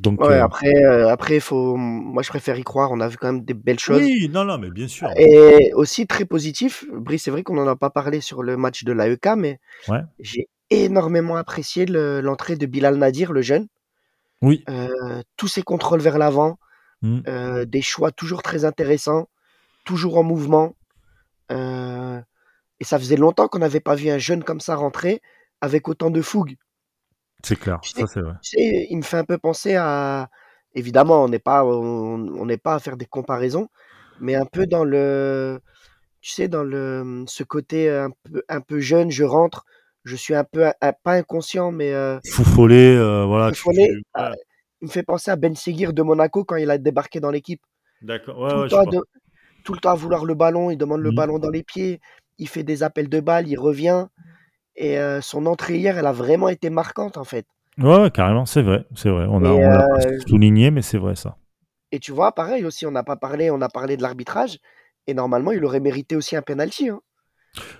Donc, 0.00 0.20
ouais, 0.20 0.34
euh, 0.34 0.44
après, 0.44 0.74
euh, 0.74 1.08
après, 1.08 1.38
faut, 1.38 1.76
moi 1.76 2.22
je 2.22 2.28
préfère 2.28 2.58
y 2.58 2.64
croire. 2.64 2.90
On 2.90 3.00
a 3.00 3.08
vu 3.08 3.16
quand 3.16 3.32
même 3.32 3.44
des 3.44 3.54
belles 3.54 3.78
choses. 3.78 4.02
Oui, 4.02 4.28
non, 4.32 4.44
non, 4.44 4.58
mais 4.58 4.70
bien 4.70 4.88
sûr. 4.88 5.08
Et 5.16 5.72
aussi 5.74 6.06
très 6.06 6.24
positif. 6.24 6.84
Brice, 6.92 7.24
c'est 7.24 7.30
vrai 7.30 7.42
qu'on 7.42 7.54
n'en 7.54 7.66
a 7.66 7.76
pas 7.76 7.90
parlé 7.90 8.20
sur 8.20 8.42
le 8.42 8.56
match 8.56 8.84
de 8.84 8.92
l'AEK, 8.92 9.28
mais 9.36 9.60
ouais. 9.88 10.00
j'ai 10.18 10.48
énormément 10.70 11.36
apprécié 11.36 11.86
l'entrée 11.86 12.56
de 12.56 12.66
Bilal 12.66 12.96
Nadir, 12.96 13.32
le 13.32 13.42
jeune. 13.42 13.68
Oui. 14.42 14.64
Euh, 14.68 15.22
tous 15.36 15.48
ses 15.48 15.62
contrôles 15.62 16.00
vers 16.00 16.18
l'avant, 16.18 16.58
mmh. 17.04 17.64
des 17.66 17.82
choix 17.82 18.10
toujours 18.10 18.42
très 18.42 18.64
intéressants, 18.64 19.28
toujours 19.84 20.18
en 20.18 20.22
mouvement. 20.22 20.74
et 21.50 22.84
ça 22.84 22.98
faisait 22.98 23.16
longtemps 23.16 23.48
qu'on 23.48 23.58
n'avait 23.60 23.80
pas 23.80 23.94
vu 23.94 24.10
un 24.10 24.18
jeune 24.18 24.42
comme 24.42 24.60
ça 24.60 24.74
rentrer 24.74 25.20
avec 25.60 25.88
autant 25.88 26.10
de 26.10 26.20
fougue. 26.20 26.56
C'est 27.42 27.58
clair, 27.58 27.78
ça 27.82 28.06
c'est 28.06 28.20
vrai. 28.20 28.34
il 28.54 28.96
me 28.96 29.02
fait 29.02 29.18
un 29.18 29.24
peu 29.24 29.38
penser 29.38 29.74
à. 29.76 30.30
Évidemment, 30.76 31.22
on 31.22 31.28
n'est 31.28 31.38
pas, 31.38 31.64
on 31.64 32.46
n'est 32.46 32.56
pas 32.58 32.74
à 32.74 32.78
faire 32.80 32.96
des 32.96 33.06
comparaisons, 33.06 33.68
mais 34.20 34.34
un 34.34 34.44
peu 34.46 34.66
dans 34.66 34.82
le, 34.82 35.60
tu 36.20 36.30
sais, 36.30 36.48
dans 36.48 36.64
le, 36.64 37.24
ce 37.28 37.44
côté 37.44 37.88
un 37.88 38.10
peu, 38.24 38.42
un 38.48 38.60
peu 38.60 38.80
jeune, 38.80 39.10
je 39.10 39.22
rentre, 39.24 39.64
je 40.04 40.16
suis 40.16 40.34
un 40.34 40.44
peu, 40.44 40.64
pas 40.80 41.12
inconscient, 41.12 41.70
mais 41.70 41.92
euh, 41.92 42.18
foufolé, 42.30 42.96
euh, 42.96 43.24
voilà. 43.24 43.52
Ah, 44.14 44.32
il 44.84 44.88
me 44.88 44.92
fait 44.92 45.02
penser 45.02 45.30
à 45.30 45.36
Ben 45.36 45.56
Seguir 45.56 45.94
de 45.94 46.02
Monaco 46.02 46.44
quand 46.44 46.56
il 46.56 46.70
a 46.70 46.76
débarqué 46.76 47.18
dans 47.18 47.30
l'équipe. 47.30 47.62
D'accord. 48.02 48.68
tout, 49.64 49.72
le 49.72 49.80
temps 49.80 49.90
à 49.90 49.94
vouloir 49.94 50.26
le 50.26 50.34
ballon, 50.34 50.70
il 50.70 50.76
demande 50.76 51.00
le 51.00 51.10
mmh. 51.10 51.14
ballon 51.14 51.38
dans 51.38 51.48
les 51.48 51.62
pieds, 51.62 52.00
il 52.36 52.48
fait 52.48 52.64
des 52.64 52.82
appels 52.82 53.08
de 53.08 53.20
balles, 53.20 53.48
il 53.48 53.58
revient. 53.58 54.08
Et 54.76 54.98
son 55.22 55.46
entrée 55.46 55.78
hier, 55.78 55.96
elle 55.96 56.06
a 56.06 56.12
vraiment 56.12 56.48
été 56.50 56.68
marquante 56.68 57.16
en 57.16 57.24
fait. 57.24 57.46
Ouais, 57.78 58.10
carrément, 58.10 58.44
c'est 58.44 58.60
vrai, 58.60 58.84
c'est 58.94 59.08
vrai. 59.08 59.26
On 59.28 59.42
a, 59.42 60.00
souligné, 60.28 60.70
mais 60.70 60.82
c'est 60.82 60.98
vrai 60.98 61.16
ça. 61.16 61.38
Et 61.92 61.98
tu 61.98 62.12
vois, 62.12 62.32
pareil 62.32 62.66
aussi, 62.66 62.84
on 62.86 62.90
n'a 62.90 63.04
pas 63.04 63.16
parlé, 63.16 63.50
on 63.50 63.62
a 63.62 63.68
parlé 63.68 63.96
de 63.96 64.02
l'arbitrage, 64.02 64.58
et 65.06 65.14
normalement, 65.14 65.52
il 65.52 65.64
aurait 65.64 65.80
mérité 65.80 66.14
aussi 66.14 66.36
un 66.36 66.42
penalty. 66.42 66.90
Hein. 66.90 67.00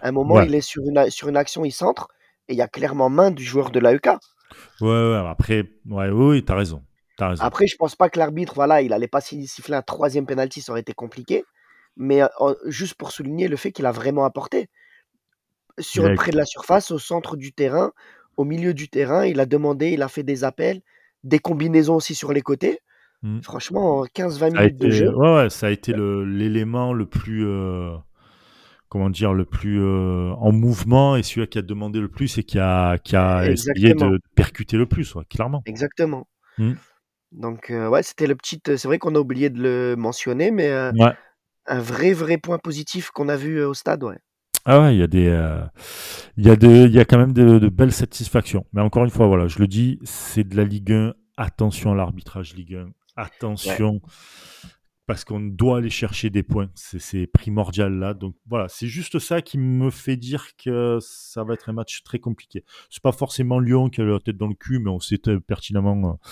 À 0.01 0.09
un 0.09 0.13
moment, 0.13 0.41
il 0.41 0.55
est 0.55 0.61
sur 0.61 0.83
une, 0.85 1.11
sur 1.11 1.29
une 1.29 1.37
action, 1.37 1.65
il 1.65 1.73
centre, 1.73 2.09
et 2.49 2.55
il 2.55 2.57
y 2.57 2.63
a 2.63 2.69
clairement 2.69 3.11
main 3.11 3.31
du 3.31 3.45
joueur 3.45 3.71
de 3.71 3.81
l'AEK. 3.81 4.07
Ouais, 4.81 4.89
ouais, 4.89 5.23
après, 5.29 5.65
ouais, 5.87 6.11
oui, 6.11 6.45
t'as 6.45 6.55
raison. 6.55 6.83
Après, 7.19 7.67
je 7.67 7.77
pense 7.77 7.97
pas 7.97 8.09
que 8.09 8.19
l'arbitre, 8.19 8.55
voilà, 8.55 8.83
il 8.83 8.93
allait 8.93 9.09
pas 9.09 9.21
siffler 9.21 9.75
un 9.75 9.83
troisième 9.83 10.27
penalty, 10.27 10.61
ça 10.61 10.73
aurait 10.73 10.81
été 10.81 10.93
compliqué. 10.93 11.45
Mais 11.97 12.23
juste 12.67 12.95
pour 12.95 13.13
souligner 13.13 13.49
le 13.49 13.57
fait 13.57 13.73
qu'il 13.73 13.87
a 13.87 13.93
vraiment 13.93 14.25
apporté 14.25 14.69
sur, 15.79 16.13
près 16.15 16.33
de 16.33 16.37
la 16.37 16.45
surface, 16.45 16.91
au 16.91 16.99
centre 16.99 17.37
du 17.37 17.53
terrain, 17.53 17.93
au 18.37 18.45
milieu 18.45 18.75
du 18.75 18.89
terrain. 18.89 19.25
Il 19.25 19.41
a 19.41 19.47
demandé, 19.47 19.91
il 19.91 20.03
a 20.03 20.09
fait 20.09 20.23
des 20.23 20.45
appels, 20.45 20.81
des 21.23 21.39
combinaisons 21.39 21.97
aussi 21.97 22.15
sur 22.15 22.33
les 22.33 22.43
côtés. 22.43 22.81
Mmh. 23.23 23.41
Franchement, 23.43 24.05
15-20 24.05 24.53
minutes 24.53 24.81
de 24.81 24.91
jeu. 24.91 25.15
Ouais, 25.17 25.49
ça 25.51 25.69
a 25.69 25.71
été 25.71 25.95
l'élément 25.97 26.93
le, 26.93 27.07
plus. 27.07 27.47
Euh, 27.47 27.97
comment 28.89 29.11
dire, 29.11 29.33
le 29.33 29.45
plus 29.45 29.81
euh, 29.81 30.33
en 30.39 30.53
mouvement 30.53 31.17
et 31.17 31.23
celui 31.23 31.47
qui 31.49 31.59
a 31.59 31.63
demandé 31.63 32.01
le 32.01 32.09
plus 32.09 32.39
et 32.39 32.45
qui 32.45 32.59
a, 32.59 32.99
qui 32.99 33.17
a 33.17 33.51
essayé 33.51 33.95
de 33.95 34.21
percuter 34.35 34.77
le 34.77 34.87
plus, 34.87 35.15
clairement. 35.31 35.63
Exactement. 35.67 36.29
Mmh. 36.59 36.75
Donc, 37.35 37.71
euh, 37.71 37.89
ouais, 37.89 38.03
c'était 38.03 38.27
le 38.27 38.37
petit. 38.37 38.61
C'est 38.65 38.85
vrai 38.85 38.99
qu'on 38.99 39.15
a 39.15 39.19
oublié 39.19 39.51
de 39.51 39.63
le 39.63 39.97
mentionner, 39.97 40.51
mais 40.51 40.71
un 41.67 41.81
vrai, 41.81 42.13
vrai 42.13 42.39
point 42.39 42.59
positif 42.59 43.11
qu'on 43.11 43.29
a 43.29 43.37
vu 43.37 43.63
au 43.65 43.75
stade, 43.75 44.05
ouais. 44.05 44.19
Ah 44.67 44.81
ouais, 44.81 44.95
il 44.95 44.99
y 44.99 45.03
a 45.03 45.07
des, 45.07 45.27
euh, 45.27 45.61
il 46.39 46.47
y 46.47 46.51
a 46.51 46.57
des, 46.57 46.85
il 46.85 46.93
y 46.93 46.99
a 46.99 47.05
quand 47.05 47.19
même 47.19 47.35
de, 47.35 47.69
belles 47.69 47.93
satisfactions. 47.93 48.67
Mais 48.73 48.81
encore 48.81 49.05
une 49.05 49.11
fois, 49.11 49.27
voilà, 49.27 49.47
je 49.47 49.59
le 49.59 49.67
dis, 49.67 49.99
c'est 50.05 50.45
de 50.45 50.57
la 50.57 50.65
Ligue 50.65 50.93
1. 50.93 51.15
Attention 51.37 51.93
à 51.93 51.95
l'arbitrage 51.95 52.55
Ligue 52.55 52.77
1. 52.77 52.89
Attention. 53.17 54.01
Parce 55.07 55.25
qu'on 55.25 55.41
doit 55.41 55.79
aller 55.79 55.91
chercher 55.91 56.31
des 56.31 56.43
points. 56.43 56.71
C'est 56.75 57.27
primordial 57.27 57.93
là. 57.99 58.15
Donc 58.15 58.37
voilà, 58.47 58.69
c'est 58.69 58.87
juste 58.87 59.19
ça 59.19 59.43
qui 59.43 59.59
me 59.59 59.91
fait 59.91 60.17
dire 60.17 60.57
que 60.57 60.97
ça 61.03 61.45
va 61.45 61.53
être 61.53 61.69
un 61.69 61.75
match 61.75 62.03
très 62.03 62.19
compliqué. 62.19 62.65
C'est 62.89 63.03
pas 63.03 63.13
forcément 63.13 63.59
Lyon 63.59 63.91
qui 63.91 64.01
a 64.01 64.05
la 64.05 64.19
tête 64.19 64.39
dans 64.39 64.49
le 64.49 64.55
cul, 64.55 64.79
mais 64.79 64.89
on 64.89 65.01
sait 65.01 65.19
pertinemment 65.47 66.09
euh, 66.09 66.31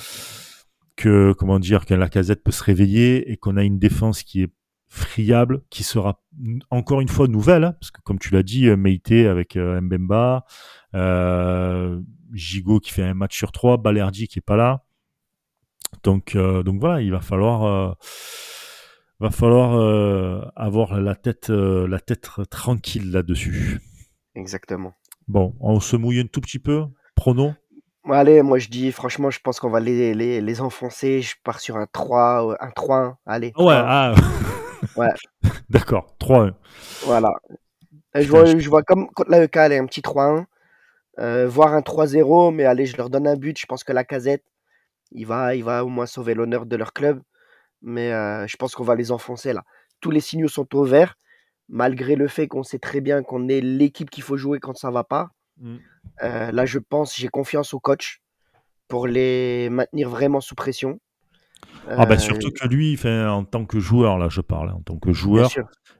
que, 0.96 1.32
comment 1.32 1.58
dire, 1.58 1.84
qu'un 1.84 1.96
Lacazette 1.96 2.42
peut 2.42 2.50
se 2.50 2.62
réveiller 2.62 3.30
et 3.30 3.36
qu'on 3.36 3.56
a 3.56 3.64
une 3.64 3.78
défense 3.78 4.22
qui 4.22 4.42
est 4.42 4.52
friable, 4.92 5.62
qui 5.70 5.84
sera 5.84 6.22
encore 6.70 7.00
une 7.00 7.08
fois 7.08 7.26
nouvelle, 7.26 7.64
hein, 7.64 7.72
parce 7.80 7.90
que 7.90 8.02
comme 8.02 8.18
tu 8.18 8.34
l'as 8.34 8.42
dit, 8.42 8.68
euh, 8.68 8.76
Meite 8.76 9.10
avec 9.10 9.56
euh, 9.56 9.80
Mbemba, 9.80 10.44
euh, 10.94 11.98
Gigot 12.34 12.78
qui 12.78 12.92
fait 12.92 13.02
un 13.02 13.14
match 13.14 13.36
sur 13.36 13.52
trois, 13.52 13.78
Balerdi 13.78 14.28
qui 14.28 14.38
est 14.38 14.42
pas 14.42 14.56
là. 14.56 14.84
Donc, 16.02 16.36
donc 16.36 16.80
voilà, 16.80 17.02
il 17.02 17.10
va 17.10 17.20
falloir, 17.20 17.96
va 19.20 19.30
falloir 19.30 20.52
avoir 20.56 20.98
la 21.00 21.14
tête, 21.14 21.50
la 21.50 22.00
tête 22.00 22.30
tranquille 22.48 23.12
là-dessus. 23.12 23.78
Exactement. 24.34 24.94
Bon, 25.28 25.54
on 25.60 25.80
se 25.80 25.96
mouille 25.96 26.20
un 26.20 26.26
tout 26.26 26.40
petit 26.40 26.58
peu. 26.58 26.84
Allez, 28.10 28.42
moi 28.42 28.58
je 28.58 28.68
dis, 28.68 28.90
franchement, 28.90 29.30
je 29.30 29.38
pense 29.40 29.60
qu'on 29.60 29.70
va 29.70 29.80
les, 29.80 30.14
les, 30.14 30.40
les, 30.40 30.60
enfoncer. 30.60 31.22
Je 31.22 31.36
pars 31.44 31.60
sur 31.60 31.76
un 31.76 31.86
3, 31.86 32.56
un 32.60 32.68
3-1. 32.70 33.14
Allez. 33.26 33.52
Ouais, 33.56 33.74
ah. 33.76 34.14
Ouais. 34.96 35.08
D'accord, 35.70 36.16
3-1. 36.20 36.52
Voilà. 37.04 37.32
Je 38.14 38.28
vois, 38.28 38.44
je 38.44 38.68
vois 38.68 38.82
comme 38.82 39.08
contre 39.08 39.30
l'AEK, 39.30 39.56
est 39.56 39.78
un 39.78 39.86
petit 39.86 40.00
3-1. 40.00 40.44
Euh, 41.18 41.46
voire 41.46 41.74
un 41.74 41.80
3-0, 41.80 42.52
mais 42.54 42.64
allez, 42.64 42.86
je 42.86 42.96
leur 42.96 43.08
donne 43.08 43.26
un 43.26 43.36
but. 43.36 43.58
Je 43.58 43.66
pense 43.66 43.84
que 43.84 43.92
la 43.92 44.04
casette, 44.04 44.44
Il 45.12 45.26
va, 45.26 45.54
il 45.54 45.62
va 45.62 45.84
au 45.84 45.88
moins 45.88 46.06
sauver 46.06 46.34
l'honneur 46.34 46.66
de 46.66 46.76
leur 46.76 46.92
club. 46.92 47.22
Mais 47.82 48.12
euh, 48.12 48.46
je 48.46 48.56
pense 48.56 48.74
qu'on 48.74 48.84
va 48.84 48.94
les 48.94 49.12
enfoncer 49.12 49.52
là. 49.52 49.64
Tous 50.00 50.10
les 50.10 50.20
signaux 50.20 50.48
sont 50.48 50.74
au 50.74 50.84
vert, 50.84 51.16
malgré 51.68 52.16
le 52.16 52.28
fait 52.28 52.48
qu'on 52.48 52.62
sait 52.62 52.78
très 52.78 53.00
bien 53.00 53.22
qu'on 53.22 53.48
est 53.48 53.60
l'équipe 53.60 54.10
qu'il 54.10 54.22
faut 54.22 54.36
jouer 54.36 54.58
quand 54.60 54.76
ça 54.76 54.90
va 54.90 55.04
pas. 55.04 55.30
Mm. 55.58 55.76
Euh, 56.22 56.52
là, 56.52 56.66
je 56.66 56.78
pense, 56.78 57.16
j'ai 57.16 57.28
confiance 57.28 57.74
au 57.74 57.80
coach 57.80 58.20
pour 58.88 59.06
les 59.06 59.70
maintenir 59.70 60.08
vraiment 60.08 60.40
sous 60.40 60.54
pression. 60.54 61.00
Ah 61.88 62.06
bah 62.06 62.18
surtout 62.18 62.50
que 62.50 62.66
lui, 62.68 62.98
en 63.04 63.44
tant 63.44 63.64
que 63.64 63.78
joueur, 63.78 64.18
là 64.18 64.28
je 64.28 64.40
parle, 64.40 64.70
hein, 64.70 64.74
en 64.78 64.82
tant 64.82 64.98
que 64.98 65.12
joueur, 65.12 65.50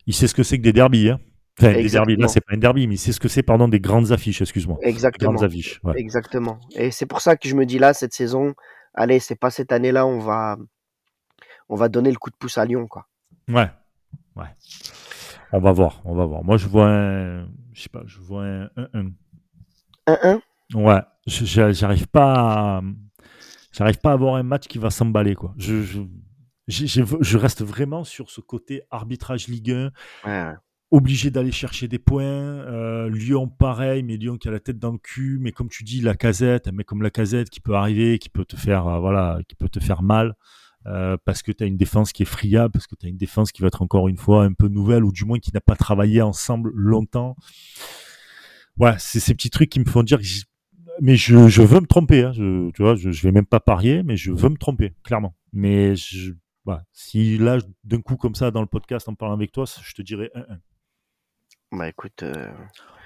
il 0.07 0.15
sait 0.15 0.27
ce 0.27 0.35
que 0.35 0.43
c'est 0.43 0.59
que 0.59 0.63
des 0.63 0.73
derbies. 0.73 1.11
Hein. 1.11 1.21
Enfin, 1.59 1.73
des 1.73 1.89
derbies, 1.89 2.17
là 2.17 2.25
exactement, 2.25 2.29
c'est 2.29 2.41
pas 2.41 2.55
un 2.55 2.59
derby, 2.59 2.87
mais 2.87 2.95
il 2.95 2.99
sait 2.99 3.13
ce 3.13 3.21
que 3.21 3.29
c'est, 3.29 3.43
pardon, 3.43 3.69
des 3.69 3.81
grandes 3.81 4.11
affiches, 4.11 4.41
excuse-moi. 4.41 4.77
Des 4.79 4.87
grandes 4.87 4.95
exactement, 4.95 5.43
affiches, 5.43 5.81
ouais. 5.85 5.95
exactement. 5.97 6.61
Et 6.75 6.91
c'est 6.91 7.07
pour 7.07 7.21
ça 7.21 7.37
que 7.37 7.49
je 7.49 7.55
me 7.55 7.65
dis 7.67 7.79
là, 7.79 7.95
cette 7.95 8.13
saison, 8.13 8.55
allez, 8.95 9.21
c'est 9.21 9.39
pas 9.39 9.51
cette 9.51 9.71
année-là, 9.71 10.07
on 10.07 10.19
va, 10.19 10.57
on 11.69 11.77
va 11.77 11.89
donner 11.89 12.11
le 12.11 12.17
coup 12.17 12.31
de 12.31 12.37
pouce 12.37 12.59
à 12.59 12.65
Lyon, 12.65 12.87
quoi. 12.87 13.07
Ouais, 13.49 13.71
ouais. 14.37 14.47
On 15.53 15.61
va 15.61 15.73
voir, 15.73 16.01
on 16.05 16.15
va 16.15 16.25
voir. 16.25 16.43
Moi 16.43 16.57
je 16.57 16.67
vois 16.67 16.89
un, 16.89 17.47
je 17.75 17.83
sais 17.83 17.91
pas, 17.91 18.03
je 18.07 18.19
vois 18.21 18.45
un 18.45 18.67
1-1. 18.77 19.13
1-1, 20.07 20.41
Ouais, 20.75 21.01
j'arrive 21.27 22.07
pas 22.09 22.79
à, 22.79 22.83
j'arrive 23.73 23.99
pas 23.99 24.11
à 24.11 24.15
avoir 24.15 24.37
un 24.37 24.43
match 24.43 24.67
qui 24.67 24.79
va 24.79 24.91
s'emballer, 24.91 25.35
quoi. 25.35 25.55
Je, 25.59 25.83
je, 26.69 27.39
reste 27.39 27.63
vraiment 27.63 28.05
sur 28.05 28.31
ce 28.31 28.41
côté 28.41 28.83
arbitrage 28.91 29.49
Ligue 29.49 29.71
1, 29.73 29.85
ouais, 29.85 29.91
ouais. 30.25 30.55
obligé 30.91 31.31
d'aller 31.31 31.53
chercher 31.53 31.89
des 31.89 31.99
points. 31.99 32.23
Euh, 32.25 33.11
Lyon, 33.11 33.49
pareil, 33.49 34.03
mais 34.03 34.17
Lyon 34.17 34.39
qui 34.39 34.49
a 34.49 34.51
la 34.51 34.61
tête 34.61 34.79
dans 34.79 34.93
le 34.93 34.99
cul. 34.99 35.39
Mais 35.41 35.53
comme 35.53 35.69
tu 35.69 35.85
dis, 35.85 36.01
la 36.01 36.15
casette, 36.15 36.69
un 36.69 36.73
mec 36.73 36.87
comme 36.87 37.03
la 37.03 37.11
casette 37.11 37.51
qui 37.51 37.61
peut 37.61 37.75
arriver, 37.75 38.19
qui 38.19 38.29
peut 38.31 38.45
te 38.45 38.57
faire, 38.57 38.87
euh, 38.87 38.99
voilà, 39.01 39.41
qui 39.49 39.55
peut 39.57 39.69
te 39.69 39.81
faire 39.81 40.03
mal. 40.03 40.35
euh, 40.87 41.17
parce 41.25 41.43
que 41.43 41.53
tu 41.53 41.63
as 41.63 41.67
une 41.69 41.77
défense 41.77 42.13
qui 42.13 42.23
est 42.23 42.27
friable, 42.27 42.73
parce 42.73 42.87
que 42.89 42.97
tu 42.97 43.07
as 43.07 43.09
une 43.09 43.17
défense 43.17 43.53
qui 43.53 43.63
va 43.63 43.69
être 43.69 43.83
encore 43.83 44.09
une 44.09 44.17
fois 44.17 44.45
un 44.45 44.53
peu 44.53 44.67
nouvelle, 44.69 45.05
ou 45.05 45.13
du 45.13 45.25
moins 45.25 45.39
qui 45.39 45.53
n'a 45.55 45.61
pas 45.61 45.77
travaillé 45.77 46.23
ensemble 46.23 46.73
longtemps. 46.75 47.37
Ouais, 48.79 48.95
c'est 48.99 49.21
ces 49.21 49.35
petits 49.35 49.51
trucs 49.51 49.71
qui 49.71 49.81
me 49.81 49.85
font 49.85 50.03
dire 50.03 50.19
que 50.19 50.25
mais 51.01 51.17
je, 51.17 51.49
je 51.49 51.63
veux 51.63 51.81
me 51.81 51.87
tromper, 51.87 52.25
hein. 52.25 52.33
je, 52.33 52.71
tu 52.71 53.27
vais 53.27 53.33
même 53.33 53.47
pas 53.47 53.61
parier, 53.61 54.03
mais 54.03 54.17
je 54.17 54.33
veux 54.33 54.49
me 54.49 54.57
tromper, 54.57 54.93
clairement. 55.03 55.35
Mais 55.53 55.97
je, 55.97 56.33
voilà, 56.65 56.85
si 56.93 57.39
là, 57.39 57.59
d'un 57.85 58.01
coup 58.01 58.17
comme 58.17 58.35
ça, 58.35 58.51
dans 58.51 58.61
le 58.61 58.67
podcast, 58.67 59.09
en 59.09 59.15
parlant 59.15 59.35
avec 59.35 59.53
toi, 59.53 59.65
je 59.83 59.95
te 59.95 60.03
dirais 60.03 60.31
1-1. 60.35 60.59
Bah 61.73 61.89
écoute, 61.89 62.23
euh, 62.23 62.51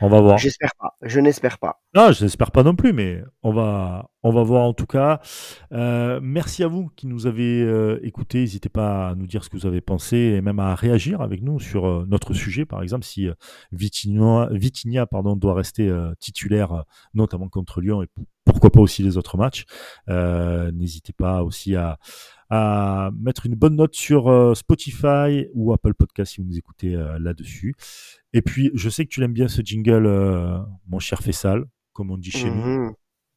On 0.00 0.08
va 0.08 0.20
voir. 0.20 0.38
j'espère 0.38 0.72
pas, 0.76 0.96
je 1.00 1.20
n'espère 1.20 1.58
pas. 1.58 1.80
Non, 1.94 2.10
je 2.10 2.24
n'espère 2.24 2.50
pas 2.50 2.64
non 2.64 2.74
plus, 2.74 2.92
mais 2.92 3.22
on 3.44 3.52
va, 3.52 4.10
on 4.24 4.32
va 4.32 4.42
voir 4.42 4.64
en 4.64 4.72
tout 4.72 4.86
cas. 4.86 5.20
Euh, 5.70 6.18
merci 6.20 6.64
à 6.64 6.66
vous 6.66 6.88
qui 6.96 7.06
nous 7.06 7.28
avez 7.28 7.62
euh, 7.62 8.00
écoutés. 8.02 8.40
N'hésitez 8.40 8.68
pas 8.68 9.10
à 9.10 9.14
nous 9.14 9.28
dire 9.28 9.44
ce 9.44 9.50
que 9.50 9.56
vous 9.56 9.66
avez 9.66 9.80
pensé 9.80 10.16
et 10.16 10.40
même 10.40 10.58
à 10.58 10.74
réagir 10.74 11.20
avec 11.20 11.42
nous 11.42 11.60
sur 11.60 12.04
notre 12.08 12.34
sujet. 12.34 12.64
Par 12.64 12.82
exemple, 12.82 13.04
si 13.04 13.28
pardon, 15.12 15.36
doit 15.36 15.54
rester 15.54 15.88
titulaire, 16.18 16.82
notamment 17.14 17.48
contre 17.48 17.80
Lyon 17.80 18.02
et 18.02 18.08
pourquoi 18.44 18.70
pas 18.70 18.80
aussi 18.80 19.04
les 19.04 19.16
autres 19.16 19.36
matchs. 19.38 19.64
N'hésitez 20.08 21.12
pas 21.12 21.44
aussi 21.44 21.76
à, 21.76 21.98
à 22.50 23.10
mettre 23.18 23.46
une 23.46 23.54
bonne 23.54 23.76
note 23.76 23.94
sur 23.94 24.30
euh, 24.30 24.54
Spotify 24.54 25.46
ou 25.54 25.72
Apple 25.72 25.94
Podcast 25.94 26.34
si 26.34 26.40
vous 26.40 26.46
nous 26.46 26.58
écoutez 26.58 26.94
euh, 26.94 27.18
là-dessus. 27.18 27.74
Et 28.32 28.42
puis, 28.42 28.70
je 28.74 28.88
sais 28.88 29.04
que 29.04 29.10
tu 29.10 29.20
l'aimes 29.20 29.32
bien 29.32 29.48
ce 29.48 29.62
jingle, 29.62 30.06
euh, 30.06 30.58
mon 30.88 30.98
cher 30.98 31.20
Fessal, 31.20 31.64
comme 31.92 32.10
on 32.10 32.18
dit 32.18 32.30
chez 32.30 32.50
nous. 32.50 32.84
Mhm. 32.86 32.92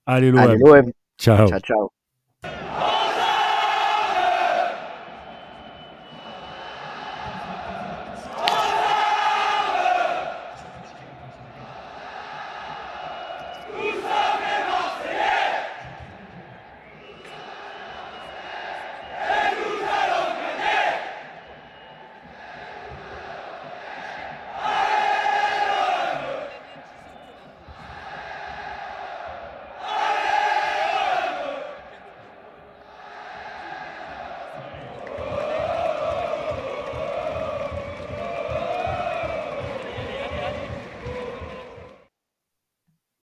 Allez 0.05 0.31
l'OM, 0.31 0.39
Allez, 0.39 0.57
l'OM. 0.57 0.91
ciao. 1.17 1.47
Ciao, 1.47 1.59
ciao. 1.59 2.88